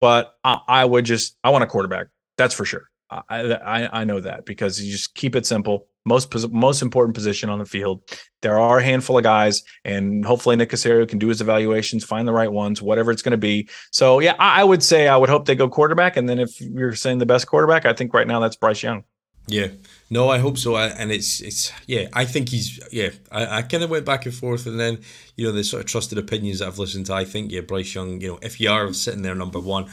But 0.00 0.34
I, 0.44 0.58
I 0.68 0.84
would 0.84 1.04
just 1.04 1.36
I 1.44 1.50
want 1.50 1.64
a 1.64 1.66
quarterback. 1.66 2.08
That's 2.36 2.54
for 2.54 2.64
sure. 2.64 2.90
I, 3.28 3.40
I 3.54 4.00
I 4.00 4.04
know 4.04 4.20
that 4.20 4.46
because 4.46 4.80
you 4.80 4.92
just 4.92 5.14
keep 5.14 5.36
it 5.36 5.46
simple 5.46 5.88
most 6.04 6.52
most 6.52 6.82
important 6.82 7.14
position 7.14 7.48
on 7.48 7.58
the 7.58 7.64
field. 7.64 8.02
There 8.42 8.58
are 8.58 8.78
a 8.78 8.84
handful 8.84 9.16
of 9.16 9.24
guys, 9.24 9.62
and 9.84 10.24
hopefully 10.24 10.56
Nick 10.56 10.70
Caserio 10.70 11.08
can 11.08 11.18
do 11.18 11.28
his 11.28 11.40
evaluations, 11.40 12.04
find 12.04 12.28
the 12.28 12.32
right 12.32 12.52
ones, 12.52 12.82
whatever 12.82 13.10
it's 13.10 13.22
going 13.22 13.32
to 13.32 13.38
be. 13.38 13.68
So 13.90 14.20
yeah, 14.20 14.34
I, 14.38 14.60
I, 14.60 14.64
would 14.64 14.82
say 14.82 15.08
I 15.08 15.16
would 15.16 15.30
hope 15.30 15.46
they 15.46 15.54
go 15.54 15.68
quarterback, 15.68 16.16
and 16.16 16.28
then 16.28 16.38
if 16.38 16.60
you're 16.60 16.94
saying 16.94 17.18
the 17.18 17.26
best 17.26 17.46
quarterback, 17.46 17.86
I 17.86 17.94
think 17.94 18.12
right 18.12 18.26
now 18.26 18.40
that's 18.40 18.56
Bryce 18.56 18.82
Young. 18.82 19.04
Yeah, 19.46 19.68
no, 20.08 20.30
I 20.30 20.38
hope 20.38 20.56
so. 20.56 20.76
And 20.76 21.10
it's 21.10 21.40
it's 21.40 21.72
yeah, 21.86 22.08
I 22.12 22.24
think 22.24 22.48
he's 22.50 22.80
yeah. 22.92 23.10
I, 23.30 23.58
I 23.58 23.62
kind 23.62 23.82
of 23.82 23.90
went 23.90 24.04
back 24.04 24.26
and 24.26 24.34
forth, 24.34 24.66
and 24.66 24.78
then 24.78 25.00
you 25.36 25.46
know 25.46 25.52
the 25.52 25.64
sort 25.64 25.84
of 25.84 25.88
trusted 25.88 26.18
opinions 26.18 26.58
that 26.58 26.68
I've 26.68 26.78
listened 26.78 27.06
to. 27.06 27.14
I 27.14 27.24
think 27.24 27.50
yeah, 27.50 27.60
Bryce 27.60 27.94
Young. 27.94 28.20
You 28.20 28.28
know, 28.28 28.38
if 28.42 28.60
you 28.60 28.70
are 28.70 28.92
sitting 28.92 29.22
there 29.22 29.34
number 29.34 29.60
one, 29.60 29.90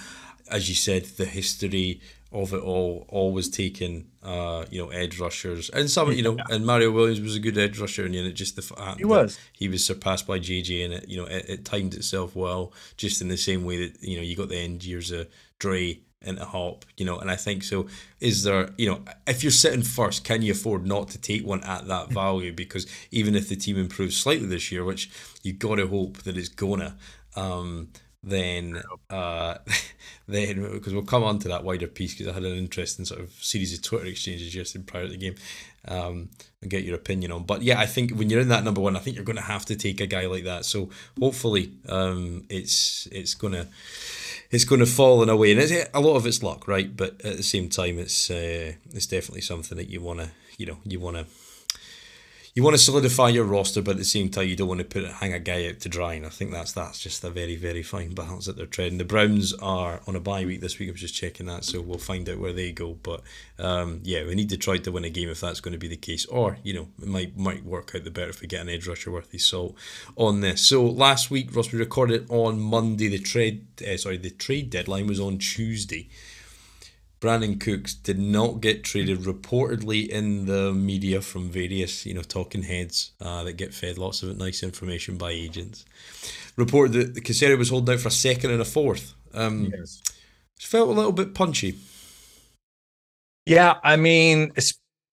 as 0.50 0.68
you 0.68 0.76
said, 0.76 1.06
the 1.06 1.26
history 1.26 2.02
of 2.32 2.54
it 2.54 2.62
all, 2.62 3.06
always 3.10 3.50
taking 3.50 4.08
uh, 4.24 4.66
you 4.70 4.82
know, 4.82 4.90
edge 4.90 5.20
rushers, 5.20 5.70
and 5.70 5.90
some, 5.90 6.12
you 6.12 6.24
know, 6.24 6.36
yeah. 6.36 6.44
and 6.50 6.66
Mario 6.66 6.92
Williams 6.92 7.20
was 7.20 7.36
a 7.36 7.40
good 7.40 7.58
edge 7.58 7.80
rusher, 7.80 8.06
and 8.06 8.16
you 8.16 8.24
know, 8.24 8.32
just 8.32 8.56
the 8.56 8.62
fact 8.62 9.00
he 9.00 9.06
was 9.06 9.38
he 9.52 9.68
was 9.68 9.84
surpassed 9.86 10.28
by 10.28 10.40
JJ, 10.40 10.86
and 10.86 10.94
it, 10.94 11.10
you 11.10 11.18
know, 11.18 11.26
it, 11.26 11.46
it, 11.50 11.66
timed 11.66 11.94
itself 11.94 12.36
well, 12.36 12.74
just 12.98 13.22
in 13.22 13.28
the 13.28 13.38
same 13.38 13.66
way 13.66 13.88
that 13.88 14.02
you 14.02 14.18
know 14.18 14.24
you 14.24 14.36
got 14.36 14.50
the 14.50 14.58
end 14.58 14.86
years 14.86 15.12
of 15.12 15.28
Dre 15.60 16.00
and 16.24 16.38
a 16.40 16.46
Hop, 16.46 16.86
you 16.98 17.06
know, 17.06 17.18
and 17.18 17.32
I 17.32 17.36
think 17.36 17.64
so. 17.64 17.88
Is 18.20 18.44
there, 18.44 18.70
you 18.78 18.88
know, 18.88 19.02
if 19.26 19.44
you're 19.44 19.52
sitting 19.52 19.82
first, 19.82 20.24
can 20.24 20.42
you 20.42 20.52
afford 20.52 20.86
not 20.86 21.10
to 21.10 21.18
take 21.18 21.46
one 21.46 21.64
at 21.64 21.88
that 21.88 22.10
value? 22.12 22.54
Because 22.54 22.86
even 23.10 23.36
if 23.36 23.50
the 23.50 23.56
team 23.56 23.78
improves 23.78 24.16
slightly 24.18 24.48
this 24.48 24.72
year, 24.72 24.84
which 24.84 25.10
you 25.44 25.54
got 25.54 25.76
to 25.76 25.88
hope 25.88 26.20
that 26.24 26.38
it's 26.38 26.50
gonna, 26.50 26.96
um, 27.36 27.90
then 28.24 28.82
uh, 29.10 29.58
then 30.28 30.72
because 30.74 30.94
we'll 30.94 31.04
come 31.04 31.24
on 31.24 31.40
to 31.40 31.48
that 31.50 31.64
wider 31.64 31.88
piece 31.88 32.14
because 32.14 32.28
I 32.28 32.34
had 32.34 32.44
an 32.44 32.58
interesting 32.58 33.06
sort 33.06 33.22
of 33.22 33.32
series 33.34 33.74
of 33.74 33.82
Twitter 33.82 34.06
exchanges 34.06 34.52
just 34.52 34.76
in 34.76 34.84
prior 34.84 35.06
to 35.06 35.10
the 35.10 35.18
game 35.18 35.36
um, 35.88 36.30
and 36.62 36.70
get 36.70 36.84
your 36.84 36.96
opinion 36.96 37.32
on. 37.32 37.44
But 37.44 37.64
yeah, 37.64 37.80
I 37.80 37.86
think 37.86 38.12
when 38.12 38.30
you're 38.30 38.42
in 38.42 38.50
that 38.50 38.64
number 38.64 38.82
one, 38.82 38.96
I 38.96 39.00
think 39.00 39.16
you're 39.16 39.26
going 39.26 39.38
to 39.38 39.42
have 39.42 39.66
to 39.66 39.76
take 39.76 40.00
a 40.00 40.08
guy 40.08 40.28
like 40.28 40.44
that. 40.44 40.66
So 40.66 40.90
hopefully, 41.20 41.72
um, 41.90 42.46
it's 42.50 43.08
it's 43.12 43.34
gonna 43.34 43.68
it's 44.52 44.66
going 44.66 44.80
to 44.80 44.86
fall 44.86 45.24
in 45.24 45.30
a 45.30 45.36
way, 45.36 45.52
and 45.52 45.60
it's, 45.60 45.90
a 45.94 46.00
lot 46.00 46.16
of 46.16 46.26
it's 46.26 46.44
luck, 46.44 46.68
right? 46.68 46.96
But 46.96 47.24
at 47.26 47.38
the 47.38 47.44
same 47.44 47.70
time, 47.70 47.98
it's 47.98 48.30
uh, 48.30 48.74
it's 48.94 49.08
definitely 49.08 49.42
something 49.42 49.78
that 49.78 49.90
you 49.90 50.02
want 50.02 50.20
to 50.20 50.30
you 50.58 50.66
know 50.66 50.78
you 50.86 51.00
want 51.00 51.18
to 51.18 51.26
you 52.54 52.64
want 52.64 52.74
to 52.74 52.84
solidify 52.84 53.30
your 53.30 53.46
roster, 53.46 53.82
but 53.82 53.92
at 53.92 53.98
the 53.98 54.04
same 54.04 54.30
time, 54.30 54.48
you 54.48 54.56
don't 54.56 54.68
want 54.68 54.80
to 54.80 54.86
put 54.86 55.06
hang 55.06 55.34
a 55.34 55.40
guy 55.40 55.68
out 55.68 55.80
to 55.80 55.90
dry. 55.90 56.14
And 56.14 56.26
I 56.26 56.30
think 56.30 56.52
that's 56.52 56.74
that's 56.74 57.00
just 57.00 57.24
a 57.24 57.30
very 57.30 57.56
very 57.56 57.84
fine 57.84 58.14
balance 58.14 58.46
that 58.46 58.58
they're 58.58 58.66
treading. 58.66 58.98
The 58.98 59.06
Browns 59.06 59.54
are 59.54 60.02
on 60.08 60.16
a 60.16 60.20
bye 60.20 60.46
week 60.46 60.62
this 60.62 60.78
week. 60.78 60.90
I 60.90 60.92
was 60.92 61.02
just 61.02 61.16
checking 61.16 61.46
that, 61.48 61.64
so 61.64 61.82
we'll 61.82 61.98
find 61.98 62.28
out 62.30 62.40
where 62.40 62.54
they 62.54 62.72
go. 62.72 62.98
But 63.02 63.22
um, 63.58 64.02
yeah, 64.04 64.26
we 64.26 64.36
need 64.36 64.50
try 64.62 64.78
to 64.78 64.92
win 64.92 65.06
a 65.06 65.10
game 65.10 65.30
if 65.30 65.42
that's 65.42 65.60
going 65.60 65.74
to 65.74 65.78
be 65.78 65.88
the 65.88 65.98
case, 65.98 66.26
or 66.26 66.58
you 66.64 66.74
know, 66.74 66.88
it 67.02 67.08
might 67.08 67.38
might 67.38 67.66
work 67.66 67.94
out 67.96 68.04
the 68.04 68.12
better 68.12 68.30
if 68.30 68.42
we 68.42 68.48
get 68.48 68.62
an 68.62 68.70
edge 68.70 68.88
rusher 68.88 69.12
worth 69.12 69.32
his 69.32 69.46
salt 69.46 69.76
on 70.16 70.42
this. 70.42 70.62
So 70.62 70.86
last 70.86 71.32
week, 71.32 71.54
Ross, 71.56 71.72
we 71.72 71.80
recorded 71.80 72.26
on 72.30 72.60
Monday. 72.60 73.08
The 73.08 73.20
trade, 73.20 73.66
uh, 73.82 73.98
sorry, 73.98 74.18
the 74.18 74.30
trade 74.30 74.70
deadline 74.70 75.08
was 75.08 75.20
on 75.20 75.38
Tuesday. 75.38 76.10
Brandin 77.22 77.60
Cooks 77.60 77.94
did 77.94 78.20
not 78.20 78.62
get 78.62 78.84
traded. 78.84 79.20
Reportedly 79.20 80.08
in 80.10 80.48
the 80.48 80.74
media 80.74 81.22
from 81.22 81.50
various, 81.50 82.06
you 82.06 82.16
know, 82.16 82.24
talking 82.24 82.64
heads 82.64 83.12
uh, 83.22 83.44
that 83.44 83.54
get 83.54 83.76
fed 83.76 84.00
lots 84.00 84.24
of 84.24 84.36
nice 84.38 84.64
information 84.64 85.18
by 85.18 85.30
agents, 85.30 85.86
reported 86.58 87.14
that 87.14 87.24
Caserio 87.24 87.58
was 87.58 87.70
holding 87.70 87.94
out 87.94 88.02
for 88.02 88.08
a 88.08 88.12
second 88.12 88.50
and 88.50 88.62
a 88.62 88.66
fourth. 88.66 89.14
Um, 89.34 89.72
yes. 89.72 90.02
Felt 90.60 90.90
a 90.90 90.94
little 90.94 91.12
bit 91.12 91.36
punchy. 91.36 91.78
Yeah, 93.46 93.76
I 93.84 93.96
mean, 93.96 94.52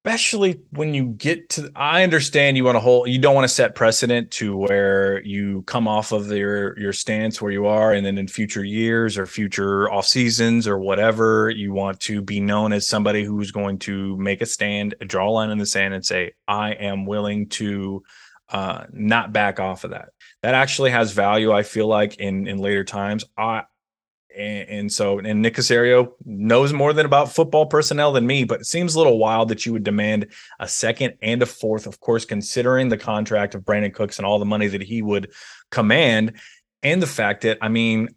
especially 0.05 0.61
when 0.71 0.95
you 0.95 1.07
get 1.07 1.49
to 1.49 1.71
i 1.75 2.03
understand 2.03 2.57
you 2.57 2.65
want 2.65 2.77
to 2.77 2.81
hold 2.81 3.09
you 3.09 3.19
don't 3.19 3.35
want 3.35 3.45
to 3.45 3.53
set 3.53 3.75
precedent 3.75 4.31
to 4.31 4.57
where 4.57 5.23
you 5.25 5.63
come 5.63 5.89
off 5.89 6.13
of 6.13 6.31
your 6.31 6.79
your 6.79 6.93
stance 6.93 7.43
where 7.43 7.51
you 7.51 7.67
are 7.67 7.93
and 7.93 8.07
then 8.07 8.17
in 8.17 8.29
future 8.29 8.65
years 8.65 9.19
or 9.19 9.27
future 9.27 9.91
off 9.91 10.07
seasons 10.07 10.69
or 10.69 10.79
whatever 10.79 11.51
you 11.51 11.73
want 11.73 11.99
to 11.99 12.23
be 12.23 12.39
known 12.41 12.73
as 12.73 12.87
somebody 12.87 13.25
who's 13.25 13.51
going 13.51 13.79
to 13.79 14.17
make 14.19 14.41
a 14.41 14.47
stand 14.47 14.95
draw 15.01 15.29
a 15.29 15.31
line 15.31 15.51
in 15.51 15.59
the 15.59 15.67
sand 15.67 15.93
and 15.93 16.07
say 16.07 16.33
i 16.47 16.71
am 16.73 17.05
willing 17.05 17.49
to 17.49 18.03
uh, 18.51 18.85
not 18.93 19.33
back 19.33 19.61
off 19.61 19.85
of 19.85 19.91
that. 19.91 20.09
That 20.43 20.55
actually 20.55 20.91
has 20.91 21.13
value 21.13 21.53
i 21.53 21.63
feel 21.63 21.87
like 21.87 22.17
in 22.17 22.47
in 22.47 22.59
later 22.59 22.85
times. 22.85 23.25
I 23.37 23.65
and, 24.38 24.68
and, 24.68 24.92
so, 24.92 25.18
and 25.18 25.42
Nick 25.42 25.57
Caserio 25.57 26.12
knows 26.24 26.72
more 26.72 26.92
than 26.92 27.05
about 27.05 27.35
football 27.35 27.66
personnel 27.66 28.12
than 28.12 28.27
me, 28.27 28.44
but 28.44 28.61
it 28.61 28.66
seems 28.66 28.94
a 28.94 28.98
little 28.98 29.18
wild 29.18 29.48
that 29.48 29.66
you 29.66 29.72
would 29.72 29.85
demand 29.85 30.29
a 30.61 30.68
second 30.68 31.14
and 31.20 31.42
a 31.42 31.46
fourth, 31.46 31.87
of 31.87 32.01
course, 32.01 32.24
considering 32.24 32.89
the 32.89 32.97
contract 32.97 33.55
of 33.55 33.62
Brandin 33.62 33.93
Cooks 33.93 34.18
and 34.18 34.24
all 34.24 34.39
the 34.39 34.45
money 34.45 34.68
that 34.68 34.82
he 34.82 35.03
would 35.03 35.32
command, 35.70 36.34
and 36.82 37.03
the 37.03 37.07
fact 37.07 37.43
that, 37.43 37.59
I 37.61 37.68
mean, 37.68 38.09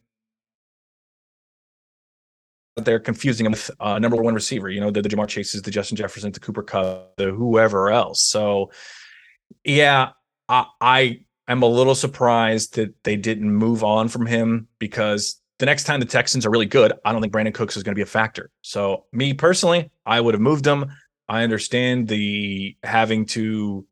they're 2.78 3.00
confusing 3.00 3.46
him 3.46 3.52
with 3.52 3.70
uh, 3.80 4.00
number 4.00 4.16
one 4.16 4.34
receiver, 4.34 4.70
you 4.70 4.80
know, 4.80 4.92
the, 4.92 5.02
the 5.02 5.10
Ja'Marr 5.10 5.28
Chases, 5.28 5.62
the 5.62 5.72
Justin 5.72 5.98
Jefferson, 5.98 6.32
the 6.32 6.40
Cooper 6.40 6.64
Kupp, 6.64 7.18
the 7.18 7.32
whoever 7.32 7.90
else. 7.90 8.22
So, 8.22 8.72
yeah, 9.64 10.12
I, 10.48 10.66
I 10.80 11.20
I'm 11.48 11.64
a 11.64 11.68
little 11.68 11.96
surprised 11.96 12.76
that 12.76 12.94
they 13.04 13.18
didn't 13.18 13.54
move 13.54 13.84
on 13.84 14.08
from 14.08 14.26
him 14.26 14.68
because 14.80 15.41
the 15.62 15.68
next 15.68 15.84
time 15.84 16.00
the 16.00 16.08
Texans 16.08 16.44
are 16.44 16.50
really 16.50 16.66
good, 16.66 16.92
I 17.06 17.12
don't 17.12 17.22
think 17.22 17.32
Brandin 17.32 17.54
Cooks 17.54 17.78
is 17.78 17.84
going 17.84 17.94
to 17.94 17.96
be 17.96 18.02
a 18.02 18.08
factor. 18.08 18.50
So, 18.62 19.06
me 19.14 19.34
personally, 19.36 19.92
I 20.08 20.20
would 20.20 20.34
have 20.34 20.42
moved 20.42 20.66
him. 20.66 20.92
I 21.30 21.44
understand 21.44 22.08
the 22.08 22.76
having 22.84 23.28
to 23.28 23.86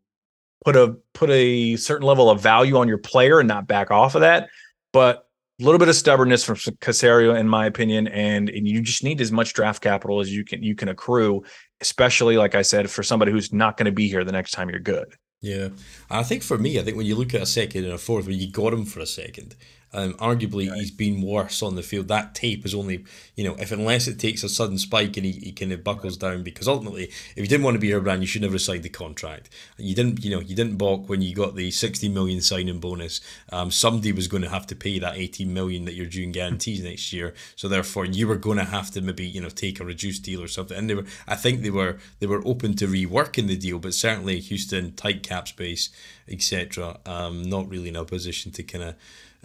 put 0.66 0.76
a 0.76 0.98
put 1.14 1.30
a 1.30 1.76
certain 1.76 2.08
level 2.08 2.32
of 2.32 2.42
value 2.42 2.76
on 2.78 2.88
your 2.88 2.98
player 2.98 3.40
and 3.40 3.48
not 3.48 3.68
back 3.68 3.92
off 3.92 4.16
of 4.16 4.22
that, 4.22 4.50
but 4.92 5.28
a 5.62 5.64
little 5.64 5.78
bit 5.78 5.90
of 5.90 5.96
stubbornness 5.96 6.44
from 6.44 6.56
Caserio, 6.56 7.40
in 7.40 7.48
my 7.48 7.68
opinion, 7.68 8.08
and, 8.08 8.50
and 8.50 8.68
you 8.68 8.82
just 8.82 9.04
need 9.04 9.22
as 9.22 9.32
much 9.32 9.54
draft 9.54 9.84
capital 9.84 10.22
as 10.22 10.34
you 10.34 10.44
can 10.44 10.64
you 10.64 10.74
can 10.74 10.90
accrue, 10.90 11.44
especially 11.82 12.36
like 12.36 12.56
I 12.56 12.64
said, 12.64 12.90
for 12.90 13.04
somebody 13.04 13.32
who's 13.32 13.54
not 13.54 13.78
going 13.78 13.86
to 13.86 13.92
be 13.92 14.08
here 14.08 14.24
the 14.24 14.32
next 14.32 14.52
time 14.52 14.72
you're 14.72 14.80
good. 14.80 15.14
Yeah, 15.40 15.70
I 16.10 16.24
think 16.24 16.42
for 16.42 16.58
me, 16.58 16.80
I 16.80 16.84
think 16.84 16.98
when 16.98 17.06
you 17.06 17.16
look 17.16 17.36
at 17.36 17.44
a 17.44 17.46
second 17.46 17.86
and 17.86 17.94
a 17.94 18.00
fourth, 18.00 18.26
when 18.26 18.40
you 18.40 18.52
got 18.52 18.74
him 18.74 18.86
for 18.86 19.02
a 19.02 19.06
second, 19.06 19.56
um, 19.92 20.14
arguably, 20.16 20.70
right. 20.70 20.80
he's 20.80 20.92
been 20.92 21.22
worse 21.22 21.64
on 21.64 21.76
the 21.76 21.82
field. 21.82 22.08
That 22.08 22.36
tape 22.36 22.66
is 22.66 22.76
only, 22.76 23.06
you 23.36 23.44
know, 23.44 23.56
if 23.56 23.72
unless 23.72 24.08
it 24.08 24.20
takes 24.20 24.44
a 24.44 24.50
sudden 24.50 24.78
spike 24.78 25.18
and 25.18 25.26
he, 25.26 25.32
he 25.32 25.52
kind 25.52 25.72
of 25.72 25.84
buckles 25.84 26.22
right. 26.22 26.32
down, 26.32 26.44
because 26.44 26.68
ultimately, 26.68 27.06
if 27.06 27.38
you 27.38 27.48
didn't 27.48 27.64
want 27.64 27.76
to 27.76 27.80
be 27.80 27.88
here, 27.88 28.00
brand, 28.00 28.22
you 28.22 28.28
should 28.28 28.42
never 28.42 28.54
have 28.54 28.62
signed 28.62 28.84
the 28.84 28.90
contract. 28.90 29.50
You 29.78 29.96
didn't, 29.96 30.24
you 30.24 30.30
know, 30.30 30.40
you 30.40 30.56
didn't 30.56 30.78
balk 30.78 31.10
when 31.10 31.22
you 31.22 31.34
got 31.34 31.56
the 31.56 31.72
60 31.72 32.08
million 32.10 32.42
signing 32.42 32.80
bonus. 32.80 33.20
Um, 33.52 33.72
somebody 33.72 34.12
was 34.12 34.28
going 34.28 34.44
to 34.44 34.50
have 34.50 34.68
to 34.68 34.76
pay 34.76 35.00
that 35.00 35.18
18 35.18 35.52
million 35.52 35.86
that 35.86 35.96
you're 35.96 36.06
due 36.06 36.24
in 36.24 36.32
guarantees 36.32 36.84
next 36.84 37.12
year. 37.12 37.34
So 37.56 37.68
therefore, 37.68 38.06
you 38.06 38.28
were 38.28 38.36
going 38.36 38.58
to 38.58 38.66
have 38.66 38.92
to 38.92 39.02
maybe, 39.02 39.26
you 39.26 39.42
know, 39.42 39.50
take 39.50 39.80
a 39.80 39.86
reduced 39.86 40.24
deal 40.24 40.44
or 40.44 40.48
something. 40.48 40.78
And 40.78 40.90
they 40.90 40.96
were, 40.96 41.06
I 41.28 41.36
think 41.36 41.62
they 41.62 41.72
were, 41.72 41.98
they 42.20 42.28
were 42.28 42.44
open 42.46 42.76
to 42.76 42.88
reworking 42.88 43.48
the 43.48 43.58
deal, 43.58 43.80
but 43.80 43.94
certainly 43.96 44.40
Houston 44.40 44.94
tight 44.94 45.24
cap 45.24 45.48
space, 45.48 45.90
etc. 46.28 47.00
Um, 47.06 47.42
not 47.44 47.68
really 47.70 47.90
in 47.90 47.96
a 47.96 48.06
position 48.06 48.52
to 48.52 48.64
kind 48.64 48.84
of 48.84 48.96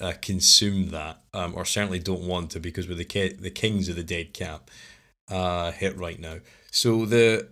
uh, 0.00 0.12
consume 0.20 0.90
that, 0.90 1.18
um, 1.32 1.54
or 1.54 1.64
certainly 1.64 1.98
don't 1.98 2.26
want 2.26 2.50
to, 2.52 2.60
because 2.60 2.88
we're 2.88 2.94
the 2.94 3.36
the 3.38 3.50
kings 3.50 3.88
of 3.88 3.96
the 3.96 4.04
dead 4.04 4.34
cap 4.34 4.70
uh, 5.28 5.72
hit 5.72 5.96
right 5.96 6.18
now. 6.18 6.38
So 6.70 7.06
the 7.06 7.48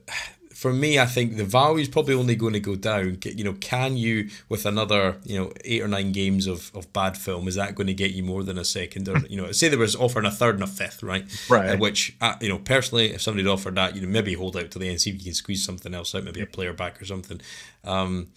for 0.63 0.73
me, 0.73 0.97
I 0.97 1.07
think 1.07 1.37
the 1.37 1.45
value 1.45 1.81
is 1.81 1.89
probably 1.89 2.15
only 2.15 2.37
going 2.37 2.53
to 2.53 2.61
go 2.61 2.77
down. 2.77 3.19
You 3.25 3.43
know, 3.43 3.55
can 3.55 3.97
you 3.97 4.29
with 4.49 4.65
another 4.65 5.17
you 5.25 5.37
know 5.37 5.53
eight 5.65 5.83
or 5.83 5.89
nine 5.89 6.13
games 6.13 6.47
of, 6.47 6.71
of 6.75 6.93
bad 6.93 7.17
film 7.17 7.49
is 7.49 7.57
that 7.57 7.75
going 7.75 7.89
to 7.89 7.95
get 7.95 8.13
you 8.13 8.23
more 8.23 8.45
than 8.45 8.59
a 8.59 8.65
second 8.65 9.09
or 9.09 9.19
you 9.29 9.37
know 9.37 9.51
say 9.51 9.69
there 9.69 9.79
was 9.79 9.97
offering 9.97 10.25
a 10.25 10.31
third 10.31 10.55
and 10.55 10.63
a 10.63 10.69
fifth 10.69 11.03
right 11.03 11.25
right 11.51 11.71
uh, 11.71 11.77
which 11.79 12.15
uh, 12.21 12.37
you 12.41 12.49
know 12.49 12.59
personally 12.59 13.07
if 13.07 13.23
somebody 13.23 13.49
offered 13.49 13.75
that 13.75 13.97
you 13.97 14.03
know 14.03 14.09
maybe 14.09 14.35
hold 14.35 14.57
out 14.57 14.71
to 14.71 14.79
the 14.79 14.89
end 14.89 15.01
see 15.01 15.11
if 15.11 15.17
you 15.17 15.25
can 15.25 15.35
squeeze 15.35 15.65
something 15.65 15.95
else 15.95 16.15
out 16.15 16.23
maybe 16.23 16.41
a 16.41 16.47
player 16.47 16.73
back 16.73 17.03
or 17.03 17.07
something. 17.07 17.41
Um, 17.83 18.29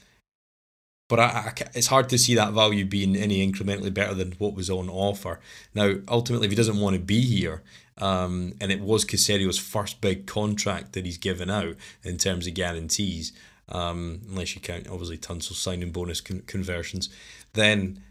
but 1.07 1.19
I, 1.19 1.23
I, 1.23 1.53
it's 1.73 1.87
hard 1.87 2.09
to 2.09 2.17
see 2.17 2.35
that 2.35 2.53
value 2.53 2.85
being 2.85 3.15
any 3.15 3.45
incrementally 3.45 3.93
better 3.93 4.13
than 4.13 4.33
what 4.33 4.55
was 4.55 4.69
on 4.69 4.89
offer. 4.89 5.39
Now, 5.73 5.95
ultimately, 6.07 6.45
if 6.45 6.51
he 6.51 6.55
doesn't 6.55 6.79
want 6.79 6.95
to 6.95 7.01
be 7.01 7.21
here, 7.21 7.61
um, 7.97 8.53
and 8.59 8.71
it 8.71 8.81
was 8.81 9.05
Caserio's 9.05 9.59
first 9.59 10.01
big 10.01 10.25
contract 10.25 10.93
that 10.93 11.05
he's 11.05 11.17
given 11.17 11.49
out 11.49 11.75
in 12.03 12.17
terms 12.17 12.47
of 12.47 12.53
guarantees, 12.53 13.31
um, 13.69 14.21
unless 14.29 14.55
you 14.55 14.61
count 14.61 14.87
obviously 14.89 15.17
Tunsil 15.17 15.53
signing 15.53 15.91
bonus 15.91 16.21
con- 16.21 16.43
conversions, 16.45 17.09
then 17.53 18.01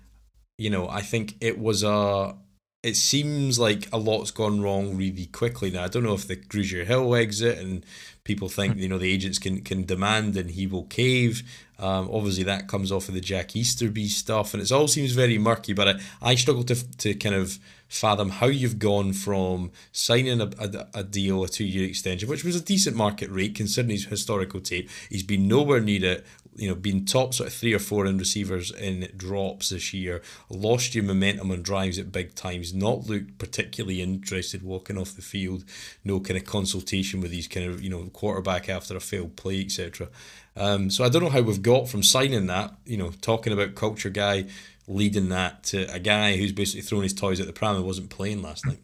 you 0.57 0.71
know 0.71 0.89
I 0.89 1.01
think 1.01 1.37
it 1.41 1.59
was 1.59 1.83
a. 1.83 2.37
It 2.85 2.97
seems 2.97 3.59
like 3.59 3.89
a 3.93 3.97
lot's 3.97 4.31
gone 4.31 4.61
wrong 4.61 4.97
really 4.97 5.27
quickly 5.27 5.71
now. 5.71 5.85
I 5.85 5.89
don't 5.89 6.03
know 6.03 6.15
if 6.15 6.29
the 6.29 6.37
Grugier 6.37 6.85
Hill 6.85 7.15
exit 7.15 7.59
and 7.59 7.85
people 8.25 8.49
think 8.49 8.77
you 8.77 8.89
know 8.89 8.99
the 8.99 9.13
agents 9.13 9.39
can 9.39 9.61
can 9.63 9.85
demand 9.85 10.37
and 10.37 10.51
he 10.51 10.67
will 10.67 10.85
cave. 10.85 11.43
Um, 11.79 12.09
obviously, 12.13 12.45
that 12.45 12.69
comes 12.69 12.93
off 12.93 13.09
of 13.09 13.15
the 13.15 13.21
Jack 13.21 13.57
Easterby 13.57 14.09
stuff, 14.09 14.55
and 14.55 14.63
it 14.63 14.71
all 14.71 14.87
seems 14.87 15.13
very 15.13 15.39
murky. 15.39 15.73
But 15.73 15.89
I, 15.89 16.01
I 16.23 16.35
struggle 16.35 16.65
to 16.65 16.97
to 16.99 17.15
kind 17.15 17.35
of 17.35 17.59
fathom 17.89 18.31
how 18.31 18.47
you've 18.47 18.79
gone 18.79 19.13
from 19.13 19.71
signing 19.93 20.41
a, 20.41 20.51
a, 20.59 20.89
a 20.95 21.05
deal, 21.05 21.45
a 21.45 21.49
two 21.49 21.65
year 21.65 21.89
extension, 21.89 22.29
which 22.29 22.45
was 22.45 22.57
a 22.57 22.61
decent 22.61 22.97
market 22.97 23.31
rate 23.31 23.55
considering 23.55 23.91
his 23.91 24.07
historical 24.07 24.61
tape. 24.61 24.91
He's 25.11 25.23
been 25.23 25.47
nowhere 25.49 25.81
near 25.81 26.05
it. 26.05 26.27
You 26.57 26.69
know, 26.69 26.75
been 26.75 27.05
top 27.05 27.35
sort 27.35 27.49
of 27.49 27.55
three 27.55 27.75
or 27.75 27.79
four 27.79 28.07
in 28.07 28.19
receivers 28.19 28.71
in 28.71 29.09
drops 29.17 29.71
this 29.71 29.93
year. 29.93 30.23
Lost 30.49 30.95
your 30.95 31.05
momentum 31.05 31.51
on 31.51 31.63
drives 31.63 31.99
at 31.99 32.13
big 32.13 32.35
times. 32.35 32.73
Not 32.73 33.07
looked 33.07 33.39
particularly 33.39 34.03
interested 34.03 34.63
walking 34.63 34.99
off 34.99 35.17
the 35.17 35.23
field. 35.23 35.65
No 36.05 36.21
kind 36.21 36.37
of 36.37 36.45
consultation 36.45 37.21
with 37.21 37.31
these 37.31 37.49
kind 37.49 37.67
of 37.67 37.83
you 37.83 37.91
know 37.91 38.05
quarterback 38.13 38.69
after 38.69 38.97
a 38.97 39.01
failed 39.01 39.37
play, 39.37 39.63
etc. 39.63 40.09
Um, 40.57 40.91
so 40.91 41.05
I 41.05 41.09
don't 41.09 41.23
know 41.23 41.31
how 41.31 41.43
we've 41.43 41.63
got 41.63 41.89
from 41.89 42.03
signing 42.03 42.47
that, 42.47 42.75
you 42.85 42.97
know, 42.97 43.11
talking 43.21 43.53
about 43.53 43.75
culture 43.75 44.11
guy, 44.11 44.47
leading 44.87 45.29
that 45.31 45.65
to 45.65 45.93
a 45.93 45.99
guy 45.99 46.37
who's 46.37 46.53
basically 46.53 46.83
throwing 46.83 47.03
his 47.03 47.15
toys 47.15 47.41
at 47.41 47.47
the 47.47 47.53
pram 47.53 47.77
and 47.77 47.85
wasn't 47.85 48.11
playing 48.11 48.43
last 48.43 48.67
night. 48.67 48.79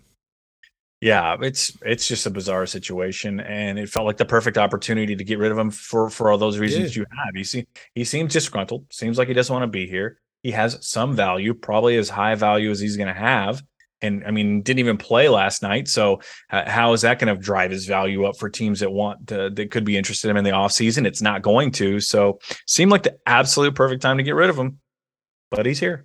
Yeah, 1.01 1.37
it's 1.41 1.77
it's 1.83 2.07
just 2.07 2.27
a 2.27 2.31
bizarre 2.31 2.67
situation, 2.67 3.41
and 3.41 3.79
it 3.79 3.89
felt 3.89 4.07
like 4.07 4.19
the 4.19 4.27
perfect 4.27 4.59
opportunity 4.59 5.17
to 5.17 5.25
get 5.25 5.39
rid 5.39 5.51
of 5.51 5.59
him 5.59 5.71
for 5.71 6.11
for 6.11 6.31
all 6.31 6.37
those 6.37 6.59
reasons 6.59 6.95
you 6.95 7.07
have. 7.11 7.35
You 7.35 7.45
see, 7.45 7.67
he 7.95 8.05
seems 8.05 8.35
disgruntled. 8.35 8.85
Seems 8.93 9.17
like 9.17 9.29
he 9.29 9.35
doesn't 9.35 9.53
want 9.53 9.63
to 9.63 9.67
be 9.67 9.87
here. 9.87 10.19
He 10.43 10.51
has 10.51 10.79
some 10.87 11.17
value, 11.17 11.55
probably 11.55 11.97
as 11.97 12.11
high 12.11 12.35
value 12.35 12.71
as 12.71 12.81
he's 12.81 12.97
going 12.97 13.09
to 13.09 13.15
have 13.15 13.63
and 14.03 14.25
I 14.27 14.31
mean 14.31 14.63
didn't 14.63 14.81
even 14.81 14.97
play 14.97 15.29
last 15.29 15.63
night. 15.63 15.89
So 15.89 16.21
how 16.49 16.93
is 16.93 17.03
that 17.03 17.19
going 17.19 17.35
to 17.35 17.41
drive 17.41 17.71
his 17.71 17.87
value 17.87 18.25
up 18.25 18.37
for 18.37 18.49
teams 18.49 18.81
that 18.81 18.91
want 18.91 19.29
to, 19.29 19.51
that 19.51 19.71
could 19.71 19.85
be 19.85 19.97
interested 19.97 20.29
in 20.29 20.37
him 20.37 20.39
in 20.39 20.45
the 20.45 20.57
offseason? 20.57 21.07
It's 21.07 21.23
not 21.23 21.43
going 21.43 21.71
to. 21.73 22.01
So 22.01 22.41
seemed 22.67 22.91
like 22.91 23.03
the 23.03 23.19
absolute 23.27 23.75
perfect 23.75 24.03
time 24.03 24.19
to 24.19 24.23
get 24.23 24.35
rid 24.35 24.51
of 24.51 24.57
him, 24.57 24.79
but 25.51 25.67
he's 25.67 25.81
here. 25.81 26.05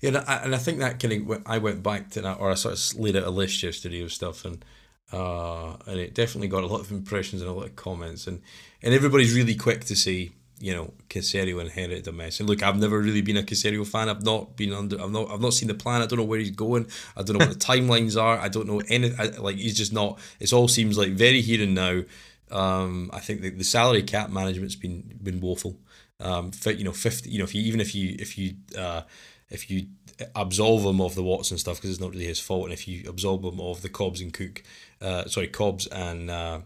Yeah, 0.00 0.22
and 0.44 0.54
I 0.54 0.58
think 0.58 0.78
that 0.78 1.00
kind 1.00 1.30
of 1.30 1.42
I 1.46 1.58
went 1.58 1.82
back 1.82 2.10
to 2.10 2.20
that, 2.22 2.38
or 2.38 2.50
I 2.50 2.54
sort 2.54 2.74
of 2.74 3.00
laid 3.00 3.16
out 3.16 3.24
a 3.24 3.30
list 3.30 3.62
yesterday 3.62 4.02
of 4.02 4.12
stuff, 4.12 4.44
and 4.44 4.64
uh, 5.12 5.76
and 5.86 5.98
it 5.98 6.14
definitely 6.14 6.48
got 6.48 6.62
a 6.62 6.68
lot 6.68 6.80
of 6.80 6.90
impressions 6.92 7.42
and 7.42 7.50
a 7.50 7.54
lot 7.54 7.66
of 7.66 7.76
comments, 7.76 8.26
and 8.26 8.40
and 8.82 8.94
everybody's 8.94 9.34
really 9.34 9.56
quick 9.56 9.84
to 9.86 9.96
say 9.96 10.30
you 10.60 10.74
know, 10.74 10.92
Caserio 11.08 11.60
inherited 11.60 12.06
a 12.08 12.12
mess. 12.12 12.40
And 12.40 12.48
look, 12.48 12.62
I've 12.62 12.78
never 12.78 12.98
really 12.98 13.22
been 13.22 13.36
a 13.36 13.42
Caserio 13.42 13.86
fan. 13.86 14.08
I've 14.08 14.24
not 14.24 14.56
been 14.56 14.72
under. 14.72 15.00
I've 15.00 15.10
not. 15.10 15.30
I've 15.30 15.40
not 15.40 15.54
seen 15.54 15.68
the 15.68 15.74
plan. 15.74 16.02
I 16.02 16.06
don't 16.06 16.18
know 16.18 16.24
where 16.24 16.38
he's 16.38 16.50
going. 16.50 16.88
I 17.16 17.22
don't 17.22 17.38
know 17.38 17.46
what 17.46 17.58
the 17.58 17.64
timelines 17.66 18.20
are. 18.20 18.38
I 18.38 18.48
don't 18.48 18.66
know 18.66 18.82
any. 18.88 19.12
I, 19.18 19.26
like 19.38 19.56
he's 19.56 19.76
just 19.76 19.92
not. 19.92 20.18
It 20.40 20.52
all 20.52 20.68
seems 20.68 20.98
like 20.98 21.10
very 21.10 21.40
here 21.40 21.62
and 21.62 21.74
now. 21.74 22.02
Um, 22.50 23.10
I 23.12 23.20
think 23.20 23.42
the, 23.42 23.50
the 23.50 23.64
salary 23.64 24.02
cap 24.02 24.30
management's 24.30 24.74
been 24.74 25.18
been 25.22 25.40
woeful. 25.40 25.76
Um, 26.20 26.50
you 26.66 26.84
know, 26.84 26.92
fifty. 26.92 27.30
You 27.30 27.38
know, 27.38 27.44
if 27.44 27.54
you 27.54 27.62
even 27.62 27.80
if 27.80 27.94
you 27.94 28.16
if 28.18 28.36
you 28.36 28.54
uh, 28.76 29.02
if 29.50 29.70
you 29.70 29.86
absolve 30.34 30.84
him 30.84 31.00
of 31.00 31.14
the 31.14 31.22
Watson 31.22 31.58
stuff 31.58 31.76
because 31.76 31.90
it's 31.90 32.00
not 32.00 32.10
really 32.10 32.26
his 32.26 32.40
fault, 32.40 32.64
and 32.64 32.72
if 32.72 32.86
you 32.86 33.08
absolve 33.08 33.44
him 33.44 33.60
of 33.60 33.82
the 33.82 33.88
Cobbs 33.88 34.20
and 34.20 34.32
Cook, 34.32 34.62
uh, 35.00 35.26
sorry, 35.26 35.48
Cobbs 35.48 35.86
and 35.86 36.30
uh, 36.30 36.60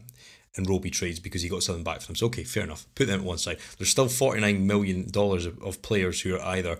and 0.57 0.68
Roby 0.68 0.91
trades 0.91 1.20
because 1.20 1.43
he 1.43 1.49
got 1.49 1.62
something 1.62 1.85
back 1.85 2.01
for 2.01 2.09
them. 2.09 2.16
So 2.16 2.26
okay, 2.26 2.45
fair 2.45 2.64
enough. 2.64 2.87
Put 2.95 3.07
them 3.07 3.20
at 3.20 3.26
one 3.26 3.39
side. 3.39 3.59
There's 3.78 3.91
still 3.91 4.09
forty 4.09 4.41
nine 4.41 4.66
million 4.66 5.11
dollars 5.11 5.47
of, 5.47 5.62
of 5.62 5.83
players 5.83 6.20
who 6.20 6.37
are 6.37 6.47
either 6.57 6.78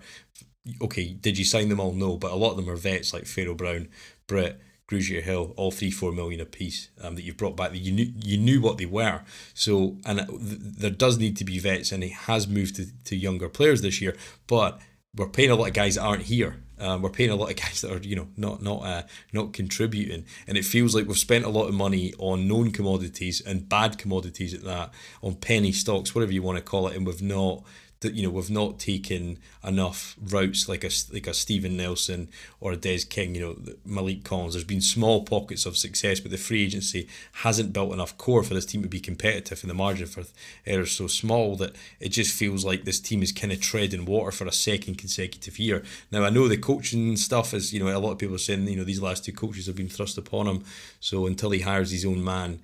okay. 0.81 1.13
Did 1.13 1.39
you 1.39 1.45
sign 1.45 1.69
them 1.69 1.81
all? 1.81 1.93
No, 1.93 2.17
but 2.17 2.33
a 2.33 2.37
lot 2.37 2.51
of 2.51 2.57
them 2.57 2.69
are 2.69 2.77
vets 2.77 3.13
like 3.13 3.27
Pharaoh 3.27 3.55
Brown, 3.55 3.89
Britt. 4.27 4.61
Grugier 4.91 5.23
Hill, 5.23 5.55
all 5.57 5.71
three 5.71 5.91
four 5.91 6.13
million 6.13 6.39
a 6.39 6.45
piece 6.45 6.91
um, 7.01 7.15
that 7.15 7.23
you've 7.23 7.39
brought 7.39 7.57
back. 7.57 7.71
That 7.71 7.79
you 7.79 7.93
knew 7.93 8.13
you 8.23 8.37
knew 8.37 8.61
what 8.61 8.77
they 8.77 8.85
were. 8.85 9.23
So 9.55 9.97
and 10.05 10.19
th- 10.19 10.29
there 10.39 10.91
does 10.91 11.17
need 11.17 11.39
to 11.39 11.45
be 11.45 11.59
vets, 11.59 11.93
and 11.93 12.03
he 12.03 12.11
has 12.11 12.47
moved 12.47 12.77
to, 12.77 12.87
to 13.05 13.17
younger 13.17 13.49
players 13.49 13.81
this 13.81 14.03
year. 14.03 14.15
But 14.47 14.81
we're 15.17 15.29
paying 15.29 15.51
a 15.51 15.55
lot 15.55 15.69
of 15.69 15.75
guys 15.75 15.97
that 15.97 16.03
aren't 16.03 16.23
here. 16.23 16.63
Um, 16.79 17.03
we're 17.03 17.11
paying 17.11 17.31
a 17.31 17.37
lot 17.37 17.51
of 17.51 17.57
guys 17.57 17.83
that 17.83 17.93
are, 17.93 17.99
you 17.99 18.17
know, 18.17 18.29
not 18.37 18.63
not 18.63 18.83
uh, 18.83 19.03
not 19.33 19.53
contributing, 19.53 20.25
and 20.47 20.57
it 20.57 20.65
feels 20.65 20.95
like 20.95 21.07
we've 21.07 21.19
spent 21.19 21.45
a 21.45 21.51
lot 21.51 21.69
of 21.69 21.75
money 21.75 22.13
on 22.19 22.49
known 22.49 22.71
commodities 22.71 23.41
and 23.41 23.69
bad 23.69 23.99
commodities 23.99 24.55
at 24.55 24.65
that, 24.65 24.91
on 25.23 25.35
penny 25.37 25.73
stocks, 25.73 26.15
whatever 26.15 26.33
you 26.33 26.43
want 26.43 26.59
to 26.59 26.65
call 26.65 26.89
it, 26.89 26.97
and 26.97 27.07
we've 27.07 27.23
not 27.23 27.63
that 28.03 28.15
you 28.15 28.23
know 28.23 28.31
we've 28.31 28.51
not 28.51 28.79
taken 28.79 29.39
enough 29.65 30.17
routes 30.21 30.69
like 30.69 30.85
a 30.85 30.91
like 31.13 31.27
a 31.27 31.35
Steven 31.35 31.77
Nelson 31.77 32.29
or 32.61 32.73
a 32.73 32.77
Des 32.77 33.01
King, 33.09 33.35
you 33.35 33.41
know 33.41 33.55
Maliek 33.89 34.25
Collins. 34.25 34.55
There's 34.55 34.65
been 34.65 34.81
small 34.81 35.25
pockets 35.25 35.67
of 35.67 35.77
success, 35.77 36.21
but 36.21 36.31
the 36.31 36.37
free 36.37 36.65
agency 36.65 37.09
hasn't 37.33 37.73
built 37.73 37.93
enough 37.93 38.17
core 38.19 38.43
for 38.43 38.55
this 38.55 38.67
team 38.67 38.83
to 38.83 38.89
be 38.89 39.01
competitive, 39.01 39.63
and 39.63 39.71
the 39.71 39.75
margin 39.75 40.07
for 40.07 40.25
error 40.67 40.83
is 40.83 40.93
so 40.93 41.07
small 41.07 41.57
that 41.57 41.75
it 41.99 42.11
just 42.11 42.35
feels 42.35 42.65
like 42.65 42.85
this 42.85 43.01
team 43.01 43.23
is 43.23 43.33
kind 43.33 43.53
of 43.53 43.61
treading 43.61 44.05
water 44.05 44.31
for 44.31 44.47
a 44.47 44.53
second 44.53 44.99
consecutive 44.99 45.59
year. 45.59 45.83
Now 46.11 46.25
I 46.25 46.31
know 46.31 46.49
the 46.49 46.59
coaching 46.59 47.17
stuff 47.17 47.55
is 47.55 47.73
you 47.73 47.83
know 47.83 47.97
a 47.97 47.99
lot 47.99 48.13
of 48.13 48.19
people 48.19 48.35
are 48.35 48.39
saying 48.39 48.69
you 48.69 48.77
know 48.77 48.85
these 48.85 49.03
last 49.03 49.25
two 49.25 49.33
coaches 49.33 49.67
have 49.67 49.77
been 49.77 49.89
thrust 49.89 50.19
upon 50.19 50.47
him, 50.47 50.65
so 51.01 51.27
until 51.27 51.51
he 51.51 51.61
hires 51.61 51.91
his 51.91 52.05
own 52.05 52.23
man 52.23 52.61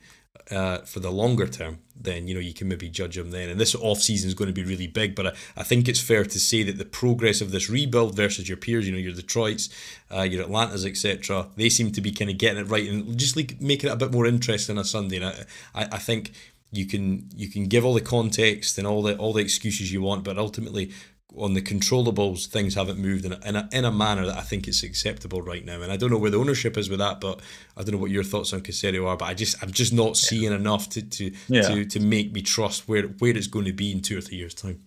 uh, 0.51 0.79
for 0.79 1.01
the 1.01 1.11
longer 1.11 1.47
term, 1.47 1.79
then 1.95 2.27
you 2.27 2.35
know 2.35 2.41
you 2.41 2.55
can 2.55 2.69
maybe 2.69 2.89
judge 2.89 3.19
him 3.19 3.31
then. 3.31 3.51
And 3.51 3.61
this 3.61 3.75
off 3.75 4.01
season 4.01 4.29
is 4.29 4.35
going 4.35 4.49
to 4.49 4.55
be 4.55 4.65
really 4.65 4.87
big, 4.87 5.15
but 5.15 5.27
I, 5.27 5.33
I 5.59 5.63
think 5.63 5.89
it's 5.89 6.01
fair 6.01 6.25
to 6.25 6.41
say 6.41 6.63
that 6.63 6.79
the 6.79 6.85
progress 6.85 7.41
of 7.41 7.51
this 7.51 7.69
rebuild 7.69 8.17
versus 8.17 8.49
your 8.49 8.57
peers, 8.57 8.87
you 8.87 8.93
know, 8.93 8.99
your 8.99 9.15
Detroit's, 9.15 9.69
uh, 10.11 10.23
your 10.23 10.43
Atlantas, 10.43 10.87
etc., 10.87 11.49
they 11.57 11.69
seem 11.69 11.93
to 11.93 12.01
be 12.01 12.13
kind 12.13 12.31
of 12.31 12.39
getting 12.39 12.65
it 12.65 12.69
right 12.69 12.89
and 12.89 13.19
just 13.19 13.37
like 13.37 13.61
making 13.61 13.91
it 13.91 13.93
a 13.93 13.97
bit 13.97 14.13
more 14.13 14.27
interesting 14.27 14.79
on 14.79 14.85
Sunday. 14.85 15.17
And 15.17 15.27
I, 15.27 15.45
I, 15.75 15.89
I 15.93 15.99
think 15.99 16.33
you 16.71 16.87
can 16.87 17.29
you 17.35 17.49
can 17.49 17.67
give 17.67 17.85
all 17.85 17.95
the 17.95 18.01
context 18.01 18.79
and 18.79 18.87
all 18.87 19.03
the 19.03 19.17
all 19.17 19.33
the 19.33 19.43
excuses 19.43 19.93
you 19.93 20.03
want, 20.03 20.25
but 20.25 20.39
ultimately 20.39 20.93
on 21.37 21.53
the 21.55 21.61
controllables, 21.63 22.47
things 22.47 22.75
haven't 22.75 22.99
moved 22.99 23.25
in 23.25 23.33
a, 23.33 23.41
in 23.47 23.55
a, 23.57 23.69
in 23.71 23.85
a 23.85 23.93
manner 23.93 24.25
that 24.27 24.37
I 24.37 24.41
think 24.41 24.67
is 24.67 24.83
acceptable 24.83 25.43
right 25.43 25.65
now. 25.65 25.83
And 25.83 25.93
I 25.93 25.97
don't 25.97 26.11
know 26.11 26.17
where 26.19 26.31
the 26.31 26.39
ownership 26.39 26.77
is 26.79 26.89
with 26.89 27.01
that, 27.01 27.21
but 27.21 27.41
I 27.77 27.83
don't 27.83 27.93
know 27.93 27.99
what 27.99 28.11
your 28.11 28.25
thoughts 28.25 28.53
on 28.53 28.61
Caserio 28.63 29.07
are. 29.07 29.17
But 29.17 29.27
I 29.27 29.35
just 29.35 29.63
I'm 29.63 29.71
just 29.71 29.93
not 29.93 30.17
seeing 30.17 30.53
enough 30.53 30.89
to 30.91 31.03
to 31.03 31.33
Yeah. 31.49 31.63
to, 31.63 31.85
to 31.85 32.01
make 32.01 32.33
me 32.33 32.43
trust 32.43 32.89
where 32.89 33.03
where 33.05 33.37
it's 33.37 33.47
going 33.47 33.67
to 33.67 33.73
be 33.73 33.93
in 33.93 34.01
two 34.01 34.17
or 34.19 34.21
three 34.23 34.39
years 34.39 34.55
time. 34.55 34.81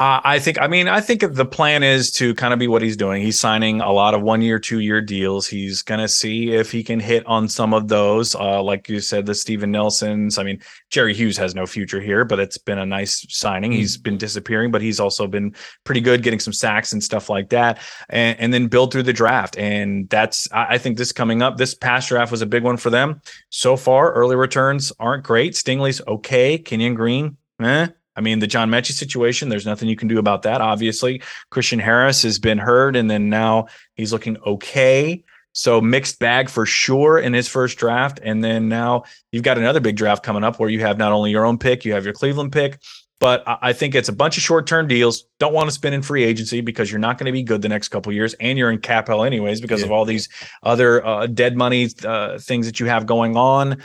Uh, 0.00 0.20
I 0.24 0.40
think. 0.40 0.60
I 0.60 0.66
mean, 0.66 0.88
I 0.88 1.00
think 1.00 1.22
the 1.34 1.44
plan 1.44 1.84
is 1.84 2.10
to 2.14 2.34
kind 2.34 2.52
of 2.52 2.58
be 2.58 2.66
what 2.66 2.82
he's 2.82 2.96
doing. 2.96 3.22
He's 3.22 3.38
signing 3.38 3.80
a 3.80 3.92
lot 3.92 4.14
of 4.14 4.22
one-year, 4.22 4.58
two-year 4.58 5.00
deals. 5.00 5.46
He's 5.46 5.82
gonna 5.82 6.08
see 6.08 6.52
if 6.52 6.72
he 6.72 6.82
can 6.82 6.98
hit 6.98 7.24
on 7.26 7.48
some 7.48 7.72
of 7.72 7.86
those. 7.86 8.34
Uh, 8.34 8.62
like 8.62 8.88
you 8.88 8.98
said, 8.98 9.26
the 9.26 9.34
Steven 9.34 9.70
Nelsons. 9.70 10.38
I 10.38 10.42
mean, 10.42 10.60
Jerry 10.90 11.14
Hughes 11.14 11.36
has 11.36 11.54
no 11.54 11.66
future 11.66 12.00
here, 12.00 12.24
but 12.24 12.40
it's 12.40 12.58
been 12.58 12.78
a 12.78 12.86
nice 12.86 13.24
signing. 13.28 13.70
He's 13.70 13.96
been 13.96 14.18
disappearing, 14.18 14.72
but 14.72 14.82
he's 14.82 14.98
also 14.98 15.28
been 15.28 15.54
pretty 15.84 16.00
good, 16.00 16.24
getting 16.24 16.40
some 16.40 16.52
sacks 16.52 16.92
and 16.92 17.02
stuff 17.02 17.30
like 17.30 17.50
that. 17.50 17.78
And, 18.08 18.40
and 18.40 18.52
then 18.52 18.66
build 18.66 18.92
through 18.92 19.04
the 19.04 19.12
draft. 19.12 19.56
And 19.56 20.08
that's. 20.08 20.50
I, 20.52 20.74
I 20.74 20.78
think 20.78 20.98
this 20.98 21.12
coming 21.12 21.42
up, 21.42 21.58
this 21.58 21.74
past 21.74 22.08
draft 22.08 22.32
was 22.32 22.42
a 22.42 22.46
big 22.46 22.64
one 22.64 22.76
for 22.76 22.90
them. 22.90 23.20
So 23.50 23.76
far, 23.76 24.12
early 24.14 24.34
returns 24.34 24.92
aren't 24.98 25.22
great. 25.22 25.54
Stingley's 25.54 26.00
okay. 26.08 26.58
Kenyon 26.58 26.94
Green, 26.94 27.36
eh. 27.60 27.86
I 28.16 28.20
mean, 28.20 28.38
the 28.40 28.46
John 28.46 28.70
Metchie 28.70 28.92
situation, 28.92 29.48
there's 29.48 29.66
nothing 29.66 29.88
you 29.88 29.96
can 29.96 30.08
do 30.08 30.18
about 30.18 30.42
that, 30.42 30.60
obviously. 30.60 31.22
Christian 31.50 31.78
Harris 31.78 32.22
has 32.22 32.38
been 32.38 32.58
hurt, 32.58 32.96
and 32.96 33.10
then 33.10 33.28
now 33.28 33.66
he's 33.94 34.12
looking 34.12 34.36
okay. 34.38 35.24
So 35.54 35.80
mixed 35.80 36.18
bag 36.18 36.48
for 36.48 36.64
sure 36.64 37.18
in 37.18 37.34
his 37.34 37.46
first 37.46 37.78
draft. 37.78 38.20
And 38.22 38.42
then 38.42 38.68
now 38.68 39.04
you've 39.32 39.42
got 39.42 39.58
another 39.58 39.80
big 39.80 39.96
draft 39.96 40.22
coming 40.22 40.44
up 40.44 40.58
where 40.58 40.70
you 40.70 40.80
have 40.80 40.96
not 40.96 41.12
only 41.12 41.30
your 41.30 41.44
own 41.44 41.58
pick, 41.58 41.84
you 41.84 41.92
have 41.92 42.04
your 42.04 42.14
Cleveland 42.14 42.52
pick. 42.52 42.80
But 43.20 43.44
I 43.46 43.72
think 43.72 43.94
it's 43.94 44.08
a 44.08 44.12
bunch 44.12 44.36
of 44.36 44.42
short-term 44.42 44.88
deals. 44.88 45.26
Don't 45.38 45.52
want 45.52 45.68
to 45.68 45.72
spend 45.72 45.94
in 45.94 46.02
free 46.02 46.24
agency 46.24 46.60
because 46.60 46.90
you're 46.90 46.98
not 46.98 47.18
going 47.18 47.26
to 47.26 47.32
be 47.32 47.44
good 47.44 47.62
the 47.62 47.68
next 47.68 47.88
couple 47.88 48.10
of 48.10 48.16
years, 48.16 48.34
and 48.40 48.58
you're 48.58 48.72
in 48.72 48.80
cap 48.80 49.06
hell 49.06 49.22
anyways 49.22 49.60
because 49.60 49.84
of 49.84 49.92
all 49.92 50.04
these 50.04 50.28
other 50.64 51.06
uh, 51.06 51.28
dead 51.28 51.56
money 51.56 51.88
uh, 52.04 52.38
things 52.40 52.66
that 52.66 52.80
you 52.80 52.86
have 52.86 53.06
going 53.06 53.36
on. 53.36 53.80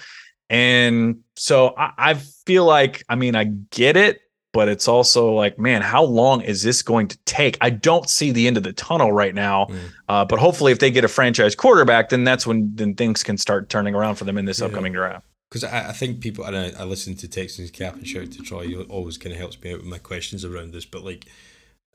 And 0.49 1.23
so 1.35 1.73
I, 1.77 1.93
I 1.97 2.13
feel 2.13 2.65
like, 2.65 3.03
I 3.09 3.15
mean, 3.15 3.35
I 3.35 3.45
get 3.71 3.97
it, 3.97 4.21
but 4.53 4.69
it's 4.69 4.87
also 4.87 5.33
like, 5.33 5.59
man, 5.59 5.81
how 5.81 6.03
long 6.03 6.41
is 6.41 6.63
this 6.63 6.81
going 6.81 7.09
to 7.09 7.17
take? 7.25 7.57
I 7.61 7.69
don't 7.69 8.09
see 8.09 8.31
the 8.31 8.47
end 8.47 8.57
of 8.57 8.63
the 8.63 8.73
tunnel 8.73 9.11
right 9.11 9.35
now. 9.35 9.65
Mm. 9.65 9.79
Uh, 10.07 10.25
but 10.25 10.39
hopefully, 10.39 10.71
if 10.71 10.79
they 10.79 10.89
get 10.89 11.03
a 11.03 11.09
franchise 11.09 11.53
quarterback, 11.53 12.09
then 12.09 12.23
that's 12.23 12.47
when 12.47 12.71
then 12.75 12.95
things 12.95 13.23
can 13.23 13.37
start 13.37 13.69
turning 13.69 13.93
around 13.93 14.15
for 14.15 14.23
them 14.23 14.37
in 14.37 14.45
this 14.45 14.59
Yeah. 14.59 14.65
upcoming 14.67 14.93
draft. 14.93 15.25
Because 15.49 15.63
I, 15.63 15.89
I 15.89 15.91
think 15.91 16.21
people, 16.21 16.43
and 16.45 16.57
I, 16.57 16.71
I 16.79 16.83
listen 16.85 17.15
to 17.17 17.27
Texans 17.27 17.71
Cap 17.71 17.95
and 17.95 18.07
shout 18.07 18.31
to 18.31 18.41
Troy, 18.41 18.67
he 18.67 18.75
always 18.75 19.17
kind 19.17 19.31
of 19.33 19.39
helps 19.39 19.61
me 19.61 19.71
out 19.71 19.79
with 19.79 19.87
my 19.87 19.97
questions 19.99 20.43
around 20.43 20.73
this. 20.73 20.85
But 20.85 21.03
like, 21.03 21.25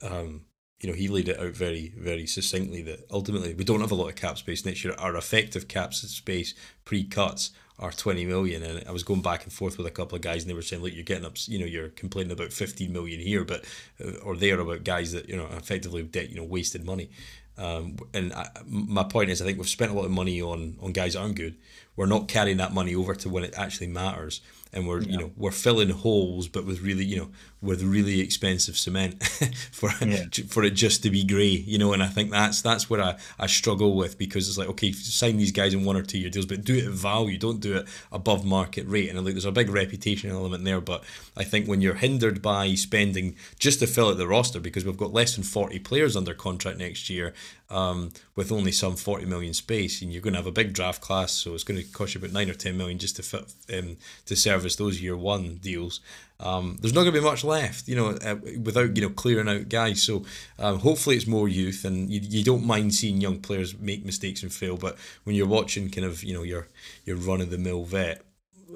um, 0.03 0.43
you 0.81 0.89
know, 0.89 0.95
he 0.95 1.09
laid 1.09 1.29
it 1.29 1.39
out 1.39 1.53
very, 1.55 1.93
very 1.99 2.27
succinctly 2.27 2.83
that 2.83 3.07
ultimately 3.11 3.55
we 3.55 3.65
don't 3.65 3.81
have 3.81 3.91
a 3.93 3.95
lot 3.95 4.09
of 4.09 4.15
cap 4.15 4.39
space 4.39 4.65
next 4.65 4.85
year. 4.85 4.95
Our 4.99 5.17
effective 5.17 5.69
cap 5.69 5.95
space 5.95 6.55
pre 6.85 7.05
cuts 7.05 7.51
are 7.83 7.93
20 7.93 8.25
million. 8.25 8.63
And 8.63 8.87
I 8.89 8.93
was 8.93 9.03
going 9.03 9.23
back 9.23 9.43
and 9.43 9.53
forth 9.53 9.77
with 9.77 9.87
a 9.87 9.91
couple 9.91 10.17
of 10.17 10.23
guys 10.23 10.43
and 10.43 10.51
they 10.51 10.55
were 10.55 10.63
saying, 10.63 10.83
look, 10.83 10.95
you're 10.95 11.03
getting 11.03 11.27
up, 11.27 11.35
you 11.47 11.59
know, 11.59 11.67
you're 11.67 11.89
complaining 11.89 12.33
about 12.33 12.53
15 12.53 12.93
million 12.93 13.21
here, 13.21 13.45
but, 13.45 13.65
uh, 14.03 14.13
or 14.23 14.37
there 14.37 14.61
about 14.61 14.85
guys 14.85 15.13
that, 15.13 15.29
you 15.29 15.37
know, 15.37 15.49
effectively, 15.57 16.09
you 16.29 16.37
know, 16.37 16.45
wasted 16.45 16.85
money. 16.85 17.11
Um, 17.59 17.97
and 18.15 18.33
I, 18.33 18.49
my 18.67 19.05
point 19.05 19.31
is, 19.31 19.43
I 19.43 19.45
think 19.45 19.59
we've 19.59 19.69
spent 19.69 19.91
a 19.91 19.95
lot 19.95 20.07
of 20.07 20.11
money 20.11 20.41
on 20.41 20.77
on 20.81 20.93
guys 20.93 21.13
that 21.13 21.21
aren't 21.21 21.37
good. 21.37 21.57
We're 21.97 22.07
not 22.07 22.29
carrying 22.29 22.57
that 22.57 22.73
money 22.73 22.95
over 22.95 23.15
to 23.15 23.29
when 23.29 23.45
it 23.45 23.55
actually 23.57 23.89
matters, 23.89 24.41
and 24.73 24.89
we're 24.89 25.03
you 25.03 25.19
know 25.19 25.31
we're 25.37 25.51
filling 25.51 25.91
holes, 25.91 26.49
but 26.49 26.65
with 26.65 26.81
really 26.81 27.05
you 27.05 27.17
know 27.17 27.29
with 27.61 27.83
really 27.83 28.21
expensive 28.21 28.77
cement 28.77 29.23
for 29.71 29.91
Yeah. 30.05 30.25
for 30.49 30.65
it 30.65 30.71
just 30.71 31.03
to 31.05 31.11
be 31.11 31.25
grey, 31.25 31.45
you 31.47 31.79
know. 31.79 31.93
And 31.93 32.03
I 32.03 32.07
think 32.09 32.31
that's 32.31 32.63
that's 32.63 32.89
where 32.91 33.01
I, 33.01 33.17
I 33.39 33.47
struggle 33.47 33.95
with 33.95 34.19
because 34.19 34.49
it's 34.49 34.59
like 34.59 34.69
okay, 34.69 34.93
sign 34.93 35.37
these 35.37 35.53
guys 35.53 35.75
in 35.75 35.85
one 35.85 35.97
or 35.97 36.03
two 36.03 36.19
year 36.19 36.31
deals, 36.31 36.47
but 36.47 36.65
do 36.65 36.75
it 36.77 36.85
at 36.87 36.91
value, 36.93 37.39
don't 37.39 37.61
do 37.61 37.77
it 37.77 37.87
above 38.11 38.45
market 38.45 38.87
rate. 38.89 39.09
And 39.11 39.23
like 39.25 39.35
there's 39.35 39.45
a 39.45 39.53
big 39.53 39.69
reputation 39.71 40.31
element 40.31 40.65
there, 40.65 40.81
but 40.81 41.05
I 41.37 41.45
think 41.45 41.67
when 41.69 41.81
you're 41.81 41.95
hindered 41.95 42.41
by 42.43 42.75
spending 42.75 43.37
just 43.59 43.79
to 43.81 43.87
fill 43.87 44.09
out 44.09 44.17
the 44.19 44.27
roster 44.27 44.59
because 44.61 44.85
we've 44.85 44.97
got 44.97 45.13
less 45.13 45.35
than 45.35 45.45
40 45.45 45.79
players 45.81 46.17
under 46.17 46.35
contract 46.35 46.79
next 46.79 47.09
year 47.11 47.35
um, 47.73 48.13
with 48.37 48.53
only 48.53 48.71
some 48.71 48.97
40 48.97 49.25
million 49.25 49.55
space 49.55 50.03
and 50.03 50.13
you're 50.13 50.23
going 50.23 50.35
to 50.35 50.39
have 50.39 50.47
a 50.47 50.53
big 50.53 50.73
draft 50.73 51.01
class 51.01 51.33
so 51.33 51.55
it's 51.55 51.65
going 51.65 51.81
to 51.81 51.89
cost 51.89 52.15
you 52.15 52.19
about 52.19 52.33
9 52.33 52.51
or 52.51 52.55
10 52.55 52.77
million 52.77 52.99
just 52.99 53.17
to 53.17 53.23
fit 53.23 53.53
um, 53.77 53.97
to 54.27 54.37
service 54.37 54.77
those 54.77 55.01
year 55.01 55.17
one 55.17 55.57
deals 55.57 56.01
um, 56.39 56.77
there's 56.81 56.93
not 56.93 57.03
going 57.03 57.15
to 57.15 57.21
be 57.21 57.25
much 57.25 57.45
left 57.45 57.89
you 57.89 57.97
know 57.97 58.11
uh, 58.25 58.37
without 58.63 58.95
you 58.97 59.03
know 59.03 59.11
clearing 59.11 59.49
out 59.49 59.69
guys 59.69 60.03
so 60.03 60.25
um, 60.59 60.79
hopefully 60.81 61.17
it's 61.17 61.27
more 61.27 61.49
youth 61.49 61.85
and 61.85 62.11
you, 62.11 62.21
you 62.23 62.45
don't 62.45 62.65
mind 62.67 62.95
seeing 62.95 63.21
young 63.21 63.41
players 63.41 63.79
make 63.79 64.05
mistakes 64.05 64.43
and 64.43 64.53
fail 64.53 64.77
but 64.77 64.97
when 65.25 65.35
you're 65.35 65.47
watching 65.47 65.89
kind 65.89 66.07
of 66.07 66.23
you 66.23 66.35
know 66.35 66.43
your 66.43 66.69
your 67.05 67.17
run 67.17 67.41
of 67.41 67.51
the 67.51 67.59
mill 67.59 67.85
vet 67.85 68.23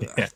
Yeah. 0.01 0.29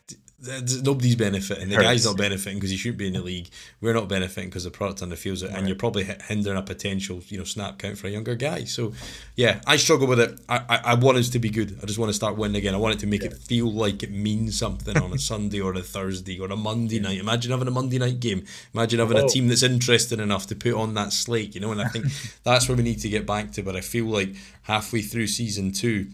Nobody's 0.83 1.15
benefiting. 1.15 1.69
The 1.69 1.75
guy's 1.77 2.05
not 2.05 2.17
benefiting 2.17 2.57
because 2.57 2.71
he 2.71 2.77
shouldn't 2.77 2.97
be 2.97 3.07
in 3.07 3.13
the 3.13 3.21
league. 3.21 3.49
We're 3.79 3.93
not 3.93 4.07
benefiting 4.09 4.49
because 4.49 4.63
the 4.63 4.71
product 4.71 5.01
on 5.03 5.09
the 5.09 5.15
field's 5.15 5.43
it, 5.43 5.51
and 5.51 5.67
you're 5.67 5.75
probably 5.75 6.03
hindering 6.27 6.57
a 6.57 6.61
potential, 6.61 7.21
you 7.27 7.37
know, 7.37 7.43
snap 7.43 7.77
count 7.77 7.97
for 7.97 8.07
a 8.07 8.09
younger 8.09 8.35
guy. 8.35 8.63
So, 8.63 8.93
yeah, 9.35 9.61
I 9.67 9.77
struggle 9.77 10.07
with 10.07 10.19
it. 10.19 10.39
I, 10.49 10.57
I, 10.69 10.77
I 10.85 10.93
want 10.95 11.17
us 11.17 11.29
to 11.29 11.39
be 11.39 11.49
good. 11.49 11.77
I 11.81 11.85
just 11.85 11.99
want 11.99 12.09
to 12.09 12.13
start 12.13 12.37
winning 12.37 12.57
again. 12.57 12.73
I 12.73 12.77
want 12.77 12.95
it 12.95 12.99
to 13.01 13.07
make 13.07 13.23
it 13.23 13.33
feel 13.33 13.71
like 13.71 14.03
it 14.03 14.11
means 14.11 14.57
something 14.57 14.97
on 14.97 15.13
a 15.13 15.19
Sunday 15.31 15.59
or 15.61 15.73
a 15.73 15.81
Thursday 15.81 16.39
or 16.39 16.47
a 16.51 16.57
Monday 16.57 16.99
night. 16.99 17.19
Imagine 17.19 17.51
having 17.51 17.67
a 17.67 17.71
Monday 17.71 17.99
night 17.99 18.19
game. 18.19 18.45
Imagine 18.73 18.99
having 18.99 19.17
Oh. 19.17 19.25
a 19.25 19.29
team 19.29 19.47
that's 19.47 19.63
interesting 19.63 20.19
enough 20.19 20.47
to 20.47 20.55
put 20.55 20.73
on 20.73 20.93
that 20.95 21.13
slate. 21.13 21.53
You 21.55 21.61
know, 21.61 21.71
and 21.71 21.81
I 21.81 21.87
think 21.87 22.05
that's 22.43 22.67
where 22.67 22.75
we 22.77 22.83
need 22.83 22.99
to 23.01 23.09
get 23.09 23.25
back 23.27 23.51
to. 23.51 23.63
But 23.63 23.75
I 23.75 23.81
feel 23.81 24.05
like 24.05 24.35
halfway 24.63 25.01
through 25.01 25.27
season 25.27 25.71
two 25.71 26.07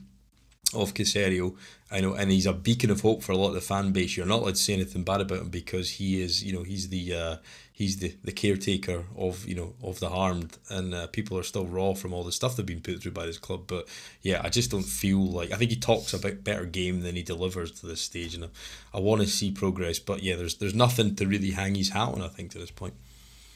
of 0.74 0.94
Caserio. 0.94 1.56
I 1.90 2.02
know, 2.02 2.14
and 2.14 2.30
he's 2.32 2.46
a 2.46 2.54
beacon 2.54 2.92
of 2.92 3.02
hope 3.02 3.24
for 3.24 3.32
a 3.32 3.38
lot 3.38 3.50
of 3.50 3.54
the 3.54 3.62
fan 3.62 3.94
base. 3.94 4.18
You're 4.18 4.26
not 4.26 4.42
allowed 4.42 4.56
to 4.56 4.62
say 4.62 4.74
anything 4.74 5.04
bad 5.04 5.22
about 5.22 5.40
him 5.40 5.50
because 5.50 5.92
he 5.92 6.22
is, 6.22 6.44
you 6.44 6.52
know, 6.52 6.64
he's 6.64 6.90
the 6.90 7.14
uh, 7.14 7.36
he's 7.72 7.98
the, 7.98 8.14
the 8.24 8.32
caretaker 8.32 9.06
of 9.16 9.48
you 9.48 9.56
know 9.56 9.74
of 9.82 10.00
the 10.00 10.10
harmed, 10.10 10.58
and 10.70 10.94
uh, 10.94 11.08
people 11.08 11.38
are 11.38 11.44
still 11.44 11.66
raw 11.66 11.94
from 11.94 12.14
all 12.14 12.24
the 12.24 12.32
stuff 12.32 12.56
they've 12.56 12.66
been 12.66 12.82
put 12.82 13.02
through 13.02 13.12
by 13.12 13.26
this 13.26 13.38
club. 13.38 13.64
But 13.68 13.88
yeah, 14.22 14.42
I 14.44 14.50
just 14.50 14.72
don't 14.72 14.84
feel 14.84 15.26
like 15.26 15.52
I 15.52 15.56
think 15.56 15.72
he 15.72 15.78
talks 15.78 16.14
a 16.14 16.20
bit 16.20 16.44
better 16.44 16.66
game 16.66 17.02
than 17.02 17.16
he 17.16 17.24
delivers 17.24 17.72
to 17.80 17.88
this 17.88 18.02
stage, 18.02 18.36
and 18.36 18.46
I, 18.46 18.48
I 18.96 19.00
want 19.00 19.22
to 19.22 19.28
see 19.28 19.52
progress. 19.52 20.00
But 20.00 20.24
yeah, 20.24 20.36
there's 20.36 20.56
there's 20.56 20.76
nothing 20.76 21.16
to 21.16 21.26
really 21.26 21.52
hang 21.52 21.76
his 21.76 21.90
hat 21.90 22.10
on. 22.10 22.22
I 22.22 22.28
think 22.28 22.52
to 22.52 22.60
this 22.60 22.72
point. 22.72 22.96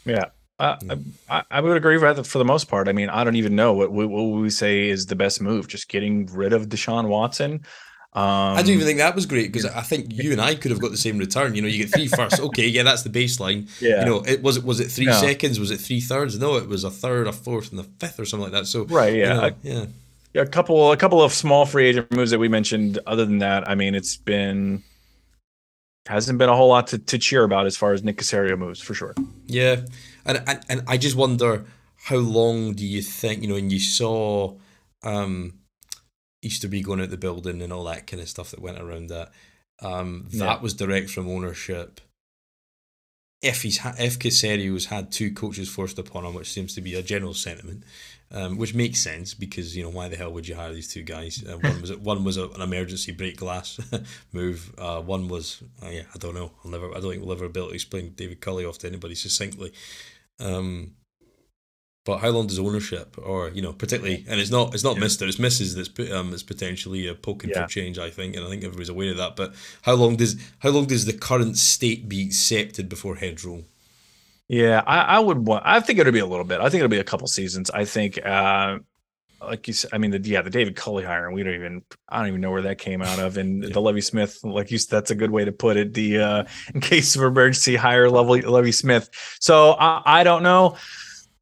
Yeah. 0.06 0.26
Uh, 0.62 0.96
I, 1.30 1.44
I 1.50 1.60
would 1.62 1.76
agree 1.76 1.98
with 1.98 2.16
that 2.16 2.28
for 2.28 2.38
the 2.38 2.46
most 2.46 2.66
part. 2.68 2.88
I 2.88 2.92
mean, 2.94 3.10
I 3.10 3.24
don't 3.24 3.36
even 3.36 3.56
know 3.56 3.74
what, 3.74 3.92
what, 3.92 4.10
what 4.10 4.22
we 4.22 4.50
say 4.50 4.90
is 4.90 5.08
the 5.08 5.16
best 5.16 5.42
move. 5.42 5.68
Just 5.68 5.90
getting 5.90 6.28
rid 6.28 6.54
of 6.54 6.68
Deshaun 6.70 7.08
Watson. 7.08 7.54
Um, 8.14 8.24
I 8.24 8.58
don't 8.58 8.72
even 8.72 8.86
think 8.86 9.00
that 9.00 9.16
was 9.16 9.26
great 9.26 9.52
because 9.54 9.66
I 9.66 9.82
think 9.82 10.08
you 10.12 10.34
and 10.34 10.42
I 10.42 10.54
could 10.56 10.70
have 10.72 10.82
got 10.82 10.92
the 10.92 10.98
same 10.98 11.18
return. 11.18 11.56
You 11.56 11.62
know, 11.62 11.68
you 11.70 11.78
get 11.86 11.94
three 11.94 12.08
first. 12.08 12.40
Okay, 12.52 12.68
yeah, 12.68 12.84
that's 12.84 13.04
the 13.04 13.10
baseline. 13.10 13.70
Yeah. 13.82 14.02
You 14.02 14.06
know, 14.06 14.18
it 14.28 14.44
was 14.44 14.58
it 14.58 14.64
was 14.66 14.80
it 14.82 14.92
three 14.92 15.06
No. 15.06 15.14
seconds? 15.14 15.60
Was 15.60 15.72
it 15.72 15.78
three 15.80 16.02
thirds? 16.02 16.38
No, 16.38 16.58
it 16.58 16.68
was 16.68 16.84
a 16.84 16.92
third, 16.92 17.28
a 17.28 17.32
fourth, 17.34 17.72
and 17.72 17.80
a 17.80 17.84
fifth, 17.84 18.20
or 18.20 18.26
something 18.26 18.52
like 18.52 18.62
that. 18.62 18.68
So 18.68 18.84
Right, 18.84 19.14
you 19.14 19.20
yeah. 19.22 19.34
know, 19.34 19.42
I- 19.42 19.56
yeah. 19.64 19.86
a 20.42 20.46
couple 20.46 20.92
a 20.92 20.98
couple 20.98 21.22
of 21.24 21.32
small 21.34 21.66
free 21.66 21.88
agent 21.88 22.12
moves 22.12 22.32
that 22.32 22.40
we 22.40 22.50
mentioned. 22.50 23.00
Other 23.08 23.26
than 23.26 23.40
that, 23.40 23.68
I 23.70 23.76
mean, 23.76 23.96
it's 23.96 24.18
been 24.18 24.84
hasn't 26.08 26.38
been 26.38 26.50
a 26.50 26.56
whole 26.56 26.70
lot 26.70 26.88
to, 26.88 26.98
to 26.98 27.18
cheer 27.18 27.44
about 27.44 27.66
as 27.66 27.78
far 27.78 27.94
as 27.94 28.04
Nick 28.04 28.18
Caserio 28.18 28.58
moves 28.58 28.82
for 28.82 28.94
sure. 28.94 29.16
Yeah, 29.48 29.82
and, 30.26 30.44
and 30.48 30.60
and 30.70 30.82
I 30.88 30.98
just 30.98 31.16
wonder 31.16 31.66
how 32.06 32.18
long 32.18 32.74
do 32.74 32.86
you 32.86 33.02
think 33.02 33.42
you 33.42 33.48
know? 33.48 33.56
And 33.56 33.72
you 33.72 33.80
saw 33.80 34.56
um, 35.04 35.60
Easterby 36.44 36.82
going 36.82 37.02
out 37.02 37.10
the 37.10 37.18
building 37.18 37.62
and 37.62 37.72
all 37.74 37.84
that 37.86 38.08
kind 38.08 38.22
of 38.22 38.30
stuff 38.30 38.52
that 38.52 38.62
went 38.62 38.80
around 38.80 39.08
that. 39.08 39.32
Um, 39.82 40.28
that 40.32 40.38
Yeah. 40.38 40.60
was 40.62 40.74
direct 40.74 41.10
from 41.10 41.28
ownership. 41.28 42.02
If 43.42 43.64
he's 43.64 43.80
ha- 43.80 43.96
if 43.98 44.20
Caserio's 44.20 44.86
had 44.86 45.12
two 45.12 45.32
coaches 45.34 45.68
forced 45.68 45.98
upon 45.98 46.26
him, 46.26 46.36
which 46.36 46.52
seems 46.52 46.76
to 46.76 46.82
be 46.82 46.94
a 46.94 47.02
general 47.02 47.34
sentiment, 47.34 47.84
um, 48.30 48.58
which 48.58 48.76
makes 48.76 49.00
sense 49.00 49.34
because 49.34 49.76
you 49.76 49.82
know 49.82 49.90
why 49.90 50.08
the 50.10 50.16
hell 50.16 50.32
would 50.32 50.48
you 50.48 50.54
hire 50.54 50.72
these 50.72 50.94
two 50.94 51.02
guys? 51.02 51.44
Uh, 51.44 51.58
one 51.58 51.82
was 51.82 51.96
one 52.12 52.24
was 52.24 52.38
a, 52.38 52.48
an 52.50 52.62
emergency 52.62 53.12
break 53.12 53.38
glass 53.38 53.80
move. 54.32 54.72
Uh, 54.78 55.02
one 55.02 55.28
was 55.28 55.64
uh, 55.84 55.90
yeah, 55.90 56.04
I 56.14 56.20
don't 56.20 56.36
know. 56.36 56.52
I'll 56.64 56.70
never. 56.70 56.92
I 56.92 57.00
don't 57.00 57.10
think 57.12 57.24
we'll 57.24 57.32
ever 57.36 57.50
be 57.50 57.60
able 57.60 57.70
to 57.70 57.74
explain 57.76 58.12
David 58.16 58.42
Culley 58.42 58.64
off 58.64 58.78
to 58.80 58.88
anybody 58.88 59.16
succinctly. 59.16 59.74
Um, 60.42 60.96
but 62.04 62.18
how 62.18 62.30
long 62.30 62.48
does 62.48 62.58
ownership, 62.58 63.16
or 63.22 63.50
you 63.50 63.62
know, 63.62 63.74
particularly, 63.74 64.26
and 64.28 64.40
it's 64.40 64.50
not 64.50 64.74
it's 64.74 64.84
not 64.84 64.98
Mister, 64.98 65.26
it's 65.28 65.38
Mrs. 65.38 65.76
that's 65.76 65.88
put 65.88 66.12
um 66.12 66.34
it's 66.34 66.42
potentially 66.44 67.08
a 67.08 67.14
poking 67.14 67.52
Yeah. 67.52 67.64
for 67.68 67.70
change. 67.72 68.00
I 68.00 68.10
think, 68.10 68.36
and 68.36 68.44
I 68.46 68.50
think 68.50 68.64
everybody's 68.64 68.90
aware 68.90 69.12
of 69.12 69.18
that. 69.18 69.36
But 69.36 69.54
how 69.84 69.94
long 69.94 70.16
does 70.16 70.36
how 70.60 70.72
long 70.72 70.86
does 70.86 71.06
the 71.06 71.14
current 71.14 71.58
state 71.58 72.10
be 72.10 72.26
accepted 72.26 72.90
before 72.90 73.16
heads 73.18 73.46
roll? 73.46 73.66
Yeah, 74.48 74.82
I, 74.86 75.02
I 75.02 75.20
would 75.20 75.48
want. 75.48 75.64
I 75.66 75.80
think 75.80 76.00
it'll 76.00 76.12
be 76.12 76.20
a 76.20 76.26
little 76.26 76.44
bit. 76.44 76.60
I 76.60 76.64
think 76.70 76.80
it'll 76.82 76.90
be 76.90 77.00
a 77.00 77.04
couple 77.06 77.28
seasons. 77.28 77.70
I 77.70 77.86
think, 77.86 78.20
uh, 78.26 78.80
like 79.44 79.68
you 79.68 79.74
said, 79.74 79.92
I 79.94 79.98
mean, 79.98 80.12
the, 80.12 80.20
yeah, 80.20 80.42
the 80.42 80.50
David 80.50 80.76
Culley 80.76 81.04
hiring. 81.04 81.36
We 81.36 81.44
don't 81.44 81.56
even. 81.56 81.84
I 82.10 82.20
don't 82.20 82.28
even 82.28 82.42
know 82.42 82.52
where 82.52 82.62
that 82.64 82.78
came 82.78 83.02
out 83.02 83.20
of. 83.20 83.38
And 83.38 83.64
the 83.64 83.82
Lovie 83.82 84.02
Smith, 84.02 84.40
like 84.44 84.72
you 84.72 84.78
said, 84.78 84.90
that's 84.92 85.12
a 85.12 85.16
good 85.16 85.32
way 85.32 85.46
to 85.46 85.52
put 85.52 85.78
it. 85.78 85.94
The 85.94 86.20
uh, 86.20 86.44
in 86.74 86.82
case 86.82 87.16
of 87.16 87.24
emergency, 87.24 87.76
hire 87.76 88.10
Lovie 88.10 88.42
Lovie 88.42 88.72
Smith. 88.72 89.10
So 89.40 89.72
I, 89.72 90.02
I 90.06 90.24
don't 90.24 90.44
know. 90.44 90.78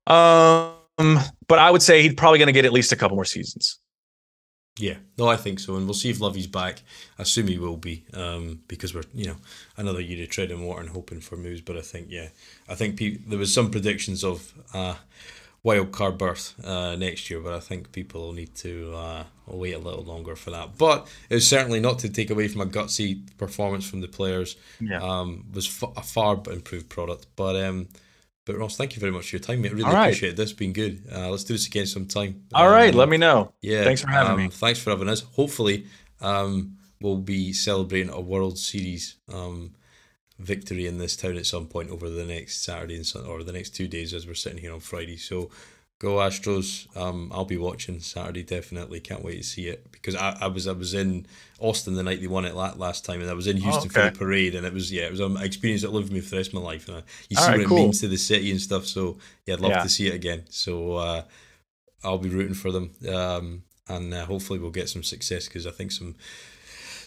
Um, 0.08 1.20
but 1.48 1.60
I 1.60 1.72
would 1.72 1.82
say 1.82 2.02
he's 2.02 2.14
probably 2.14 2.40
going 2.40 2.48
to 2.48 2.54
get 2.54 2.66
at 2.66 2.74
least 2.74 2.92
a 2.92 2.96
couple 2.96 3.16
more 3.16 3.26
seasons. 3.26 3.80
Yeah, 4.80 4.96
no, 5.18 5.28
I 5.28 5.36
think 5.36 5.60
so, 5.60 5.76
and 5.76 5.86
we'll 5.86 5.94
see 5.94 6.10
if 6.10 6.22
Lovie's 6.22 6.48
back. 6.48 6.82
I 7.18 7.24
assume 7.24 7.48
he 7.48 7.58
will 7.58 7.76
be, 7.76 8.06
um, 8.14 8.62
because 8.70 8.96
we're 8.96 9.04
you 9.14 9.26
know 9.26 9.36
another 9.76 10.00
year 10.00 10.24
of 10.24 10.30
treading 10.30 10.66
water 10.66 10.80
and 10.80 10.90
hoping 10.90 11.20
for 11.20 11.36
moves. 11.36 11.60
But 11.60 11.76
I 11.76 11.82
think 11.82 12.08
yeah, 12.10 12.30
I 12.70 12.76
think 12.76 12.98
pe- 12.98 13.18
there 13.18 13.38
was 13.38 13.54
some 13.54 13.72
predictions 13.72 14.24
of 14.24 14.54
uh, 14.74 14.96
wild 15.64 15.92
card 15.92 16.18
berth 16.18 16.56
uh, 16.64 16.96
next 16.96 17.30
year, 17.30 17.40
but 17.42 17.54
I 17.54 17.60
think 17.60 17.92
people 17.92 18.22
will 18.22 18.34
need 18.34 18.56
to 18.56 18.94
uh, 18.96 19.24
wait 19.48 19.74
a 19.74 19.80
little 19.80 20.04
longer 20.04 20.36
for 20.36 20.52
that. 20.52 20.78
But 20.78 21.08
it's 21.30 21.46
certainly 21.48 21.80
not 21.80 22.00
to 22.00 22.10
take 22.10 22.30
away 22.30 22.48
from 22.48 22.62
a 22.62 22.66
gutsy 22.66 23.22
performance 23.38 23.88
from 23.90 24.02
the 24.02 24.08
players. 24.08 24.56
Yeah. 24.80 25.02
Um, 25.02 25.46
was 25.54 25.68
f- 25.68 25.92
a 25.98 26.02
far 26.02 26.42
improved 26.52 26.90
product, 26.90 27.28
but 27.36 27.56
um. 27.56 27.88
But 28.46 28.58
Ross, 28.58 28.78
thank 28.78 28.96
you 28.96 29.00
very 29.00 29.12
much 29.12 29.30
for 29.30 29.36
your 29.36 29.42
time, 29.44 29.62
mate. 29.62 29.70
I 29.70 29.76
really 29.76 29.84
All 29.84 29.94
right. 29.94 30.08
appreciate 30.08 30.36
this. 30.36 30.54
Been 30.54 30.74
good. 30.74 31.04
Uh, 31.14 31.30
let's 31.30 31.44
do 31.44 31.54
this 31.54 31.68
again 31.68 31.86
sometime. 31.86 32.46
All 32.56 32.68
right, 32.72 32.92
Um, 32.92 32.98
let 32.98 33.08
me 33.08 33.18
know. 33.18 33.54
yeah. 33.62 33.84
Thanks 33.84 34.02
for 34.02 34.10
having 34.10 34.32
um, 34.32 34.38
me. 34.40 34.50
Thanks 34.50 34.80
for 34.80 34.90
having 34.90 35.08
us. 35.08 35.22
Hopefully, 35.22 35.86
um, 36.20 36.78
we'll 37.00 37.18
be 37.18 37.54
celebrating 37.54 38.10
a 38.12 38.20
World 38.20 38.58
Series 38.58 39.18
um, 39.32 39.76
victory 40.40 40.88
in 40.88 40.98
this 40.98 41.16
town 41.16 41.36
at 41.38 41.46
some 41.46 41.68
point 41.68 41.90
over 41.90 42.10
the 42.10 42.26
next 42.26 42.64
Saturday 42.64 42.96
and 42.96 43.06
Sun- 43.06 43.26
or 43.26 43.44
the 43.44 43.52
next 43.52 43.72
two 43.76 43.88
days 43.88 44.14
as 44.14 44.26
we're 44.26 44.34
sitting 44.34 44.60
here 44.60 44.74
on 44.74 44.80
Friday. 44.80 45.18
So 45.18 45.50
go 46.00 46.16
Astros. 46.16 46.96
Um, 46.98 47.30
I'll 47.34 47.46
be 47.46 47.58
watching 47.58 48.00
Saturday 48.00 48.44
definitely. 48.44 49.00
Can't 49.02 49.24
wait 49.24 49.38
to 49.38 49.44
see 49.44 49.68
it 49.68 49.92
because 49.92 50.16
I, 50.16 50.38
I 50.42 50.48
was 50.48 50.68
I 50.68 50.72
was 50.72 50.94
in 50.94 51.26
Austin 51.60 51.96
the 51.96 52.04
night 52.04 52.22
they 52.22 52.28
won 52.28 52.46
it 52.46 52.56
la- 52.56 52.74
last 52.76 53.04
time 53.06 53.22
and 53.22 53.30
I 53.30 53.34
was 53.34 53.48
in 53.48 53.58
Houston 53.58 53.90
for 53.90 54.00
okay. 54.00 54.10
the 54.10 54.18
parade 54.18 54.56
and 54.56 54.66
it 54.66 54.74
was 54.74 54.92
yeah 54.92 55.04
it 55.04 55.12
was 55.12 55.20
an 55.20 55.38
experience 55.38 55.82
that 55.82 55.92
lived 55.92 56.06
with 56.08 56.14
me 56.14 56.22
for 56.22 56.32
the 56.32 56.38
rest 56.38 56.50
of 56.50 56.56
my 56.56 56.62
life. 56.62 56.88
And 56.88 56.98
I, 56.98 57.04
you 57.30 57.38
All 57.38 57.44
see 57.44 57.50
right, 57.52 57.60
what 57.60 57.72
it 57.72 57.84
means 57.84 58.00
to 58.02 58.08
the 58.08 58.18
city 58.18 58.52
and 58.52 58.62
stuff. 58.62 58.86
So 58.86 59.18
yeah, 59.46 59.56
I'd 59.56 59.60
love 59.62 59.72
Yeah. 59.72 59.84
to 59.84 59.90
see 59.90 60.08
it 60.08 60.16
again. 60.16 60.44
So. 60.50 60.94
Uh, 60.96 61.24
I'll 62.04 62.18
be 62.18 62.30
rooting 62.30 62.54
for 62.54 62.72
them, 62.72 62.92
um, 63.14 63.64
and 63.88 64.14
uh, 64.14 64.24
hopefully 64.26 64.58
we'll 64.60 64.72
get 64.72 64.88
some 64.88 65.04
success 65.04 65.50
because 65.50 65.68
I 65.68 65.72
think 65.72 65.92
some 65.92 66.16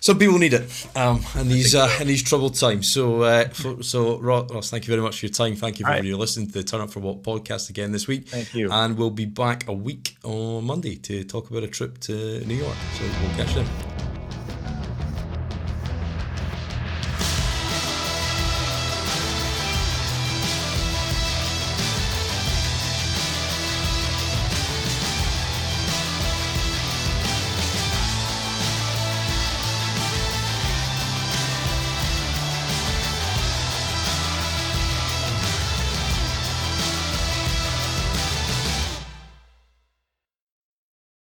some 0.02 0.18
people 0.18 0.36
need 0.36 0.52
it 0.52 0.86
um, 0.96 1.24
in 1.36 1.48
these 1.48 1.76
uh, 1.76 1.88
in 2.00 2.08
these 2.08 2.24
troubled 2.24 2.56
times. 2.56 2.88
So, 2.88 3.22
uh, 3.22 3.48
for, 3.50 3.84
so 3.84 4.18
Ross, 4.18 4.68
thank 4.68 4.84
you 4.88 4.90
very 4.90 5.00
much 5.00 5.20
for 5.20 5.26
your 5.26 5.32
time. 5.32 5.54
Thank 5.54 5.78
you 5.78 5.86
for 5.86 5.92
right. 5.92 6.02
listening 6.02 6.48
to 6.48 6.52
the 6.54 6.64
Turn 6.64 6.80
Up 6.80 6.90
for 6.90 6.98
What 6.98 7.22
podcast 7.22 7.70
again 7.70 7.92
this 7.92 8.08
week. 8.08 8.26
Thank 8.28 8.52
you. 8.52 8.68
And 8.72 8.98
we'll 8.98 9.10
be 9.10 9.26
back 9.26 9.68
a 9.68 9.72
week 9.72 10.16
on 10.24 10.64
Monday 10.64 10.96
to 10.96 11.22
talk 11.22 11.50
about 11.50 11.62
a 11.62 11.68
trip 11.68 11.98
to 12.00 12.44
New 12.44 12.56
York. 12.56 12.76
So 12.98 13.04
we'll 13.04 13.36
catch 13.36 13.54
you 13.54 13.62
then. 13.62 14.01